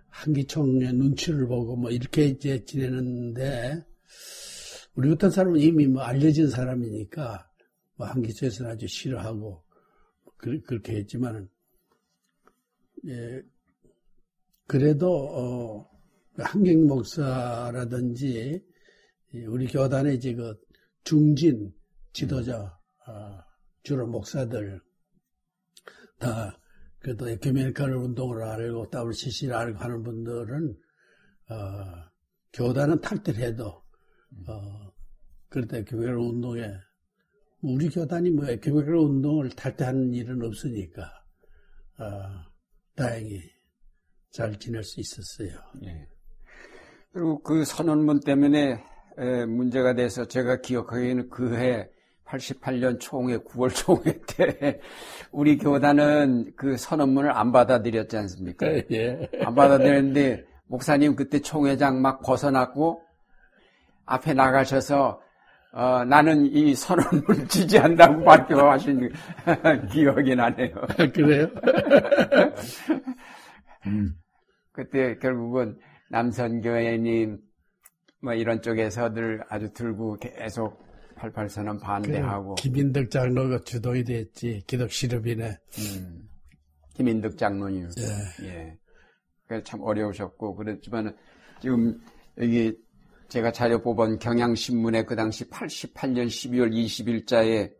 [0.08, 3.86] 한기총의 눈치를 보고 뭐 이렇게 이제 지내는데,
[4.96, 7.48] 우리 같은 사람은 이미 뭐 알려진 사람이니까,
[7.96, 9.64] 뭐 한기총에서는 아주 싫어하고,
[10.36, 11.48] 그, 그렇게 했지만은,
[13.06, 13.42] 예,
[14.66, 15.90] 그래도 어,
[16.38, 18.64] 한경 목사라든지
[19.34, 20.56] 우리 교단의 이제 그
[21.04, 21.72] 중진
[22.14, 22.78] 지도자
[23.08, 23.40] 어,
[23.84, 24.82] 주로 목사들
[26.20, 26.60] 다
[27.00, 30.78] 그래도 에큐메니컬 운동을 알고 WCC를 알고 하는 분들은
[31.50, 31.56] 어,
[32.54, 34.92] 교단은 탈퇴해도 어,
[35.48, 36.72] 그래도 에큐메니컬 운동에
[37.62, 41.04] 우리 교단이 뭐 에큐메니컬 운동을 탈퇴하는 일은 없으니까
[42.00, 42.50] 어,
[42.96, 43.42] 다행히
[44.32, 45.50] 잘 지낼 수 있었어요.
[45.84, 46.08] 예.
[47.12, 48.84] 그리고 그 선언문 때문에
[49.18, 51.90] 문제가 돼서 제가 기억하기에는 그해
[52.26, 54.80] 88년 총회 9월 총회 때
[55.31, 58.68] 우리 교단은 그 선언문을 안 받아들였지 않습니까?
[58.91, 59.30] 예.
[59.44, 63.02] 안 받아들였는데 목사님 그때 총회장 막 벗어났고
[64.06, 65.22] 앞에 나가셔서
[65.72, 69.11] 어, 나는 이 선언문을 지지한다고 발표하신
[69.91, 70.73] 기억이 나네요.
[71.14, 71.48] 그래요?
[73.86, 74.14] 음.
[74.72, 75.77] 그때 결국은
[76.10, 77.38] 남선교회님
[78.22, 80.78] 뭐 이런 쪽에서 들 아주 들고 계속
[81.16, 85.58] 88선언 반대하고 그 김인덕 장로가 주도이 됐지 기독 실업이네.
[85.80, 86.30] 음.
[86.96, 87.90] 김인덕 장로님.
[88.00, 88.46] 예.
[88.46, 88.78] 예.
[89.48, 91.16] 그래서 참 어려우셨고 그랬지만
[91.62, 91.98] 지금
[92.38, 92.78] 여기
[93.30, 97.72] 제가 자료 뽑은 경향신문에 그 당시 88년 12월 20일자에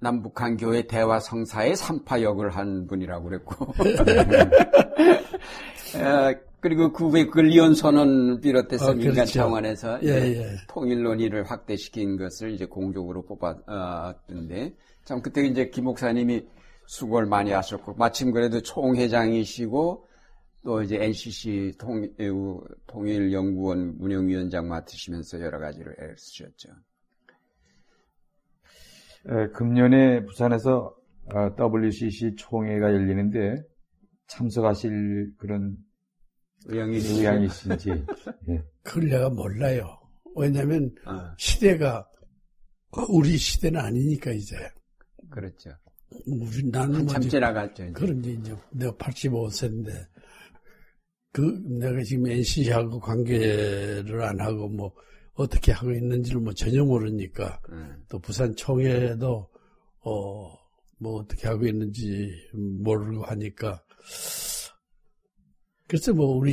[0.00, 3.64] 남북한 교회 대화 성사의 삼파 역을 한 분이라고 그랬고.
[3.64, 3.74] 어,
[6.64, 9.32] 그리고 그 후에 그 리온 선언 비롯해서 어, 민간 그렇죠.
[9.34, 10.56] 차원에서 예, 예.
[10.66, 14.74] 통일 논의를 확대시킨 것을 이제 공적으로 뽑았던데
[15.04, 16.48] 참 그때 이제 김 목사님이
[16.86, 20.08] 수고를 많이 하셨고 마침 그래도 총회장이시고
[20.64, 22.08] 또 이제 NCC 통,
[22.86, 26.70] 통일연구원 운영위원장 맡으시면서 여러 가지를 애쓰셨죠.
[29.52, 30.94] 금년에 부산에서
[31.58, 33.62] WCC 총회가 열리는데
[34.28, 35.76] 참석하실 그런
[36.64, 37.90] 의향이, 의향이신지.
[38.50, 38.62] 예.
[38.82, 39.98] 그걸 내가 몰라요.
[40.36, 41.34] 왜냐면 아.
[41.38, 42.08] 시대가
[43.08, 44.56] 우리 시대는 아니니까 이제.
[45.30, 45.70] 그렇죠.
[46.26, 47.92] 우리 나는 참 지나갔죠.
[47.92, 50.06] 그런데 이제 내가 85세인데
[51.32, 51.40] 그
[51.80, 54.92] 내가 지금 NC하고 관계를 안 하고 뭐
[55.32, 58.04] 어떻게 하고 있는지를 뭐 전혀 모르니까 음.
[58.08, 59.50] 또 부산 총회도
[60.00, 60.64] 어
[61.04, 63.82] 뭐 어떻게 하고 있는지 모르고 하니까
[65.88, 66.52] 그래서 뭐 우리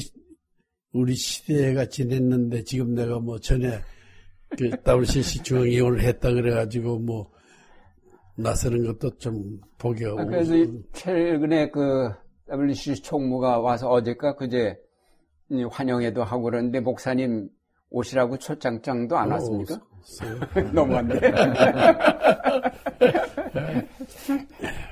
[0.93, 3.79] 우리 시대가 지냈는데 지금 내가 뭐 전에
[4.57, 7.31] 그 WCC 중앙위원을 했다 그래가지고 뭐
[8.35, 10.53] 나서는 것도 좀 보기가 아, 그래서
[10.93, 12.09] 최근에 그
[12.51, 14.77] WCC 총무가 와서 어제까 그제
[15.69, 17.49] 환영회도 하고 그러는데 목사님
[17.89, 19.79] 오시라고 초장장도 안 어, 왔습니까?
[20.73, 21.19] 너무한데.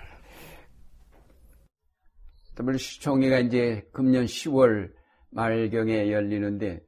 [2.60, 4.91] WC 총회가 이제 금년 10월
[5.30, 6.81] 말경에 열리는데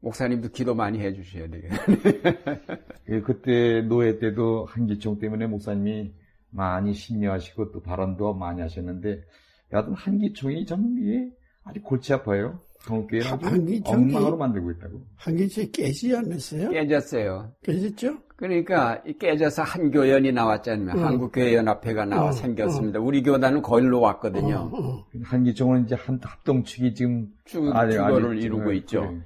[0.00, 1.80] 목사님도 기도 많이 해주셔야 되겠네요.
[3.08, 6.12] 예, 그때 노예 때도 한기총 때문에 목사님이
[6.50, 9.24] 많이 심려하시고 또 발언도 많이 하셨는데
[9.72, 11.30] 여하튼 한기총이 좀 이게
[11.64, 12.60] 아주 골치 아파요.
[12.84, 15.00] 한기총이- 엉망으로 만들고 있다고.
[15.16, 16.70] 한기치 깨지 않았어요?
[16.70, 17.52] 깨졌어요.
[17.62, 18.18] 깨졌죠?
[18.36, 20.96] 그러니까 이 깨져서 한교연이 나왔잖아요.
[20.96, 21.06] 어.
[21.06, 23.00] 한국교회연합회가 나와 어, 생겼습니다.
[23.00, 24.70] 우리 교단은 거일로 왔거든요.
[24.72, 25.06] 어, 어.
[25.24, 29.00] 한기총은 이제 한 합동축이 지금 주, 아니, 주거를 아니, 이루고 그, 있죠.
[29.00, 29.20] 그래.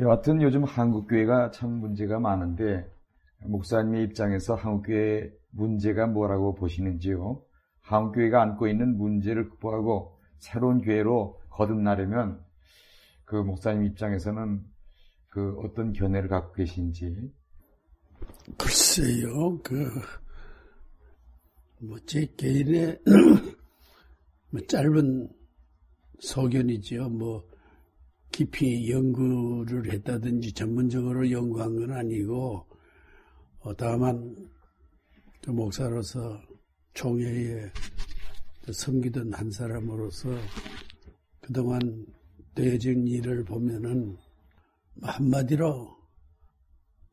[0.00, 2.86] 여하튼 요즘 한국교회가 참 문제가 많은데
[3.44, 7.42] 목사님의 입장에서 한국교회 문제가 뭐라고 보시는지요?
[7.82, 12.44] 한국교회가 안고 있는 문제를 극복하고 새로운 교회로 거듭나려면
[13.24, 14.62] 그 목사님 입장에서는
[15.28, 17.32] 그 어떤 견해를 갖고 계신지
[18.58, 19.90] 글쎄요, 그,
[21.80, 23.00] 뭐, 제 개인의,
[24.50, 25.28] 뭐, 짧은
[26.20, 27.08] 소견이지요.
[27.08, 27.48] 뭐,
[28.30, 32.66] 깊이 연구를 했다든지 전문적으로 연구한 건 아니고,
[33.60, 34.50] 어, 다만,
[35.44, 36.40] 그 목사로서
[36.94, 37.70] 총회에
[38.72, 40.30] 섬기던 한 사람으로서
[41.42, 42.06] 그동안
[42.54, 44.16] 되어진 일을 보면은
[45.02, 46.02] 한마디로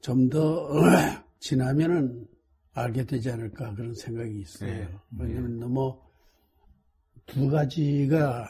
[0.02, 0.70] 좀 더
[1.40, 2.26] 지나면은
[2.74, 4.70] 알게 되지 않을까 그런 생각이 있어요.
[4.70, 4.90] 네.
[5.18, 6.00] 왜냐면 너무
[7.26, 8.48] 두 가지가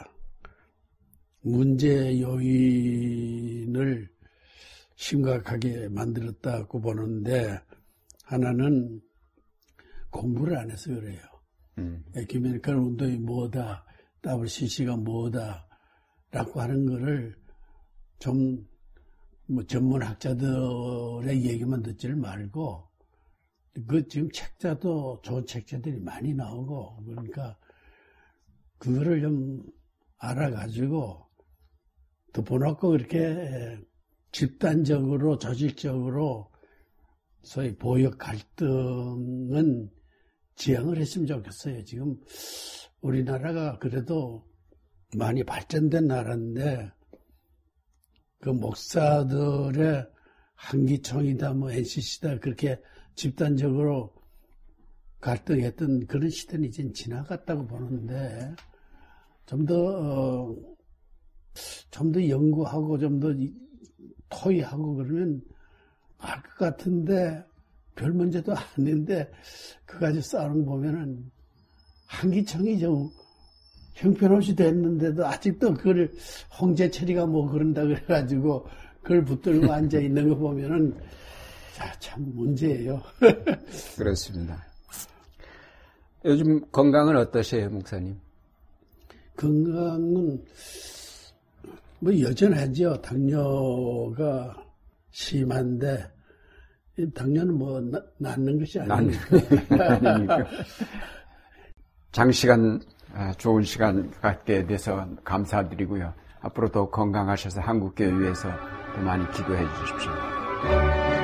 [1.41, 4.09] 문제 요인을
[4.95, 7.59] 심각하게 만들었다고 보는데
[8.23, 9.01] 하나는
[10.09, 11.21] 공부를 안 해서 그래요.
[11.77, 12.03] 음.
[12.15, 13.85] 에큐메니컬 운동이 뭐다,
[14.25, 15.68] WCC가 뭐다,
[16.31, 17.35] 라고 하는 거를
[18.19, 18.67] 좀,
[19.47, 22.87] 뭐, 전문 학자들의 얘기만 듣지를 말고,
[23.87, 27.57] 그 지금 책자도 좋은 책자들이 많이 나오고, 그러니까,
[28.77, 29.63] 그거를 좀
[30.17, 31.27] 알아가지고,
[32.33, 33.79] 덮어놓고 그렇게
[34.31, 36.51] 집단적으로, 조직적으로,
[37.41, 39.89] 소위 보역 갈등은
[40.55, 41.83] 지향을 했으면 좋겠어요.
[41.85, 42.19] 지금
[43.01, 44.48] 우리나라가 그래도
[45.15, 46.91] 많이 발전된 나라인데
[48.39, 50.07] 그 목사들의
[50.55, 52.79] 한기총이다 뭐 NCC다 그렇게
[53.15, 54.13] 집단적으로
[55.19, 58.53] 갈등했던 그런 시대는 이제 지나갔다고 보는데
[59.45, 60.55] 좀더 어,
[61.91, 63.33] 좀더 연구하고 좀 더
[64.29, 65.41] 토의하고 그러면
[66.19, 67.43] 알 것 같은데
[67.95, 69.31] 별 문제도 아닌데
[69.85, 71.31] 그까지 싸우는 거 보면은
[72.05, 73.09] 한기청이 좀
[73.99, 76.09] 형편없이 됐는데도 아직도 그걸
[76.59, 78.65] 홍재철이가 뭐 그런다 그래가지고
[79.01, 80.95] 그걸 붙들고 앉아 있는 거 보면은
[81.75, 83.01] 자, 참 문제예요.
[83.97, 84.65] 그렇습니다.
[86.25, 88.17] 요즘 건강은 어떠세요, 목사님?
[89.35, 90.43] 건강은
[91.99, 93.01] 뭐 여전하죠.
[93.01, 94.55] 당뇨가
[95.11, 96.05] 심한데
[96.97, 98.79] 이 당뇨는 뭐 나- 낫는 것이.
[98.79, 99.25] 아닙니까?
[102.11, 102.98] 장시간 아,
[103.37, 106.13] 좋은 시간 갖게 돼서 감사드리고요.
[106.41, 108.49] 앞으로 더 건강하셔서 한국교회 위해서
[108.95, 111.18] 더 많이 기도해 주십시오.